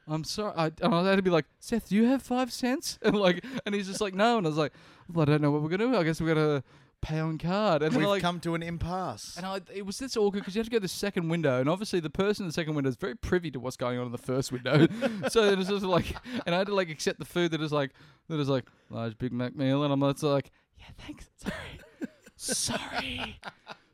I'm 0.08 0.24
sorry. 0.24 0.54
I, 0.58 0.72
and 0.82 0.94
I 0.94 1.10
had 1.10 1.16
to 1.18 1.22
be 1.22 1.30
like, 1.30 1.46
Seth, 1.60 1.90
do 1.90 1.96
you 1.96 2.06
have 2.06 2.22
five 2.22 2.52
cents? 2.52 2.98
And 3.02 3.16
like, 3.16 3.46
and 3.66 3.74
he's 3.76 3.88
just 3.88 4.02
like, 4.02 4.14
no. 4.14 4.38
And 4.38 4.46
I 4.48 4.50
was 4.50 4.58
like, 4.58 4.74
well, 5.14 5.24
I 5.24 5.32
don't 5.32 5.42
know 5.42 5.52
what 5.52 5.62
we're 5.62 5.70
gonna 5.70 5.92
do. 5.92 5.98
I 5.98 6.04
guess 6.04 6.20
we're 6.20 6.34
gonna 6.34 6.64
pay 7.02 7.20
on 7.20 7.38
card. 7.38 7.84
And 7.84 7.94
We've 7.96 8.08
like, 8.08 8.22
come 8.22 8.40
to 8.42 8.56
an 8.56 8.64
impasse. 8.64 9.36
and 9.38 9.46
I, 9.46 9.60
it 9.74 9.86
was 9.86 10.00
this 10.00 10.16
awkward 10.16 10.40
because 10.40 10.56
you 10.56 10.60
have 10.60 10.68
to 10.68 10.72
go 10.72 10.78
to 10.78 10.82
the 10.82 10.88
second 10.88 11.30
window, 11.30 11.60
and 11.60 11.70
obviously 11.70 12.00
the 12.00 12.10
person 12.10 12.44
in 12.44 12.48
the 12.48 12.54
second 12.54 12.76
window 12.76 12.90
is 12.90 12.96
very 12.96 13.16
privy 13.16 13.52
to 13.52 13.60
what's 13.60 13.76
going 13.78 14.00
on 14.00 14.06
in 14.06 14.12
the 14.12 14.18
first 14.18 14.52
window. 14.52 14.88
so 15.30 15.44
it 15.44 15.58
was 15.58 15.68
just 15.68 15.84
like, 15.86 16.16
and 16.46 16.56
I 16.56 16.58
had 16.60 16.68
to 16.68 16.76
like 16.76 16.90
accept 16.90 17.20
the 17.20 17.26
food 17.26 17.52
that 17.52 17.62
is 17.62 17.72
like 17.72 17.92
that 18.30 18.40
is 18.40 18.50
like 18.50 18.66
large 18.90 19.18
Big 19.18 19.32
Mac 19.34 19.56
meal, 19.56 19.84
and 19.84 19.92
I'm 19.94 20.00
like, 20.00 20.52
yeah, 20.78 20.86
thanks, 20.98 21.30
sorry, 21.38 21.80
sorry. 22.36 23.40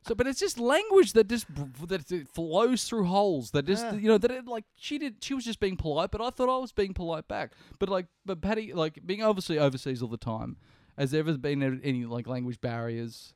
So, 0.06 0.14
but 0.14 0.26
it's 0.26 0.40
just 0.40 0.58
language 0.58 1.12
that 1.12 1.28
just 1.28 1.46
that 1.86 2.10
it 2.10 2.28
flows 2.28 2.84
through 2.84 3.04
holes. 3.04 3.50
That 3.52 3.66
just 3.66 3.84
Yeah. 3.84 3.94
you 3.94 4.08
know 4.08 4.18
that 4.18 4.30
it 4.30 4.46
like 4.46 4.64
she 4.76 4.98
did. 4.98 5.16
She 5.22 5.34
was 5.34 5.44
just 5.44 5.60
being 5.60 5.76
polite, 5.76 6.10
but 6.10 6.20
I 6.20 6.30
thought 6.30 6.48
I 6.48 6.58
was 6.58 6.72
being 6.72 6.94
polite 6.94 7.28
back. 7.28 7.52
But 7.78 7.88
like, 7.90 8.06
but 8.24 8.40
Patty, 8.40 8.72
like 8.72 8.98
being 9.06 9.22
obviously 9.22 9.58
overseas 9.58 10.02
all 10.02 10.08
the 10.08 10.16
time, 10.16 10.56
has 11.00 11.10
there 11.10 11.20
ever 11.20 11.36
been 11.38 11.62
any, 11.62 11.80
any 11.82 12.04
like 12.04 12.26
language 12.28 12.60
barriers? 12.60 13.34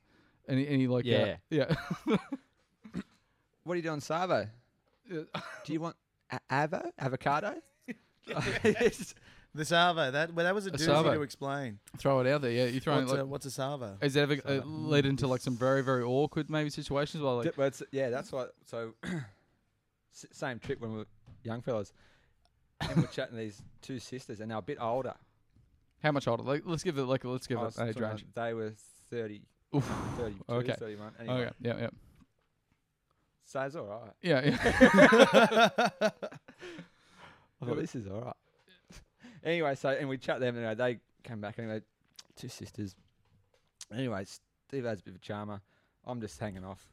Any 0.49 0.69
any 0.69 0.87
like 0.87 1.07
uh, 1.07 1.09
Yeah. 1.09 1.37
yeah. 1.51 1.75
What 3.65 3.73
are 3.73 3.77
you 3.77 3.83
doing, 3.83 4.01
Savo? 4.01 4.47
Do 5.09 5.27
you 5.73 5.81
want 5.81 5.97
a- 6.31 6.41
avo 6.51 6.91
avocado? 6.99 7.55
It's- 8.29 9.15
The 9.57 9.65
Savo. 9.65 10.11
That 10.11 10.35
well, 10.35 10.45
that 10.47 10.53
was 10.55 10.67
a, 10.67 10.71
A 10.71 10.73
doozy 10.73 10.87
Savo. 10.87 11.15
to 11.15 11.23
explain. 11.23 11.79
Throw 11.97 12.19
it 12.19 12.27
out 12.27 12.43
there. 12.43 12.51
Yeah, 12.51 12.65
you 12.65 12.81
throwing 12.81 13.03
What's, 13.03 13.13
like. 13.13 13.21
a, 13.21 13.25
what's 13.25 13.47
a 13.47 13.53
Savo? 13.53 13.97
is 14.03 14.15
that 14.15 14.23
ever 14.29 14.37
uh, 14.45 14.67
led 14.67 15.07
into 15.07 15.29
like 15.29 15.41
some 15.41 15.57
very 15.57 15.81
very 15.85 16.03
awkward 16.03 16.51
maybe 16.51 16.71
situations 16.71 17.23
Well, 17.23 17.37
like 17.37 17.55
but 17.55 17.67
it's, 17.67 17.83
yeah, 17.93 18.11
that's 18.11 18.33
what. 18.33 18.53
So, 18.67 18.95
s- 19.05 20.27
same 20.33 20.59
trip 20.59 20.81
when 20.81 20.91
we 20.91 20.99
were 20.99 21.07
young 21.45 21.63
fellas, 21.63 21.93
and 22.81 22.97
we're 22.97 23.07
chatting 23.07 23.37
to 23.37 23.43
these 23.43 23.63
two 23.81 24.01
sisters, 24.01 24.41
and 24.41 24.51
they're 24.51 24.59
a 24.59 24.63
bit 24.63 24.79
older. 24.81 25.15
How 26.05 26.13
much 26.13 26.29
older? 26.29 26.43
Like 26.45 26.63
let's 26.65 26.83
give 26.85 26.97
it 26.99 27.03
like 27.05 27.25
let's 27.25 27.47
give 27.49 27.59
I 27.59 27.63
it 27.63 27.65
was 27.65 27.79
an 27.79 27.89
age 27.89 27.95
talking 27.95 28.09
range. 28.09 28.23
about- 28.23 28.45
They 28.47 28.55
were 28.55 28.73
30, 29.11 29.43
Oof. 29.75 29.93
32, 30.19 30.45
Okay. 30.49 30.73
31. 30.79 31.13
Anyway, 31.19 31.35
Okay. 31.35 31.51
Yeah. 31.61 31.77
Yeah. 31.79 31.89
So 33.47 33.61
it's 33.61 33.77
all 33.77 33.87
right. 33.87 34.13
Yeah. 34.23 34.41
Yeah. 34.45 35.69
I 37.63 37.67
thought 37.67 37.77
this 37.77 37.95
is 37.95 38.07
all 38.07 38.21
right. 38.21 38.35
anyway, 39.45 39.75
so 39.75 39.89
and 39.91 40.09
we 40.09 40.19
chat 40.19 40.41
them, 40.41 40.57
and 40.57 40.79
they 40.79 40.99
came 41.23 41.41
back 41.41 41.59
anyway. 41.59 41.81
Two 42.37 42.49
sisters. 42.49 42.95
Anyway, 43.95 44.25
Steve 44.69 44.85
has 44.85 45.01
a 45.01 45.03
bit 45.03 45.11
of 45.13 45.17
a 45.17 45.21
charmer. 45.21 45.61
I'm 46.07 46.21
just 46.21 46.39
hanging 46.39 46.65
off. 46.65 46.85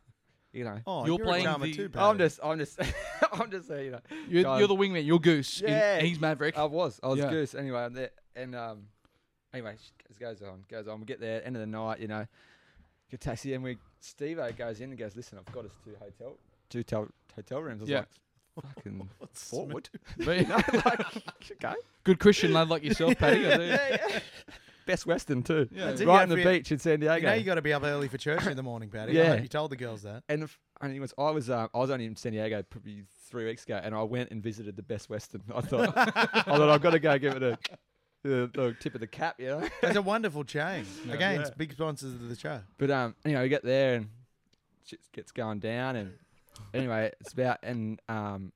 You 0.54 0.65
know. 0.65 0.80
Oh, 0.86 1.06
You're 1.06 1.17
you're, 1.17 1.26
playing 1.26 1.45
a 1.45 1.50
charmer 1.50 1.65
the- 1.65 1.74
too, 1.74 1.89
I'm 1.95 2.17
just, 2.17 2.39
I'm 2.43 2.60
just, 2.60 2.80
I'm 3.32 3.50
just 3.50 3.67
saying, 3.67 3.86
you 3.86 3.91
know. 3.91 4.00
You're, 4.28 4.43
Go 4.43 4.58
you're 4.58 4.67
the 4.67 4.76
wingman. 4.76 5.06
You're 5.06 5.19
Goose. 5.19 5.62
and- 5.62 5.69
Yeah. 5.69 5.97
And 5.97 6.08
he's 6.08 6.19
Maverick. 6.19 6.58
I 6.58 6.65
was, 6.65 7.00
I 7.02 7.08
was 7.08 7.19
Yeah. 7.19 7.30
goose. 7.30 7.56
Anyway, 7.56 7.80
I'm 7.80 7.93
there, 7.93 8.12
and 8.36 8.54
um, 8.56 8.84
anyway, 9.53 9.75
sh- 9.81 9.91
goes 10.19 10.41
on, 10.41 10.63
goes 10.69 10.87
on. 10.87 10.99
We 10.99 11.05
get 11.05 11.19
there, 11.19 11.45
end 11.45 11.55
of 11.55 11.59
the 11.61 11.67
night, 11.67 11.99
you 11.99 12.07
know, 12.07 12.25
get 13.09 13.21
taxi, 13.21 13.53
and 13.53 13.63
we, 13.63 13.77
Steve 13.99 14.39
goes 14.57 14.81
in 14.81 14.89
and 14.89 14.97
goes, 14.97 15.15
listen, 15.15 15.37
I've 15.37 15.53
got 15.53 15.65
us 15.65 15.71
two 15.83 15.95
hotel, 15.99 16.37
two 16.69 16.83
tel- 16.83 17.09
hotel 17.35 17.61
rooms. 17.61 17.81
I 17.81 17.83
was 17.83 17.89
Yeah. 17.89 17.97
like, 18.55 18.65
fucking 18.75 19.09
What's 19.17 19.49
forward. 19.49 19.89
But- 20.17 20.39
you 20.41 20.47
know, 20.47 20.55
like, 20.85 20.99
okay. 21.53 21.73
Good 22.03 22.19
Christian 22.19 22.53
lad 22.53 22.69
like 22.69 22.83
yourself, 22.83 23.17
Paddy. 23.17 23.45
I 23.45 23.49
yeah, 23.57 23.97
yeah. 24.09 24.19
Best 24.87 25.05
Western 25.05 25.43
too. 25.43 25.69
Yeah. 25.71 25.91
Right 25.91 25.99
you 25.99 26.09
on 26.09 26.15
the 26.15 26.17
have 26.17 26.29
to 26.29 26.35
be- 26.35 26.43
beach 26.57 26.71
in 26.71 26.79
San 26.79 26.99
Diego. 26.99 27.15
You 27.15 27.21
know 27.27 27.33
you 27.33 27.43
got 27.43 27.55
to 27.55 27.61
be 27.61 27.71
up 27.71 27.83
early 27.83 28.07
for 28.07 28.17
church 28.17 28.45
in 28.47 28.57
the 28.57 28.63
morning, 28.63 28.89
Paddy. 28.89 29.11
I 29.19 29.23
Yeah. 29.23 29.29
hope 29.33 29.41
you 29.43 29.47
told 29.47 29.71
the 29.71 29.75
girls 29.75 30.01
that. 30.01 30.23
and 30.27 30.41
the 30.41 30.45
f- 30.45 30.59
and 30.81 30.99
was 30.99 31.13
I 31.19 31.29
was 31.29 31.51
uh, 31.51 31.67
I 31.73 31.77
was 31.77 31.91
only 31.91 32.05
in 32.05 32.15
San 32.15 32.31
Diego 32.31 32.63
probably 32.63 33.03
three 33.29 33.45
weeks 33.45 33.63
ago, 33.63 33.79
and 33.81 33.93
I 33.93 34.01
went 34.01 34.31
and 34.31 34.41
visited 34.41 34.75
the 34.75 34.81
Best 34.81 35.07
Western. 35.09 35.43
I 35.53 35.61
thought 35.61 35.93
I 35.97 36.41
thought 36.41 36.69
I've 36.69 36.81
got 36.81 36.89
to 36.91 36.99
go 36.99 37.17
give 37.19 37.35
it 37.35 37.43
a 37.43 37.59
the, 38.23 38.49
the 38.53 38.75
tip 38.79 38.93
of 38.95 39.01
the 39.01 39.07
cap, 39.07 39.39
you 39.39 39.47
know. 39.47 39.67
It's 39.81 39.95
a 39.95 40.01
wonderful 40.01 40.43
chain. 40.43 40.86
Again, 41.10 41.41
it's 41.41 41.49
big 41.51 41.73
sponsors 41.73 42.13
of 42.13 42.29
the 42.29 42.36
show. 42.36 42.62
But 42.77 42.91
um, 42.91 43.15
you 43.25 43.34
know, 43.34 43.41
we 43.41 43.49
get 43.49 43.63
there 43.63 43.95
and 43.95 44.10
shit 44.86 44.99
gets 45.12 45.31
going 45.31 45.60
down, 45.60 45.95
and 45.95 46.13
anyway, 46.73 47.12
it's 47.19 47.34
about 47.34 47.60
and 47.63 47.99
um, 48.07 48.51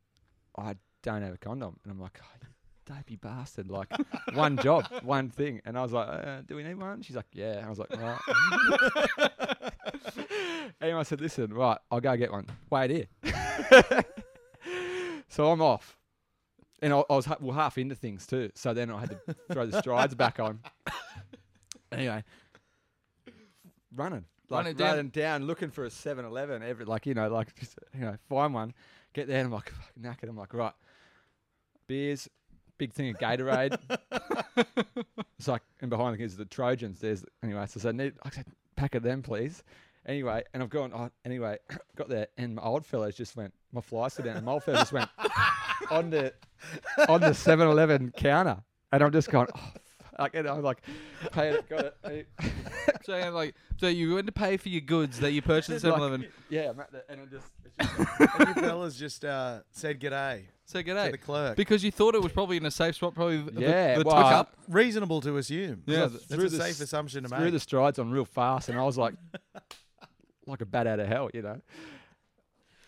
I 0.57 0.75
don't 1.01 1.21
have 1.21 1.33
a 1.33 1.37
condom, 1.37 1.77
and 1.83 1.91
I'm 1.91 1.99
like, 1.99 2.19
oh, 2.21 2.25
you 2.41 2.47
dopey 2.85 3.15
bastard, 3.15 3.69
like 3.69 3.91
one 4.33 4.57
job, 4.57 4.85
one 5.01 5.29
thing, 5.29 5.61
and 5.65 5.77
I 5.77 5.81
was 5.81 5.91
like, 5.91 6.07
uh, 6.07 6.41
do 6.47 6.55
we 6.55 6.63
need 6.63 6.79
one? 6.79 7.01
She's 7.01 7.15
like, 7.15 7.25
yeah, 7.33 7.57
and 7.57 7.65
I 7.65 7.69
was 7.69 7.79
like, 7.79 7.95
right. 7.95 8.19
anyway, 10.81 10.99
I 10.99 11.03
said, 11.03 11.21
listen, 11.21 11.53
right, 11.53 11.77
I'll 11.89 11.99
go 11.99 12.15
get 12.15 12.31
one. 12.31 12.45
Wait 12.69 12.91
here. 12.91 13.07
so 15.27 15.51
I'm 15.51 15.61
off. 15.61 15.97
And 16.85 16.93
I, 16.93 17.03
I 17.09 17.15
was 17.15 17.25
ha- 17.25 17.37
well, 17.41 17.55
half 17.55 17.79
into 17.79 17.95
things 17.95 18.27
too. 18.27 18.51
So 18.53 18.71
then 18.75 18.91
I 18.91 18.99
had 18.99 19.09
to 19.09 19.35
throw 19.51 19.65
the 19.65 19.79
strides 19.81 20.13
back 20.13 20.39
on. 20.39 20.59
Anyway, 21.91 22.23
running, 23.95 24.25
like 24.49 24.57
Running 24.65 24.75
down. 24.75 24.87
running 24.89 25.09
down, 25.09 25.45
looking 25.47 25.69
for 25.69 25.85
a 25.85 25.89
7-Eleven. 25.89 26.61
Every 26.61 26.83
like 26.83 27.05
you 27.05 27.13
know, 27.13 27.29
like 27.29 27.55
just, 27.57 27.79
you 27.93 28.01
know, 28.01 28.17
find 28.27 28.53
one. 28.53 28.73
Get 29.13 29.27
there, 29.27 29.37
and 29.37 29.45
I'm 29.47 29.53
like 29.53 29.69
fucking 29.71 30.03
knackered. 30.03 30.29
I'm 30.29 30.35
like, 30.35 30.53
right, 30.53 30.73
beers, 31.87 32.27
big 32.77 32.91
thing 32.91 33.11
of 33.11 33.17
Gatorade. 33.17 33.77
it's 35.37 35.47
like, 35.47 35.61
and 35.79 35.89
behind 35.89 36.19
the 36.19 36.23
is 36.23 36.35
the 36.35 36.43
Trojans. 36.45 36.99
There's 36.99 37.23
anyway. 37.41 37.65
So 37.67 37.79
I 37.79 37.83
said, 37.83 37.95
need 37.95 38.13
I 38.23 38.29
said, 38.29 38.45
pack 38.75 38.95
of 38.95 39.03
them, 39.03 39.21
please. 39.21 39.63
Anyway, 40.07 40.43
and 40.53 40.61
I've 40.61 40.69
gone. 40.69 40.91
Oh, 40.93 41.09
anyway, 41.25 41.57
got 41.95 42.09
there, 42.09 42.27
and 42.37 42.55
my 42.55 42.61
old 42.61 42.85
fellows 42.85 43.15
just 43.15 43.35
went. 43.35 43.53
My 43.71 43.81
fly 43.81 44.07
stood 44.09 44.25
down, 44.25 44.37
and 44.37 44.45
my 44.45 44.51
old 44.53 44.63
fellow 44.63 44.77
just 44.77 44.93
went 44.93 45.09
on 45.91 46.09
the 46.11 46.33
on 47.09 47.21
the 47.21 47.29
7-Eleven 47.31 48.11
counter, 48.15 48.57
and 48.91 49.01
I'm 49.03 49.11
just 49.11 49.29
going. 49.29 49.47
Oh, 49.55 49.59
like, 50.17 50.33
and 50.35 50.47
I'm 50.47 50.61
like, 50.61 50.81
paid 51.33 51.55
it, 51.55 51.67
got 51.69 51.93
it. 52.05 52.27
So 53.03 53.15
yeah, 53.15 53.29
like, 53.29 53.53
so 53.77 53.87
you 53.87 54.15
went 54.15 54.25
to 54.25 54.31
pay 54.31 54.57
for 54.57 54.69
your 54.69 54.81
goods 54.81 55.19
that 55.19 55.31
you 55.31 55.41
purchased 55.43 55.85
at 55.85 55.93
7-Eleven. 55.93 56.25
Yeah, 56.49 56.69
I'm 56.71 56.79
at 56.79 56.91
the, 56.91 57.03
and 57.07 57.21
I 57.21 57.25
just, 57.25 57.47
it's 57.67 57.77
just 57.77 58.39
And 58.39 58.47
you 58.47 58.61
fellas 58.63 58.95
just 58.97 59.23
uh, 59.23 59.59
said 59.71 59.99
g'day 59.99 60.45
So 60.65 60.81
to 60.81 60.93
the 61.11 61.17
clerk. 61.19 61.55
Because 61.55 61.83
you 61.83 61.91
thought 61.91 62.15
it 62.15 62.23
was 62.23 62.31
probably 62.31 62.57
in 62.57 62.65
a 62.65 62.71
safe 62.71 62.95
spot, 62.95 63.13
probably 63.13 63.41
the, 63.41 63.61
Yeah, 63.61 63.97
the, 63.97 64.03
the 64.03 64.07
well, 64.07 64.15
tuck 64.15 64.25
I- 64.25 64.35
up. 64.37 64.55
Reasonable 64.69 65.21
to 65.21 65.37
assume. 65.37 65.83
Yeah, 65.85 66.07
that's 66.07 66.25
through 66.25 66.45
a 66.45 66.49
the 66.49 66.57
safe 66.57 66.69
s- 66.69 66.79
assumption 66.81 67.23
to 67.23 67.29
threw 67.29 67.39
make. 67.43 67.51
the 67.53 67.59
strides 67.59 67.99
on 67.99 68.09
real 68.09 68.25
fast, 68.25 68.69
and 68.69 68.79
I 68.79 68.83
was 68.83 68.97
like, 68.97 69.13
like 70.45 70.61
a 70.61 70.65
bat 70.65 70.87
out 70.87 70.99
of 70.99 71.07
hell, 71.07 71.29
you 71.33 71.41
know. 71.41 71.61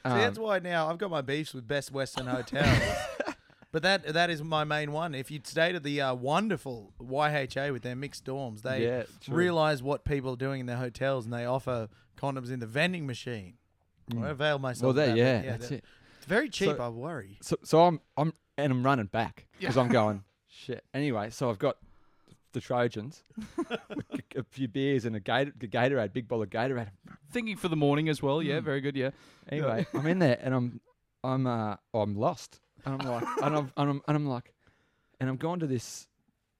See, 0.06 0.14
that's 0.14 0.38
Um, 0.38 0.44
why 0.44 0.60
now 0.60 0.90
I've 0.90 0.98
got 0.98 1.10
my 1.12 1.22
beefs 1.22 1.54
with 1.54 1.68
Best 1.68 1.92
Western 1.92 2.28
Hotels. 2.28 2.80
but 3.72 3.84
that 3.84 4.14
that 4.14 4.30
is 4.30 4.42
my 4.42 4.64
main 4.64 4.92
one. 4.92 5.14
If 5.14 5.30
you'd 5.32 5.46
stayed 5.46 5.76
at 5.76 5.84
the 5.84 6.00
uh, 6.02 6.14
wonderful 6.14 6.94
YHA 7.02 7.74
with 7.74 7.82
their 7.84 7.96
mixed 7.96 8.24
dorms, 8.26 8.62
they 8.62 8.86
yeah, 8.86 9.04
realize 9.28 9.84
what 9.84 10.06
people 10.06 10.34
are 10.34 10.38
doing 10.38 10.62
in 10.62 10.66
their 10.66 10.78
hotels 10.78 11.26
and 11.26 11.34
they 11.34 11.46
offer 11.46 11.90
condoms 12.18 12.52
in 12.52 12.60
the 12.60 12.66
vending 12.68 13.06
machine. 13.06 13.56
Mm. 14.12 14.24
I 14.24 14.30
avail 14.30 14.60
myself. 14.60 14.84
Well, 14.84 14.94
there, 14.94 15.08
that, 15.08 15.18
yeah, 15.18 15.42
but 15.42 15.60
that's 15.60 15.72
it. 15.72 15.84
It's 16.18 16.26
very 16.26 16.50
cheap. 16.50 16.78
So- 16.78 16.84
I 16.84 16.88
worry. 16.90 17.38
So, 17.42 17.58
so 17.64 17.82
I'm, 17.84 18.00
I'm, 18.16 18.34
and 18.58 18.72
I'm 18.72 18.84
running 18.84 19.08
back 19.08 19.48
because 19.60 19.78
I'm 19.78 19.90
going 19.90 20.24
shit. 20.48 20.86
Anyway, 20.94 21.30
so 21.32 21.50
I've 21.50 21.60
got 21.60 21.78
the 22.58 22.62
Trojans, 22.62 23.24
a, 23.70 23.78
a 24.36 24.44
few 24.44 24.68
beers, 24.68 25.06
and 25.06 25.16
a 25.16 25.20
Gator, 25.20 25.52
Gatorade, 25.60 26.14
big 26.14 26.28
bowl 26.28 26.42
of 26.42 26.50
Gatorade. 26.50 26.90
Thinking 27.32 27.56
for 27.58 27.68
the 27.68 27.76
morning 27.76 28.10
as 28.10 28.22
well. 28.22 28.42
Yeah, 28.42 28.60
very 28.60 28.82
good. 28.82 28.96
Yeah. 28.96 29.12
Anyway, 29.50 29.86
I'm 29.94 30.06
in 30.08 30.20
there 30.20 30.38
and 30.42 30.54
I'm 30.54 30.82
I'm 31.24 31.48
uh 31.48 31.76
I'm 31.94 32.16
lost. 32.16 32.60
And 32.86 33.02
I'm 33.02 33.08
like 33.10 33.24
and 33.44 33.56
I'm 33.56 33.72
and 33.78 33.90
I'm, 33.90 34.02
and 34.08 34.16
I'm 34.18 34.28
like 34.28 34.54
and 35.20 35.30
I'm 35.30 35.38
going 35.38 35.60
to 35.62 35.68
this 35.68 36.08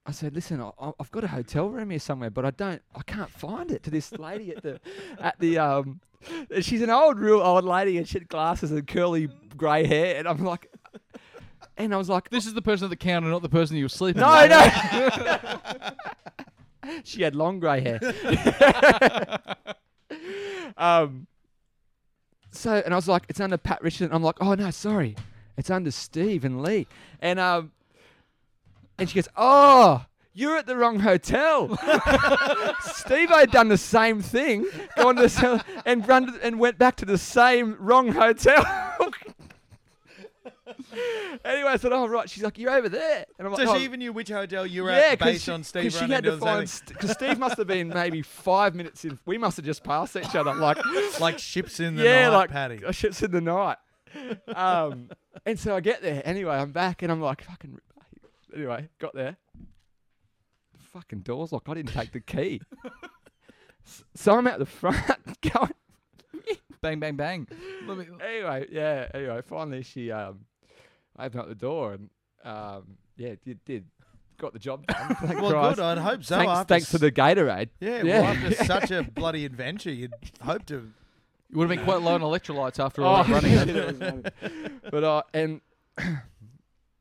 I 0.06 0.12
said, 0.12 0.34
listen, 0.34 0.62
I, 0.62 0.72
I- 0.80 0.94
I've 1.02 1.12
got 1.12 1.26
a 1.26 1.28
hotel 1.28 1.70
room 1.70 1.90
here 1.90 2.00
somewhere, 2.00 2.30
but 2.30 2.46
I 2.46 2.52
don't, 2.52 2.82
I 2.96 3.02
can't 3.06 3.30
find 3.30 3.70
it. 3.72 3.84
To 3.84 3.90
this 3.92 4.14
lady 4.14 4.56
at 4.56 4.64
the, 4.64 4.80
at 5.20 5.38
the, 5.38 5.58
um, 5.58 6.00
she's 6.62 6.82
an 6.82 6.90
old, 6.90 7.20
real 7.20 7.42
old 7.42 7.66
lady, 7.66 7.98
and 7.98 8.08
she 8.08 8.20
had 8.20 8.30
glasses 8.30 8.72
and 8.72 8.88
curly 8.88 9.28
grey 9.58 9.86
hair, 9.86 10.16
and 10.18 10.26
I'm 10.26 10.46
like, 10.46 10.68
and 11.78 11.94
I 11.94 11.98
was 11.98 12.10
like, 12.10 12.30
This 12.30 12.46
is 12.46 12.54
the 12.54 12.62
person 12.62 12.86
at 12.86 12.90
the 12.90 12.96
counter, 12.96 13.28
not 13.30 13.42
the 13.42 13.50
person 13.50 13.76
you 13.78 13.86
were 13.86 13.90
sleeping 13.90 14.22
no, 14.22 14.32
with. 14.32 14.50
no. 14.50 15.10
No. 15.26 15.60
She 17.04 17.22
had 17.22 17.36
long 17.36 17.60
grey 17.60 17.82
hair. 17.82 18.00
um. 20.78 21.28
So, 22.52 22.82
and 22.84 22.94
I 22.94 22.96
was 22.96 23.10
like, 23.10 23.24
it's 23.28 23.42
under 23.42 23.58
Pat 23.58 23.82
Richardson. 23.82 24.10
I'm 24.14 24.24
like, 24.24 24.38
oh 24.40 24.54
no, 24.56 24.72
sorry, 24.72 25.18
it's 25.58 25.70
under 25.70 25.92
Steve 25.92 26.46
and 26.46 26.64
Lee. 26.64 26.88
And 27.22 27.40
um, 27.40 27.72
and 28.98 29.10
she 29.10 29.16
goes, 29.16 29.28
oh. 29.36 30.06
You're 30.34 30.58
at 30.58 30.68
the 30.68 30.78
wrong 30.78 31.00
hotel. 31.00 31.68
Steve 32.82 33.30
had 33.30 33.50
done 33.50 33.70
the 33.70 33.78
same 33.78 34.22
thing, 34.22 34.68
gone 34.96 35.16
to 35.16 35.24
the, 35.24 35.30
cell 35.30 35.60
and 35.84 36.08
run 36.08 36.38
and 36.44 36.60
went 36.60 36.78
back 36.78 36.96
to 36.98 37.06
the 37.06 37.18
same 37.18 37.76
wrong 37.80 38.12
hotel. 38.12 38.64
anyway, 41.46 41.70
I 41.70 41.78
said, 41.78 41.92
"Oh 41.92 42.08
right." 42.08 42.30
She's 42.30 42.44
like, 42.44 42.58
"You're 42.58 42.72
over 42.72 42.90
there," 42.90 43.26
and 43.38 43.48
I'm 43.48 43.54
like, 43.54 43.66
So 43.66 43.74
"Oh, 43.74 43.78
she 43.78 43.84
even 43.84 44.00
knew 44.00 44.14
which 44.14 44.30
hotel 44.30 44.66
you 44.66 44.84
were 44.84 44.92
yeah, 44.92 45.10
at 45.12 45.20
based 45.20 45.46
she, 45.46 45.52
on 45.52 45.64
Steve 45.64 45.92
she 45.92 46.08
had 46.08 46.24
to 46.24 46.38
find 46.38 46.72
because 46.88 47.12
Steve 47.12 47.38
must 47.38 47.58
have 47.58 47.68
been 47.68 47.90
maybe 47.90 48.22
five 48.22 48.76
minutes 48.76 49.04
in. 49.04 49.20
We 49.26 49.38
must 49.38 49.58
have 49.58 49.66
just 49.66 49.84
passed 49.84 50.16
each 50.16 50.36
other, 50.36 50.54
like 50.54 50.78
like 51.20 51.40
ships 51.40 51.80
in 51.80 51.96
the 51.96 52.04
yeah, 52.04 52.30
night, 52.30 52.36
like 52.36 52.52
Paddy. 52.52 52.86
uh, 52.86 52.92
shits 52.92 53.22
in 53.24 53.32
the 53.32 53.42
night. 53.42 53.78
Um, 54.56 55.10
and 55.46 55.60
so 55.60 55.76
I 55.76 55.82
get 55.82 56.02
there 56.02 56.22
anyway. 56.26 56.56
I'm 56.56 56.72
back 56.72 57.02
and 57.02 57.12
I'm 57.12 57.22
like 57.22 57.44
fucking. 57.44 57.80
Anyway, 58.56 58.88
got 59.00 59.14
there. 59.14 59.38
The 60.74 60.84
fucking 60.94 61.20
door's 61.20 61.52
locked. 61.52 61.68
I 61.70 61.74
didn't 61.74 61.92
take 61.92 62.12
the 62.12 62.22
key. 62.22 62.62
So 64.16 64.38
I'm 64.38 64.48
out 64.48 64.60
the 64.60 64.66
front 64.66 65.00
going. 65.54 65.72
Bang, 66.82 67.00
bang, 67.00 67.16
bang. 67.16 67.48
Me, 67.88 68.06
Anyway, 68.22 68.68
yeah. 68.72 69.08
Anyway, 69.14 69.42
finally 69.46 69.82
she 69.82 70.12
um 70.12 70.40
opened 71.20 71.42
up 71.42 71.48
the 71.50 71.56
door 71.56 71.94
and 71.94 72.10
um 72.44 72.98
yeah 73.18 73.36
did 73.44 73.64
did 73.66 73.86
got 74.38 74.54
the 74.54 74.60
job 74.60 74.86
done. 74.86 75.16
Thank 75.22 75.42
Well, 75.42 75.50
Christ. 75.52 75.78
good. 75.78 75.84
I'd 75.84 75.98
hope 75.98 76.24
so. 76.24 76.36
thanks, 76.38 76.52
after 76.52 76.74
thanks 76.76 76.92
to 76.92 76.98
the 77.00 77.12
Gatorade. 77.12 77.70
yeah, 77.80 78.04
Yeah. 78.04 78.22
Well, 78.22 78.24
after 78.36 78.64
such 78.66 78.92
a 78.92 79.02
bloody 79.04 79.46
adventure, 79.46 79.92
you'd 79.92 80.14
hope 80.42 80.64
to. 80.68 80.76
you 81.50 81.58
would 81.58 81.70
have 81.70 81.76
been 81.76 81.84
quite 81.86 82.02
low 82.04 82.14
on 82.14 82.22
electrolytes 82.22 82.80
after 82.80 83.04
all 83.04 83.24
that 83.24 83.30
Oh, 83.30 83.34
running. 83.34 83.52
yeah, 83.54 83.64
that 83.66 84.14
was 84.44 84.52
but 84.92 85.04
uh, 85.04 85.24
and 85.34 85.62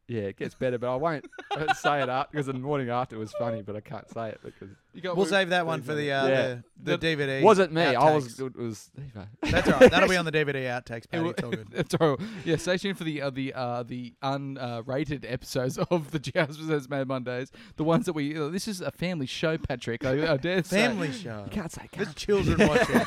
yeah, 0.08 0.22
it 0.22 0.36
gets 0.36 0.54
better, 0.54 0.78
but 0.78 0.92
I 0.92 0.96
won't 0.96 1.26
I 1.52 1.58
won't 1.64 1.76
say 1.76 2.02
it 2.02 2.08
up 2.08 2.30
because 2.30 2.46
the 2.46 2.54
morning 2.54 2.90
after 2.90 3.16
it 3.16 3.18
was 3.18 3.32
funny, 3.32 3.62
but 3.62 3.74
I 3.76 3.80
can't 3.80 4.08
say 4.10 4.28
it 4.30 4.40
because 4.44 4.68
You 4.94 5.00
got, 5.02 5.16
We'll 5.16 5.26
save 5.26 5.48
that 5.50 5.66
one 5.66 5.82
for 5.82 5.94
the 5.94 6.12
uh, 6.12 6.26
Yeah. 6.28 6.54
the, 6.82 6.96
the 6.96 7.16
DVD. 7.16 7.42
wasn't 7.42 7.72
me. 7.72 7.82
I 7.82 8.14
was 8.14 8.28
outtakes. 8.36 8.46
it 8.46 8.56
was 8.56 8.90
Evo. 9.00 9.26
That's 9.50 9.68
all 9.68 9.80
right. 9.80 9.90
That'll 9.90 10.08
be 10.08 10.16
on 10.22 10.24
the 10.24 10.32
DVD 10.32 10.64
outtakes, 10.66 11.04
It 11.06 11.10
Paddy. 11.10 11.24
wa- 11.24 11.30
It's 11.30 11.42
all 11.42 11.50
good. 11.50 11.68
That's 11.72 11.94
all. 11.96 12.18
Yeah, 12.44 12.56
stay 12.56 12.76
tuned 12.78 12.98
for 12.98 13.04
the 13.04 13.20
uh, 13.22 13.30
the 13.30 13.52
uh, 13.54 13.82
the 13.82 14.14
unrated 14.22 15.24
episodes 15.30 15.78
of 15.78 16.10
the 16.12 16.18
Joust 16.18 16.58
Presents 16.58 16.88
Mad 16.88 17.08
Mondays. 17.08 17.50
The 17.76 17.84
ones 17.84 18.06
that 18.06 18.12
we. 18.12 18.36
Uh, 18.38 18.48
this 18.48 18.68
is 18.68 18.80
a 18.80 18.90
family 18.90 19.26
show, 19.26 19.58
Patrick. 19.58 20.04
I, 20.04 20.34
I 20.34 20.36
dare 20.36 20.62
say. 20.62 20.76
Family 20.86 21.12
show. 21.12 21.42
You 21.44 21.50
can't 21.50 21.72
say 21.72 21.88
There's 21.92 22.08
can't. 22.08 22.16
children 22.16 22.58
watching. 22.68 23.00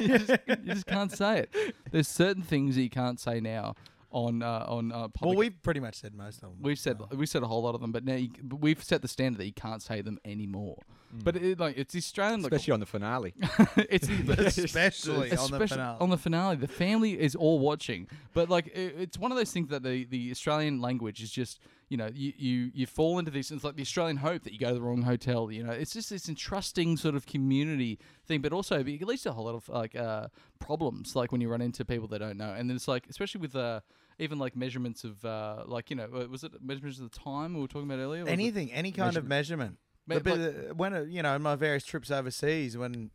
you, 0.00 0.18
just, 0.18 0.30
you 0.48 0.56
just 0.64 0.86
can't 0.86 1.12
say 1.12 1.40
it. 1.40 1.74
There's 1.90 2.08
certain 2.08 2.42
things 2.42 2.76
that 2.76 2.82
you 2.82 2.90
can't 2.90 3.20
say 3.20 3.40
now 3.40 3.74
on 4.10 4.42
uh, 4.42 4.64
on 4.66 4.92
uh, 4.92 5.08
public. 5.08 5.22
well, 5.22 5.36
we've 5.36 5.62
pretty 5.62 5.80
much 5.80 5.96
said 5.96 6.14
most 6.14 6.36
of 6.36 6.42
them. 6.42 6.56
We've 6.60 6.78
said 6.78 6.98
we've 7.12 7.28
said 7.28 7.42
a 7.42 7.46
whole 7.46 7.62
lot 7.62 7.74
of 7.74 7.80
them, 7.80 7.92
but 7.92 8.04
now 8.04 8.14
you, 8.14 8.30
but 8.42 8.60
we've 8.60 8.82
set 8.82 9.02
the 9.02 9.08
standard 9.08 9.38
that 9.38 9.46
you 9.46 9.52
can't 9.52 9.82
say 9.82 10.00
them 10.00 10.18
anymore. 10.24 10.82
Mm. 11.14 11.24
But 11.24 11.36
it, 11.36 11.58
like 11.58 11.76
it's 11.76 11.92
the 11.92 11.98
Australian, 11.98 12.42
like, 12.42 12.52
Especially 12.52 12.72
on 12.72 12.80
the 12.80 12.86
finale. 12.86 13.34
it's 13.76 14.06
the, 14.06 14.44
especially 14.46 15.36
on 15.36 15.50
the 15.50 15.66
finale. 15.66 15.96
on 16.00 16.10
the 16.10 16.18
finale, 16.18 16.56
the 16.56 16.68
family 16.68 17.18
is 17.18 17.34
all 17.34 17.58
watching. 17.58 18.08
But 18.34 18.48
like, 18.48 18.68
it, 18.68 18.94
it's 18.98 19.18
one 19.18 19.30
of 19.30 19.38
those 19.38 19.52
things 19.52 19.68
that 19.70 19.82
the, 19.82 20.04
the 20.04 20.30
Australian 20.30 20.80
language 20.80 21.22
is 21.22 21.30
just, 21.30 21.60
you 21.88 21.96
know, 21.96 22.08
you, 22.12 22.32
you 22.36 22.70
you 22.74 22.86
fall 22.86 23.18
into 23.18 23.30
this. 23.30 23.50
It's 23.50 23.64
like 23.64 23.76
the 23.76 23.82
Australian 23.82 24.18
hope 24.18 24.42
that 24.44 24.52
you 24.52 24.58
go 24.58 24.68
to 24.68 24.74
the 24.74 24.80
wrong 24.82 25.02
hotel. 25.02 25.50
You 25.50 25.64
know, 25.64 25.72
it's 25.72 25.92
just 25.94 26.10
this 26.10 26.28
entrusting 26.28 26.96
sort 26.98 27.14
of 27.14 27.24
community 27.26 27.98
thing, 28.26 28.40
but 28.42 28.52
also 28.52 28.80
it 28.80 29.02
leads 29.06 29.22
to 29.22 29.30
a 29.30 29.32
whole 29.32 29.46
lot 29.46 29.54
of 29.54 29.68
like 29.68 29.96
uh, 29.96 30.28
problems, 30.58 31.16
like 31.16 31.32
when 31.32 31.40
you 31.40 31.48
run 31.48 31.60
into 31.62 31.84
people 31.84 32.06
they 32.08 32.18
don't 32.18 32.36
know, 32.36 32.52
and 32.52 32.68
then 32.68 32.76
it's 32.76 32.88
like, 32.88 33.06
especially 33.08 33.40
with 33.40 33.56
uh, 33.56 33.80
even 34.18 34.38
like 34.38 34.54
measurements 34.56 35.04
of 35.04 35.24
uh, 35.24 35.62
like 35.66 35.88
you 35.90 35.96
know, 35.96 36.08
uh, 36.14 36.26
was 36.28 36.44
it 36.44 36.52
measurements 36.62 36.98
of 36.98 37.10
the 37.10 37.18
time 37.18 37.54
we 37.54 37.60
were 37.60 37.68
talking 37.68 37.88
about 37.90 38.00
earlier? 38.02 38.26
Anything, 38.28 38.70
any 38.72 38.92
kind 38.92 39.16
of 39.16 39.26
measurement. 39.26 39.78
Me- 40.06 40.16
The 40.16 40.20
bit- 40.22 40.38
like- 40.38 40.70
uh, 40.70 40.74
when 40.74 40.94
uh, 40.94 41.00
you 41.02 41.22
know, 41.22 41.34
in 41.36 41.42
my 41.42 41.54
various 41.56 41.84
trips 41.84 42.10
overseas, 42.10 42.76
when 42.76 43.10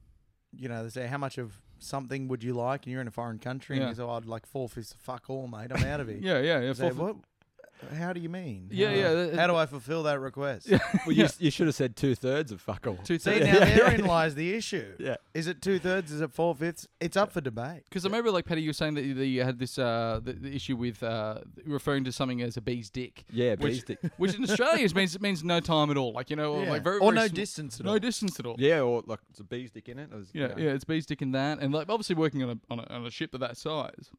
you 0.52 0.68
know 0.70 0.84
they 0.84 0.90
say 0.90 1.08
how 1.08 1.18
much 1.18 1.38
of 1.38 1.62
something 1.80 2.28
would 2.30 2.44
you 2.44 2.54
like, 2.54 2.86
and 2.86 2.92
you're 2.92 3.02
in 3.02 3.08
a 3.08 3.12
foreign 3.12 3.40
country, 3.40 3.76
Yeah. 3.78 3.84
and 3.84 3.90
you 3.92 3.96
say, 3.96 4.04
oh, 4.04 4.12
"I'd 4.12 4.26
like 4.26 4.46
four 4.46 4.70
fifths 4.70 4.94
of 4.94 5.00
fuck 5.00 5.30
all, 5.30 5.48
mate. 5.48 5.72
I'm 5.72 5.84
out 5.84 6.00
of 6.00 6.08
here." 6.08 6.20
yeah, 6.22 6.40
yeah, 6.40 6.60
yeah. 6.62 6.74
Say, 6.74 6.90
what? 6.92 7.18
How 7.98 8.14
do 8.14 8.20
you 8.20 8.30
mean? 8.30 8.68
Yeah, 8.72 8.90
How- 8.90 8.94
yeah, 8.96 9.36
How 9.36 9.48
do 9.48 9.56
I 9.56 9.66
fulfill 9.66 10.04
that 10.04 10.20
request? 10.20 10.68
Yeah. 10.70 10.80
well, 11.06 11.16
you, 11.16 11.28
you 11.40 11.52
should 11.52 11.68
have 11.68 11.76
said 11.76 11.96
two 11.96 12.16
thirds 12.16 12.52
of 12.52 12.62
fuck 12.62 12.86
all. 12.88 12.98
Two 13.04 13.20
See, 13.20 13.32
thirds. 13.40 13.46
now 13.60 13.60
therein 13.66 14.06
lies 14.06 14.36
the 14.36 14.54
issue. 14.54 14.94
Yeah. 15.00 15.16
Is 15.34 15.48
it 15.48 15.62
two 15.62 15.80
thirds? 15.80 16.12
Is 16.12 16.22
it 16.22 16.32
four 16.32 16.56
fifths? 16.56 16.88
It's 17.02 17.18
up 17.18 17.32
for 17.32 17.42
debate. 17.42 17.84
Because 17.90 18.06
I 18.06 18.08
remember, 18.08 18.32
like 18.32 18.46
Patty, 18.46 18.62
you 18.62 18.70
were 18.70 18.74
saying 18.74 18.94
that 18.96 19.04
you, 19.04 19.14
that 19.16 19.26
you 19.26 19.44
had 19.44 19.60
this 19.60 19.78
uh, 19.78 20.20
the, 20.24 20.34
the 20.34 20.56
issue 20.56 20.76
with 20.78 21.02
uh, 21.04 21.40
referring 21.66 22.04
to 22.06 22.12
something 22.12 22.42
as 22.42 22.56
a 22.58 22.62
bee's 22.62 22.90
dick, 22.90 23.26
Yeah, 23.32 23.52
Which- 23.56 23.60
bees 23.74 23.82
stick. 23.82 24.00
which 24.18 24.36
in 24.36 24.44
Australia 24.44 24.88
means 24.96 25.16
it 25.16 25.22
means 25.22 25.44
no 25.44 25.60
time 25.60 25.90
at 25.92 25.98
all. 25.98 26.14
Like 26.14 26.30
you 26.30 26.36
know, 26.36 26.54
or 26.54 26.64
Yeah. 26.64 26.70
like 26.72 26.84
very, 26.84 26.98
or 27.00 27.12
very 27.12 27.16
no 27.16 27.28
sm- 27.28 27.36
distance 27.36 27.80
at 27.80 27.86
no 27.86 27.94
all. 27.94 28.00
distance 28.00 28.40
at 28.40 28.46
all. 28.46 28.56
Yeah, 28.60 28.82
or 28.82 29.04
like 29.06 29.20
it's 29.30 29.40
a 29.40 29.44
bee's 29.44 29.72
dick 29.72 29.90
in 29.90 30.00
it. 30.00 30.10
it 30.12 30.16
was, 30.16 30.30
Yeah, 30.34 30.42
you 30.42 30.48
know. 30.48 30.54
yeah, 30.58 30.70
it's 30.72 30.84
bees 30.86 31.06
dick 31.06 31.22
in 31.22 31.32
that, 31.34 31.60
and 31.60 31.74
like 31.74 31.90
obviously 31.90 32.16
working 32.16 32.44
on 32.44 32.50
a 32.52 32.58
on 32.74 32.80
a, 32.80 32.94
on 32.94 33.06
a 33.06 33.12
ship 33.12 33.34
of 33.34 33.40
that 33.42 33.58
size, 33.58 33.92
it's 33.98 34.12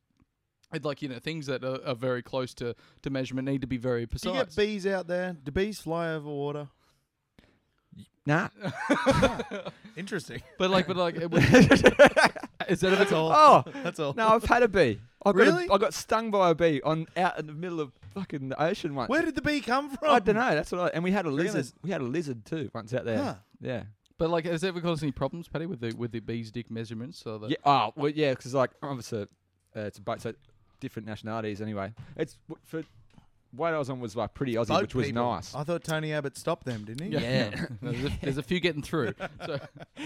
like 0.82 1.02
you 1.02 1.08
know 1.08 1.18
things 1.18 1.46
that 1.46 1.62
are, 1.64 1.80
are 1.86 1.94
very 1.94 2.22
close 2.22 2.54
to, 2.54 2.74
to 3.02 3.10
measurement 3.10 3.46
need 3.46 3.60
to 3.60 3.66
be 3.66 3.76
very 3.76 4.02
Do 4.02 4.06
precise. 4.08 4.32
you 4.32 4.38
get 4.40 4.56
bees 4.56 4.86
out 4.86 5.06
there? 5.06 5.36
Do 5.44 5.52
bees 5.52 5.78
fly 5.80 6.12
over 6.12 6.28
water? 6.28 6.68
Nah. 8.26 8.48
Interesting. 9.96 10.42
but 10.58 10.70
like, 10.70 10.86
but 10.86 10.96
like, 10.96 11.16
it 11.20 11.30
would- 11.30 11.42
instead 12.68 12.92
of 12.92 12.98
That's 12.98 13.12
all. 13.12 13.30
Oh 13.32 13.64
That's 13.82 14.00
all. 14.00 14.14
no, 14.14 14.28
I've 14.28 14.44
had 14.44 14.62
a 14.62 14.68
bee. 14.68 15.00
I 15.26 15.32
got 15.32 15.36
Really? 15.36 15.66
A, 15.68 15.72
I 15.72 15.78
got 15.78 15.94
stung 15.94 16.30
by 16.30 16.50
a 16.50 16.54
bee 16.54 16.80
on 16.82 17.06
out 17.16 17.38
in 17.38 17.46
the 17.46 17.52
middle 17.52 17.80
of 17.80 17.92
fucking 18.14 18.48
the 18.50 18.62
ocean 18.62 18.94
once. 18.94 19.08
Where 19.08 19.22
did 19.22 19.34
the 19.34 19.42
bee 19.42 19.60
come 19.60 19.90
from? 19.96 20.10
I 20.10 20.18
don't 20.18 20.34
know. 20.36 20.54
That's 20.54 20.70
what. 20.72 20.80
I, 20.80 20.86
and 20.88 21.04
we 21.04 21.12
had 21.12 21.26
a 21.26 21.30
Really? 21.30 21.44
lizard. 21.50 21.72
We 21.82 21.90
had 21.90 22.00
a 22.00 22.04
lizard 22.04 22.44
too 22.44 22.70
once 22.74 22.92
out 22.94 23.04
there. 23.04 23.18
Huh. 23.22 23.34
Yeah. 23.60 23.82
but 24.18 24.28
like, 24.30 24.44
has 24.46 24.62
it 24.64 24.68
ever 24.68 24.80
caused 24.80 25.02
any 25.02 25.12
problems, 25.12 25.48
Patty, 25.48 25.66
with 25.66 25.80
the 25.80 25.94
with 25.96 26.12
the 26.12 26.20
bees 26.20 26.50
dick 26.50 26.70
measurements? 26.70 27.18
So 27.22 27.38
that 27.38 27.50
Yeah. 27.50 27.56
Oh, 27.64 27.92
well, 27.96 28.10
yeah. 28.10 28.30
Because 28.32 28.52
like 28.54 28.70
obviously, 28.82 29.22
uh, 29.76 29.80
it's 29.80 29.98
a 29.98 30.02
boat, 30.02 30.20
so 30.20 30.34
different 30.84 31.08
nationalities 31.08 31.60
anyway. 31.60 31.92
It's 32.16 32.36
w- 32.48 32.60
for 32.64 32.82
what 33.56 33.72
I 33.74 33.78
was 33.78 33.88
on 33.90 34.00
was 34.00 34.14
like 34.16 34.34
pretty 34.34 34.54
Aussie, 34.54 34.68
Boat 34.68 34.82
which 34.82 34.94
was 34.94 35.06
people. 35.06 35.32
nice. 35.32 35.54
I 35.54 35.64
thought 35.64 35.82
Tony 35.84 36.12
Abbott 36.12 36.36
stopped 36.36 36.64
them, 36.66 36.84
didn't 36.84 37.06
he? 37.06 37.12
yeah, 37.18 37.66
there's, 37.82 38.04
a, 38.04 38.12
there's 38.22 38.38
a 38.38 38.42
few 38.42 38.60
getting 38.60 38.82
through. 38.82 39.14
So 39.46 39.58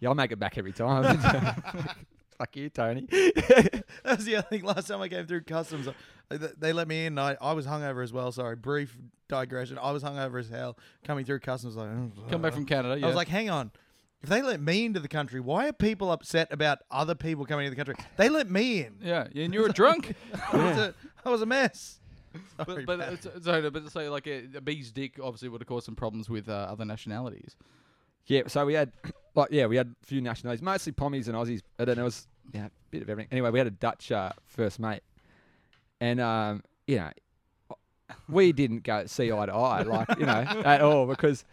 Yeah, 0.00 0.08
I'll 0.08 0.14
make 0.14 0.32
it 0.32 0.38
back 0.38 0.58
every 0.58 0.72
time. 0.72 1.18
Fuck 2.38 2.56
you, 2.56 2.70
Tony. 2.70 3.02
that 3.10 3.84
was 4.16 4.24
the 4.24 4.36
other 4.36 4.46
thing. 4.48 4.64
Last 4.64 4.88
time 4.88 5.00
I 5.00 5.08
came 5.08 5.26
through 5.26 5.42
customs, 5.42 5.86
uh, 5.88 5.92
th- 6.38 6.52
they 6.58 6.72
let 6.72 6.88
me 6.88 7.06
in. 7.06 7.18
I, 7.18 7.36
I 7.40 7.52
was 7.52 7.66
hungover 7.66 8.02
as 8.02 8.12
well. 8.12 8.32
Sorry, 8.32 8.56
brief 8.56 8.96
digression. 9.28 9.78
I 9.80 9.92
was 9.92 10.02
hungover 10.02 10.40
as 10.40 10.48
hell. 10.48 10.76
Coming 11.04 11.24
through 11.24 11.40
customs, 11.40 11.76
like 11.76 11.88
"Oh, 11.88 12.10
come 12.30 12.42
back 12.42 12.54
from 12.54 12.66
Canada. 12.66 12.98
Yeah. 12.98 13.04
I 13.04 13.08
was 13.08 13.16
like, 13.16 13.28
hang 13.28 13.48
on. 13.50 13.70
If 14.22 14.28
they 14.28 14.40
let 14.40 14.60
me 14.60 14.84
into 14.84 15.00
the 15.00 15.08
country, 15.08 15.40
why 15.40 15.68
are 15.68 15.72
people 15.72 16.12
upset 16.12 16.52
about 16.52 16.78
other 16.90 17.14
people 17.14 17.44
coming 17.44 17.66
into 17.66 17.76
the 17.76 17.84
country? 17.84 18.04
They 18.16 18.28
let 18.28 18.48
me 18.48 18.82
in. 18.82 18.96
yeah, 19.02 19.26
yeah, 19.32 19.44
and 19.44 19.52
you 19.52 19.60
were 19.60 19.66
a 19.66 19.72
drunk. 19.72 20.14
I, 20.52 20.56
was 20.56 20.78
a, 20.78 20.94
I 21.24 21.30
was 21.30 21.42
a 21.42 21.46
mess. 21.46 21.98
but 22.56 22.66
Sorry, 22.66 22.84
but 22.84 23.00
Pat. 23.00 23.12
it's, 23.12 23.44
so 23.44 23.70
but 23.70 23.90
say 23.90 24.08
like 24.08 24.26
a, 24.28 24.44
a 24.56 24.60
bee's 24.60 24.92
dick 24.92 25.18
obviously 25.20 25.48
would 25.48 25.60
have 25.60 25.68
caused 25.68 25.86
some 25.86 25.96
problems 25.96 26.30
with 26.30 26.48
uh, 26.48 26.52
other 26.70 26.84
nationalities. 26.84 27.56
Yeah, 28.26 28.42
so 28.46 28.64
we 28.64 28.74
had 28.74 28.92
like 29.34 29.48
yeah, 29.50 29.66
we 29.66 29.76
had 29.76 29.94
a 30.02 30.06
few 30.06 30.20
nationalities, 30.20 30.62
mostly 30.62 30.92
Pommies 30.92 31.26
and 31.26 31.34
Aussies, 31.34 31.62
and 31.78 31.88
then 31.88 31.98
it 31.98 32.02
was 32.02 32.28
yeah, 32.52 32.66
a 32.66 32.70
bit 32.90 33.02
of 33.02 33.10
everything. 33.10 33.28
Anyway, 33.32 33.50
we 33.50 33.58
had 33.58 33.66
a 33.66 33.72
Dutch 33.72 34.12
uh, 34.12 34.30
first 34.46 34.78
mate, 34.78 35.02
and 36.00 36.20
um, 36.20 36.62
you 36.86 36.96
know, 36.96 37.10
we 38.28 38.52
didn't 38.52 38.84
go 38.84 39.06
see 39.06 39.32
eye 39.32 39.46
to 39.46 39.52
eye, 39.52 39.82
like 39.82 40.18
you 40.18 40.26
know, 40.26 40.32
at 40.64 40.80
all 40.80 41.06
because 41.06 41.44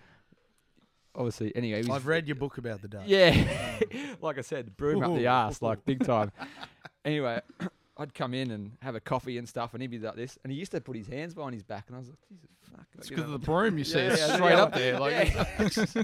obviously 1.15 1.55
anyway. 1.55 1.79
was- 1.79 1.89
I've 1.89 2.07
read 2.07 2.27
your 2.27 2.35
book 2.35 2.57
about 2.57 2.81
the 2.81 2.87
Dutch. 2.87 3.07
yeah, 3.07 3.79
like 4.21 4.37
I 4.37 4.41
said, 4.41 4.75
broom 4.77 5.03
up 5.03 5.13
the 5.15 5.25
Ooh. 5.25 5.27
ass 5.27 5.61
like 5.61 5.85
big 5.85 6.03
time. 6.05 6.31
anyway, 7.05 7.41
I'd 7.97 8.13
come 8.13 8.33
in 8.33 8.51
and 8.51 8.71
have 8.81 8.95
a 8.95 8.99
coffee 9.01 9.37
and 9.37 9.47
stuff, 9.47 9.73
and 9.73 9.81
he'd 9.81 9.91
be 9.91 9.99
like 9.99 10.15
this, 10.15 10.37
and 10.43 10.51
he 10.53 10.57
used 10.59 10.71
to 10.71 10.79
put 10.81 10.95
his 10.95 11.07
hands 11.07 11.33
behind 11.33 11.53
his 11.53 11.63
back, 11.63 11.85
and 11.87 11.95
I 11.97 11.99
was 11.99 12.07
like, 12.09 12.17
Jesus 12.29 12.49
fuck. 12.71 12.85
It's 12.97 13.09
because 13.09 13.27
know. 13.27 13.33
of 13.33 13.41
the 13.41 13.45
broom 13.45 13.77
you 13.77 13.83
see. 13.85 13.97
Yeah, 13.99 14.11
it's 14.13 14.19
yeah, 14.21 14.35
straight 14.35 14.51
yeah. 14.51 14.61
up 14.63 14.73
there. 14.73 14.99
Like 14.99 15.27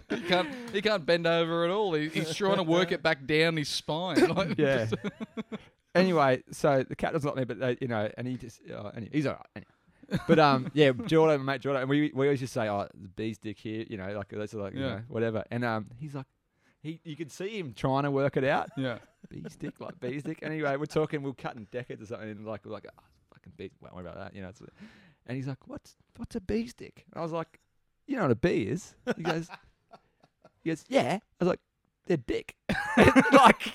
he 0.09 0.21
can't 0.27 0.49
he 0.73 0.81
can't 0.81 1.05
bend 1.05 1.25
over 1.27 1.63
at 1.63 1.71
all. 1.71 1.93
He, 1.93 2.09
he's 2.09 2.33
trying 2.35 2.57
to 2.57 2.63
work 2.63 2.91
it 2.91 3.01
back 3.01 3.25
down 3.25 3.55
his 3.57 3.69
spine. 3.69 4.27
Like, 4.27 4.57
Yeah. 4.57 4.87
anyway, 5.93 6.43
so 6.51 6.83
the 6.87 6.95
cat 6.95 7.13
doesn't 7.13 7.35
like 7.35 7.47
me, 7.47 7.55
but 7.55 7.61
uh, 7.63 7.75
you 7.79 7.87
know, 7.87 8.09
and 8.17 8.27
he 8.27 8.35
just, 8.35 8.59
uh, 8.69 8.91
anyway, 8.95 9.09
he's 9.13 9.25
all 9.25 9.33
right. 9.33 9.45
Anyway. 9.55 9.69
But 10.27 10.39
um, 10.39 10.69
yeah, 10.73 10.91
Jordan, 10.91 11.43
mate 11.45 11.61
Jordan, 11.61 11.81
and 11.83 11.89
we 11.89 12.11
we 12.13 12.27
always 12.27 12.39
just 12.39 12.53
say, 12.53 12.67
oh, 12.69 12.87
the 12.93 13.07
bee's 13.09 13.37
dick 13.37 13.57
here, 13.59 13.85
you 13.89 13.97
know, 13.97 14.11
like 14.15 14.29
that's 14.29 14.53
like, 14.53 14.73
you 14.73 14.81
Yeah. 14.81 14.87
know, 14.87 15.01
whatever. 15.07 15.43
And 15.51 15.63
um, 15.65 15.87
he's 15.99 16.13
like, 16.13 16.25
he, 16.81 16.99
you 17.03 17.15
could 17.15 17.31
see 17.31 17.57
him 17.57 17.73
trying 17.75 18.03
to 18.03 18.11
work 18.11 18.37
it 18.37 18.43
out. 18.43 18.69
yeah. 18.77 18.99
bee's 19.29 19.55
dick, 19.55 19.79
like 19.79 19.99
bee's 19.99 20.21
dick. 20.23 20.39
Anyway, 20.43 20.75
we're 20.77 20.85
talking, 20.85 21.23
we're 21.23 21.33
cutting 21.33 21.67
decades 21.71 22.01
or 22.03 22.05
something, 22.05 22.29
and 22.29 22.45
like, 22.45 22.63
we're 22.65 22.71
like, 22.71 22.85
oh, 22.87 23.03
fucking 23.33 23.53
bees, 23.57 23.71
won't 23.81 23.95
worry 23.95 24.03
about 24.05 24.17
that, 24.17 24.35
you 24.35 24.41
know. 24.43 24.49
It's, 24.49 24.61
and 25.25 25.35
he's 25.35 25.47
like, 25.47 25.67
what's 25.67 25.95
what's 26.17 26.35
a 26.35 26.41
bee's 26.41 26.73
dick? 26.75 27.03
And 27.11 27.19
I 27.19 27.23
was 27.23 27.31
like, 27.31 27.59
you 28.05 28.15
know 28.15 28.21
what 28.23 28.31
a 28.31 28.35
bee 28.35 28.63
is? 28.63 28.93
He 29.17 29.23
goes, 29.23 29.47
he 30.63 30.69
goes, 30.69 30.85
yeah. 30.87 31.17
I 31.21 31.43
was 31.43 31.47
like, 31.49 31.59
they're 32.05 32.17
dick. 32.17 32.55
like, 33.33 33.73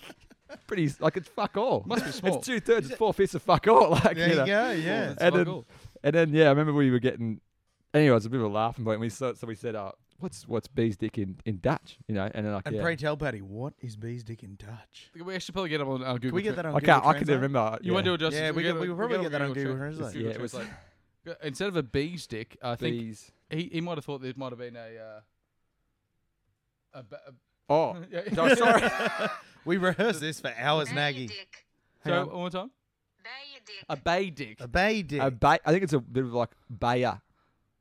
pretty, 0.68 0.88
like 1.00 1.16
it's 1.16 1.28
fuck 1.28 1.56
all. 1.56 1.82
Must 1.86 2.04
be 2.04 2.12
small. 2.12 2.36
It's 2.36 2.46
two 2.46 2.60
thirds, 2.60 2.88
it's 2.90 2.96
four 2.96 3.12
fifths 3.12 3.34
of 3.34 3.42
fuck 3.42 3.66
all. 3.66 3.90
Like, 3.90 4.16
There 4.16 4.26
you 4.28 4.32
you 4.34 4.38
know. 4.38 4.46
go. 4.46 4.70
Yeah. 4.70 5.06
That's 5.06 5.20
And 5.22 5.34
fuck 5.34 5.34
then- 5.34 5.48
all. 5.48 5.64
And 6.02 6.14
then 6.14 6.32
yeah, 6.32 6.46
I 6.46 6.48
remember 6.50 6.72
we 6.72 6.90
were 6.90 6.98
getting. 6.98 7.40
Anyway, 7.92 8.10
it 8.12 8.14
was 8.14 8.26
a 8.26 8.30
bit 8.30 8.40
of 8.40 8.46
a 8.46 8.48
laughing 8.48 8.84
point. 8.84 9.00
We 9.00 9.08
saw, 9.08 9.34
so 9.34 9.46
we 9.46 9.54
said, 9.54 9.74
"Oh, 9.74 9.92
what's 10.20 10.46
what's 10.48 10.68
bee's 10.68 10.96
dick 10.96 11.18
in, 11.18 11.36
in 11.44 11.58
Dutch?" 11.58 11.98
You 12.06 12.14
know, 12.14 12.30
and 12.34 12.46
then 12.46 12.52
like 12.54 12.66
And 12.66 12.76
yeah. 12.76 12.82
pray 12.82 12.96
tell 12.96 13.16
Paddy, 13.16 13.40
what 13.42 13.74
is 13.80 13.96
bee's 13.96 14.22
dick 14.24 14.42
in 14.42 14.56
Dutch? 14.56 15.10
We 15.14 15.38
should 15.40 15.52
probably 15.54 15.70
get 15.70 15.80
him 15.80 15.88
on 15.88 16.02
uh, 16.02 16.12
Google. 16.14 16.30
Can 16.30 16.34
we 16.36 16.42
get 16.42 16.56
that 16.56 16.66
on 16.66 16.74
I 16.76 16.80
Google 16.80 16.94
can't. 16.94 17.04
I 17.06 17.08
can 17.14 17.26
Translate? 17.26 17.36
remember. 17.42 17.78
You 17.82 17.92
want 17.92 18.04
to 18.04 18.10
do 18.10 18.14
it 18.14 18.18
justice? 18.18 18.40
Yeah, 18.40 18.50
we 18.52 18.62
get 18.62 18.72
could- 18.72 18.80
we 18.82 18.86
could 18.86 18.96
probably 18.96 19.16
it 19.18 19.22
get 19.22 19.32
that 19.32 19.42
on 19.42 19.52
Google 19.52 19.72
Tra- 19.76 19.92
Translate. 19.92 20.16
Yeah, 20.24 20.30
it 20.30 20.40
was- 20.40 20.52
Translate. 20.52 20.74
Instead 21.42 21.68
of 21.68 21.76
a 21.76 21.82
bee's 21.82 22.26
dick, 22.26 22.56
I 22.62 22.76
think 22.76 22.96
bees. 22.98 23.30
he, 23.50 23.64
he 23.72 23.80
might 23.82 23.98
have 23.98 24.04
thought 24.06 24.22
there 24.22 24.32
might 24.36 24.50
have 24.52 24.58
been 24.58 24.76
a. 24.76 24.80
Uh, 24.80 25.20
a, 26.94 27.02
ba- 27.02 27.20
a 27.28 27.32
Oh, 27.72 27.96
yeah. 28.10 28.22
no, 28.32 28.54
sorry. 28.54 28.88
We 29.66 29.76
rehearsed 29.76 30.20
this 30.20 30.40
for 30.40 30.52
hours, 30.56 30.90
Nagy. 30.92 31.26
dick. 31.26 31.66
So 32.06 32.12
on. 32.22 32.26
one 32.28 32.36
more 32.36 32.50
time. 32.50 32.70
Bay 33.22 33.60
dick. 33.66 33.84
A 33.88 33.96
bay 33.96 34.30
dick. 34.30 34.56
A 34.60 34.68
bay 34.68 35.02
dick. 35.02 35.20
a 35.22 35.30
ba- 35.30 35.60
I 35.64 35.70
think 35.72 35.82
it's 35.84 35.92
a 35.92 36.00
bit 36.00 36.24
of 36.24 36.32
like 36.32 36.50
bayer. 36.78 37.20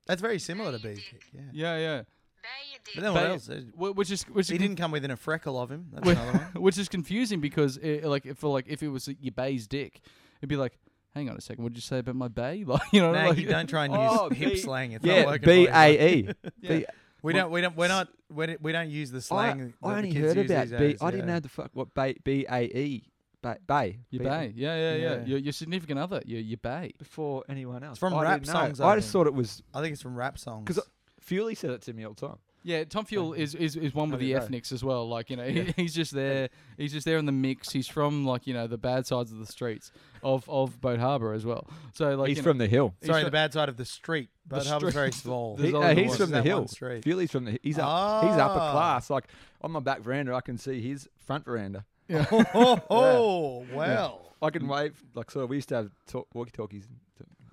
That's 0.07 0.21
very 0.21 0.39
similar 0.39 0.71
to 0.71 0.79
Bay 0.79 0.95
bee's 0.95 1.03
dick. 1.11 1.11
dick. 1.11 1.23
Yeah. 1.33 1.41
Yeah, 1.53 1.77
yeah. 1.77 1.97
Bay 2.41 2.79
dick. 2.83 2.95
But 2.95 3.01
then 3.03 3.13
what 3.13 3.23
Bay- 3.23 3.29
else? 3.29 3.49
Wh- 3.75 3.97
Which 3.97 4.11
is 4.11 4.23
which 4.23 4.45
is 4.45 4.49
He 4.49 4.57
didn't 4.57 4.77
come 4.77 4.91
within 4.91 5.11
a 5.11 5.17
freckle 5.17 5.59
of 5.61 5.69
him. 5.71 5.87
That's 5.93 6.07
Wh- 6.07 6.11
another 6.11 6.31
one. 6.37 6.47
which 6.63 6.77
is 6.77 6.87
confusing 6.89 7.39
because 7.41 7.77
it, 7.77 8.03
like 8.05 8.25
if 8.25 8.37
for 8.37 8.49
like 8.51 8.65
if 8.67 8.81
it 8.83 8.87
was 8.89 9.07
your 9.07 9.31
bay's 9.33 9.67
dick, 9.67 10.01
it'd 10.39 10.49
be 10.49 10.55
like, 10.57 10.77
hang 11.13 11.29
on 11.29 11.35
a 11.37 11.41
second, 11.41 11.63
what 11.63 11.73
did 11.73 11.77
you 11.77 11.81
say 11.81 11.99
about 11.99 12.15
my 12.15 12.27
bay? 12.27 12.63
Like 12.67 12.81
you 12.91 13.01
know, 13.01 13.11
Nagy, 13.11 13.41
like, 13.41 13.49
don't 13.49 13.67
try 13.69 13.85
and 13.85 13.93
use 13.93 14.01
Oh, 14.13 14.29
hip 14.29 14.51
B- 14.53 14.57
slang. 14.57 14.91
It's 14.93 15.05
not 15.05 15.15
Yeah, 15.15 15.25
working 15.25 15.43
for 15.45 15.53
you. 15.53 15.69
A 15.71 16.15
E. 16.15 16.85
We 17.21 17.33
don't. 17.33 17.51
We 17.51 17.59
don't. 17.61 17.75
We're 17.75 17.87
not. 17.89 18.07
We 18.33 18.45
don't, 18.45 18.61
we 18.61 18.71
don't 18.71 18.89
use 18.89 19.11
the 19.11 19.17
I, 19.17 19.21
slang. 19.21 19.51
I 19.61 19.63
that 19.65 19.73
the 19.81 19.87
only 19.97 20.11
kids 20.13 20.25
heard 20.25 20.37
use 20.37 20.51
about 20.51 20.67
these 20.69 20.71
B. 20.71 20.77
days, 20.93 20.97
I 21.01 21.11
didn't 21.11 21.27
yeah. 21.27 21.33
know 21.33 21.39
the 21.41 21.49
fuck 21.49 21.69
what 21.73 21.93
B 21.93 22.17
B 22.23 22.45
A 22.49 22.61
E 22.63 23.08
Bay. 23.41 23.55
Bay. 23.67 23.99
Your 24.09 24.23
Bay- 24.23 24.29
bay. 24.29 24.53
Yeah, 24.55 24.75
yeah, 24.75 24.95
yeah. 24.95 25.15
Yeah. 25.19 25.25
Your, 25.25 25.37
your 25.39 25.53
significant 25.53 25.99
other. 25.99 26.21
Your, 26.25 26.41
your 26.41 26.57
bay. 26.57 26.93
Before 26.97 27.43
anyone 27.49 27.83
else. 27.83 27.97
from 27.97 28.13
I 28.13 28.23
rap 28.23 28.41
didn't 28.41 28.47
know. 28.47 28.59
songs, 28.59 28.81
I 28.81 28.89
I 28.89 28.95
just 28.95 29.07
think. 29.07 29.13
thought 29.13 29.27
it 29.27 29.33
was 29.33 29.63
I 29.73 29.81
think 29.81 29.93
it's 29.93 30.01
from 30.01 30.15
rap 30.15 30.37
songs. 30.37 30.65
because 30.65 30.83
Fuely 31.21 31.55
said 31.55 31.71
it 31.71 31.81
to 31.83 31.93
me 31.93 32.03
all 32.05 32.13
the 32.13 32.27
time. 32.27 32.37
Yeah, 32.61 32.83
Tom 32.83 33.05
Fuel 33.05 33.31
is, 33.31 33.55
is, 33.55 33.77
is 33.77 33.93
one 33.93 34.09
with 34.09 34.19
There 34.19 34.25
the 34.25 34.31
you 34.33 34.37
go. 34.37 34.43
ethnics 34.43 34.73
as 34.73 34.83
well. 34.83 35.07
Like 35.07 35.29
you 35.29 35.37
know, 35.37 35.45
he, 35.47 35.73
he's 35.77 35.93
just 35.95 36.11
there. 36.13 36.49
He's 36.77 36.91
just 36.91 37.05
there 37.05 37.17
in 37.17 37.25
the 37.25 37.31
mix. 37.31 37.71
He's 37.71 37.87
from 37.87 38.25
like 38.25 38.45
you 38.47 38.53
know 38.53 38.67
the 38.67 38.77
bad 38.77 39.07
sides 39.07 39.31
of 39.31 39.37
the 39.39 39.45
streets 39.45 39.93
of 40.23 40.43
of 40.49 40.81
Boat 40.81 40.99
Harbour 40.99 41.31
as 41.33 41.45
well. 41.45 41.69
So 41.93 42.15
like 42.15 42.27
he's 42.27 42.37
you 42.37 42.43
know, 42.43 42.49
from 42.49 42.57
the 42.57 42.67
hill. 42.67 42.95
he's 42.99 43.07
Sorry, 43.07 43.21
fro- 43.21 43.27
the 43.27 43.31
bad 43.31 43.53
side 43.53 43.69
of 43.69 43.77
the 43.77 43.85
street. 43.85 44.29
The 44.45 44.57
But 44.57 44.67
Harbour's 44.67 44.89
street. 44.89 44.99
very 44.99 45.11
small. 45.13 45.55
There's 45.57 45.69
He- 45.69 45.75
only 45.75 45.87
uh, 45.87 45.95
he's 45.95 46.17
from 46.17 46.31
the 46.31 46.37
that 46.37 46.45
hill. 46.45 46.57
one 46.59 46.67
street. 46.67 47.03
Fuely's 47.05 47.31
from 47.31 47.45
the. 47.45 47.57
He's 47.63 47.79
up. 47.79 48.23
He's 48.25 48.33
upper 48.33 48.59
Ah. 48.59 48.71
class. 48.73 49.09
Like 49.09 49.27
on 49.61 49.71
my 49.71 49.79
back 49.79 50.01
veranda, 50.01 50.33
I 50.33 50.41
can 50.41 50.57
see 50.57 50.81
his 50.81 51.07
front 51.17 51.45
veranda. 51.45 51.85
oh, 52.31 52.45
oh, 52.53 52.79
oh, 52.89 53.65
well. 53.73 54.35
I 54.41 54.49
can 54.51 54.67
wave 54.67 55.01
like 55.15 55.31
so. 55.31 55.45
We 55.45 55.57
used 55.57 55.69
to 55.69 55.75
have 55.75 55.91
talk, 56.07 56.27
walkie-talkies. 56.33 56.87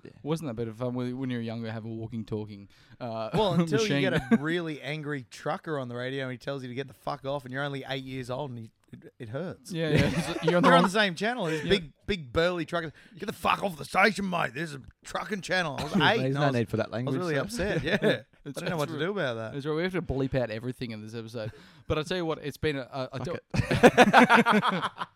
Yeah. 0.03 0.11
Wasn't 0.23 0.47
that 0.47 0.53
bit 0.53 0.69
of 0.69 0.77
fun 0.77 0.93
when 0.93 1.17
when 1.17 1.29
you 1.29 1.35
were 1.37 1.43
younger? 1.43 1.69
Have 1.69 1.83
a 1.83 1.89
walking, 1.89 2.23
talking. 2.23 2.69
Uh, 2.99 3.29
Well, 3.33 3.53
until 3.55 3.79
machine. 3.79 4.01
you 4.01 4.09
get 4.09 4.13
a 4.13 4.37
really 4.39 4.81
angry 4.81 5.25
trucker 5.29 5.77
on 5.77 5.89
the 5.89 5.95
radio 5.95 6.23
and 6.23 6.31
he 6.31 6.37
tells 6.37 6.63
you 6.63 6.69
to 6.69 6.75
get 6.75 6.87
the 6.87 6.93
fuck 6.93 7.25
off, 7.25 7.43
and 7.43 7.51
you're 7.53 7.63
only 7.63 7.83
eight 7.89 8.05
years 8.05 8.29
old, 8.29 8.51
and 8.51 8.59
he, 8.59 8.71
it, 8.93 9.13
it 9.19 9.29
hurts. 9.29 9.69
yeah, 9.73 9.89
yeah. 9.89 9.99
You're 9.99 10.07
on 10.07 10.33
the 10.43 10.49
You're 10.51 10.57
on 10.57 10.63
wrong. 10.63 10.83
the 10.83 10.89
same 10.89 11.15
channel. 11.15 11.45
This 11.47 11.61
big, 11.67 11.91
big 12.05 12.31
burly 12.31 12.63
trucker. 12.63 12.93
Get 13.19 13.25
the 13.25 13.33
fuck 13.33 13.61
off 13.63 13.77
the 13.77 13.83
station, 13.83 14.29
mate. 14.29 14.51
There's 14.55 14.75
a 14.75 14.81
trucking 15.03 15.41
channel. 15.41 15.75
I 15.77 15.83
was 15.83 15.93
eight. 15.95 15.99
There's 15.99 16.21
and 16.23 16.33
no 16.35 16.41
I 16.41 16.45
was, 16.47 16.55
need 16.55 16.69
for 16.69 16.77
that 16.77 16.89
language. 16.91 17.15
I 17.15 17.19
was 17.19 17.27
language. 17.27 17.51
really 17.59 17.79
so- 17.81 17.83
upset. 17.83 18.01
Yeah, 18.03 18.21
I 18.47 18.49
It's- 18.49 18.55
didn't 18.55 18.69
know 18.71 18.77
what 18.77 18.89
it's 18.89 18.97
to 18.97 19.05
do 19.05 19.11
about 19.11 19.35
that. 19.35 19.53
That's 19.53 19.65
right. 19.65 19.75
We 19.75 19.83
have 19.83 19.91
to 19.93 20.01
bleep 20.01 20.33
out 20.33 20.49
everything 20.49 20.91
in 20.91 21.01
this 21.01 21.13
episode. 21.13 21.51
But 21.87 21.97
I 21.99 22.03
tell 22.03 22.17
you 22.17 22.25
what, 22.25 22.39
it's 22.43 22.57
been 22.57 22.77
a. 22.77 22.87
a, 22.91 23.09
a 23.13 24.91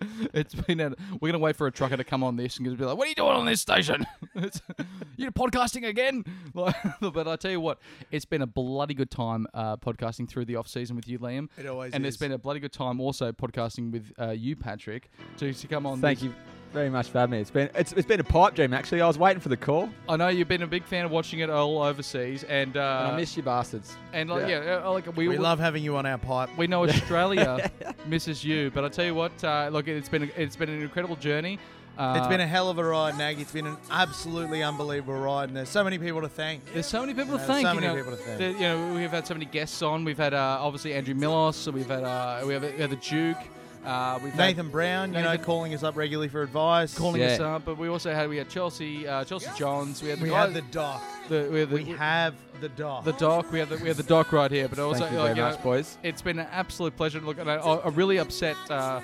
it's 0.32 0.54
been 0.54 0.78
a. 0.80 0.92
We're 1.20 1.32
gonna 1.32 1.42
wait 1.42 1.56
for 1.56 1.66
a 1.66 1.72
trucker 1.72 1.96
to 1.96 2.04
come 2.04 2.22
on 2.22 2.36
this 2.36 2.56
and 2.58 2.64
be 2.78 2.84
like, 2.84 2.96
"What 2.96 3.06
are 3.06 3.08
you 3.08 3.14
doing 3.16 3.30
on 3.32 3.46
this 3.46 3.60
station? 3.60 4.06
It's- 4.36 4.60
You're 5.16 5.32
podcasting 5.32 5.84
again?" 5.88 6.24
Like, 6.54 6.76
but 7.00 7.26
I 7.26 7.34
tell 7.36 7.50
you 7.50 7.60
what, 7.60 7.78
it's 8.12 8.24
been 8.24 8.42
a 8.42 8.46
bloody 8.46 8.94
good 8.94 9.10
time 9.10 9.46
uh, 9.54 9.76
podcasting 9.76 10.28
through 10.28 10.44
the 10.44 10.54
off 10.56 10.68
season 10.68 10.94
with 10.94 11.08
you, 11.08 11.18
Liam. 11.18 11.48
It 11.58 11.66
always 11.66 11.92
and 11.94 12.04
is. 12.06 12.14
it's 12.14 12.20
been 12.20 12.30
a 12.32 12.38
bloody 12.38 12.60
good 12.60 12.72
time 12.72 13.00
also 13.00 13.32
podcasting 13.32 13.90
with 13.90 14.12
uh, 14.20 14.30
you, 14.30 14.54
Patrick, 14.54 15.10
to, 15.38 15.52
to 15.52 15.66
come 15.66 15.86
on. 15.86 16.00
Thank 16.00 16.20
this- 16.20 16.26
you 16.26 16.34
very 16.72 16.90
much 16.90 17.08
for 17.08 17.18
having 17.18 17.32
me. 17.32 17.40
It's 17.40 17.50
been 17.50 17.70
it's, 17.74 17.92
it's 17.92 18.06
been 18.06 18.20
a 18.20 18.24
pipe 18.24 18.54
dream 18.54 18.72
actually. 18.74 19.00
I 19.00 19.06
was 19.06 19.18
waiting 19.18 19.40
for 19.40 19.48
the 19.48 19.56
call, 19.56 19.88
I 20.08 20.16
know 20.16 20.28
you've 20.28 20.48
been 20.48 20.62
a 20.62 20.66
big 20.66 20.84
fan 20.84 21.04
of 21.04 21.10
watching 21.10 21.40
it 21.40 21.50
all 21.50 21.82
overseas, 21.82 22.44
and 22.44 22.76
uh, 22.76 23.02
and 23.06 23.12
I 23.12 23.16
miss 23.16 23.36
you 23.36 23.42
bastards. 23.42 23.96
and 24.12 24.28
like, 24.30 24.48
yeah, 24.48 24.64
yeah. 24.64 24.86
uh, 24.86 24.92
like 24.92 25.16
we, 25.16 25.28
we 25.28 25.38
love 25.38 25.58
having 25.58 25.82
you 25.82 25.96
on 25.96 26.06
our 26.06 26.18
pipe. 26.18 26.50
we 26.56 26.66
know 26.66 26.84
Australia 26.84 27.70
misses 28.06 28.44
you, 28.44 28.70
but 28.72 28.84
I 28.84 28.88
tell 28.88 29.04
you 29.04 29.14
what, 29.14 29.32
uh, 29.44 29.68
look, 29.72 29.88
it's 29.88 30.08
been 30.08 30.30
it's 30.36 30.56
been 30.56 30.68
an 30.68 30.82
incredible 30.82 31.16
journey. 31.16 31.58
Uh, 31.96 32.14
It's 32.16 32.28
been 32.28 32.40
a 32.40 32.46
hell 32.46 32.70
of 32.70 32.78
a 32.78 32.84
ride, 32.84 33.18
Nagy. 33.18 33.42
It's 33.42 33.50
been 33.50 33.66
an 33.66 33.76
absolutely 33.90 34.62
unbelievable 34.62 35.14
ride, 35.18 35.48
and 35.48 35.56
there's 35.56 35.68
so 35.68 35.82
many 35.82 35.98
people 35.98 36.20
to 36.20 36.28
thank. 36.28 36.64
There's 36.72 36.86
so 36.86 37.00
many 37.00 37.12
people 37.12 37.32
You 37.32 37.38
to 37.38 37.42
know, 37.42 37.52
thank. 37.52 37.66
so 37.66 37.72
you 37.72 37.80
many 37.80 37.86
know, 37.88 37.96
people 37.96 38.12
to 38.12 38.22
thank. 38.22 38.38
that, 38.38 38.52
you 38.52 38.60
know, 38.60 38.94
we've 38.94 39.10
had 39.10 39.26
so 39.26 39.34
many 39.34 39.46
guests 39.46 39.82
on. 39.82 40.04
We've 40.04 40.16
had 40.16 40.32
uh, 40.32 40.58
obviously 40.60 40.94
Andrew 40.94 41.14
Milos. 41.16 41.56
So 41.56 41.72
we've 41.72 41.88
had 41.88 42.04
uh, 42.04 42.44
we 42.46 42.52
have 42.54 42.62
we 42.62 42.70
have 42.80 42.90
the 42.90 42.96
Duke. 42.96 43.36
Uh, 43.84 44.18
we've 44.22 44.32
had 44.32 44.38
Nathan 44.56 44.68
Brown, 44.70 45.14
you 45.14 45.22
know, 45.22 45.38
calling 45.38 45.72
us 45.74 45.82
up 45.82 45.96
regularly 45.96 46.28
for 46.28 46.42
advice. 46.42 46.96
calling 46.96 47.20
Yeah. 47.20 47.28
us 47.28 47.40
up, 47.40 47.64
but 47.64 47.78
we 47.78 47.88
also 47.88 48.12
had 48.12 48.28
we 48.28 48.36
had 48.36 48.48
Chelsea 48.48 49.06
uh, 49.06 49.24
Chelsea 49.24 49.48
Johns. 49.56 50.02
We 50.02 50.08
had 50.10 50.18
the 50.18 50.24
We 50.24 50.30
guy, 50.30 50.40
have 50.42 50.54
the 50.54 50.62
doc. 50.62 51.02
the, 51.28 51.48
we 51.50 51.60
had 51.60 51.70
the, 51.70 51.74
We 51.76 51.84
have 51.84 52.34
the 52.60 52.68
doc. 52.70 53.04
the 53.04 53.12
doc. 53.12 53.50
We 53.52 53.58
have 53.60 53.68
the 53.68 53.76
we 53.78 53.88
have 53.88 53.96
the 53.96 54.02
doc 54.02 54.32
right 54.32 54.50
here. 54.50 54.68
But 54.68 54.78
also 54.78 55.00
Thank 55.00 55.12
you 55.12 55.18
like, 55.18 55.26
very 55.28 55.36
you 55.38 55.42
much, 55.44 55.58
know, 55.58 55.62
boys. 55.64 55.96
it's 56.02 56.22
been 56.22 56.38
an 56.38 56.48
absolute 56.50 56.96
pleasure 56.96 57.20
to 57.20 57.26
look. 57.26 57.38
And 57.38 57.50
I, 57.50 57.56
I'm 57.84 57.94
really 57.94 58.18
upset 58.18 58.56
uh, 58.70 59.00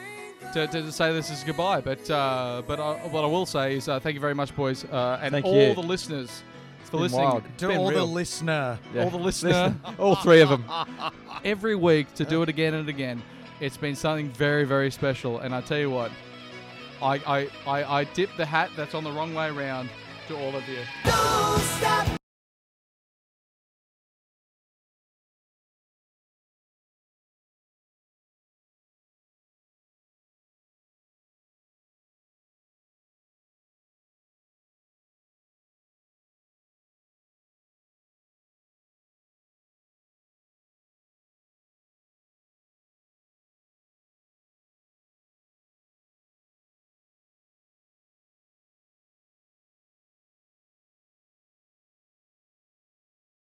to, 0.52 0.66
to 0.66 0.92
say 0.92 1.12
this 1.12 1.30
is 1.30 1.42
goodbye, 1.44 1.80
but 1.80 2.10
uh, 2.10 2.62
but 2.66 2.78
I, 2.80 2.94
what 3.08 3.24
I 3.24 3.26
will 3.28 3.46
say 3.46 3.76
is 3.76 3.88
uh, 3.88 4.00
thank 4.00 4.14
you 4.14 4.20
very 4.20 4.34
much, 4.34 4.54
boys, 4.56 4.84
uh, 4.84 5.18
and 5.22 5.32
Thank 5.32 5.46
all 5.46 5.54
you. 5.68 5.74
the 5.74 5.80
listeners 5.82 6.42
for 6.84 6.92
been 6.92 7.00
listening. 7.02 7.24
wild. 7.24 7.44
It's 7.46 7.60
to 7.62 7.68
been 7.68 7.78
all 7.78 7.90
real. 7.90 8.06
the 8.06 8.12
listener. 8.12 8.78
all 8.98 9.10
the 9.10 9.16
listener 9.18 9.74
all 9.98 10.16
three 10.16 10.42
of 10.42 10.50
them. 10.50 10.64
every 11.44 11.74
week 11.76 12.12
to 12.14 12.24
do 12.24 12.42
it 12.42 12.48
again 12.50 12.74
and 12.74 12.88
again. 12.88 13.22
It's 13.60 13.76
been 13.76 13.94
something 13.94 14.28
very 14.30 14.64
very 14.64 14.90
special, 14.90 15.38
and 15.38 15.54
I 15.54 15.60
tell 15.60 15.78
you 15.78 15.90
what, 15.90 16.10
I 17.00 17.14
I 17.26 17.48
I, 17.66 18.00
I 18.00 18.04
tip 18.04 18.30
the 18.36 18.46
hat 18.46 18.70
that's 18.76 18.94
on 18.94 19.04
the 19.04 19.12
wrong 19.12 19.34
way 19.34 19.48
around 19.48 19.88
to 20.28 20.36
all 20.36 20.54
of 20.56 20.68
you. 20.68 22.18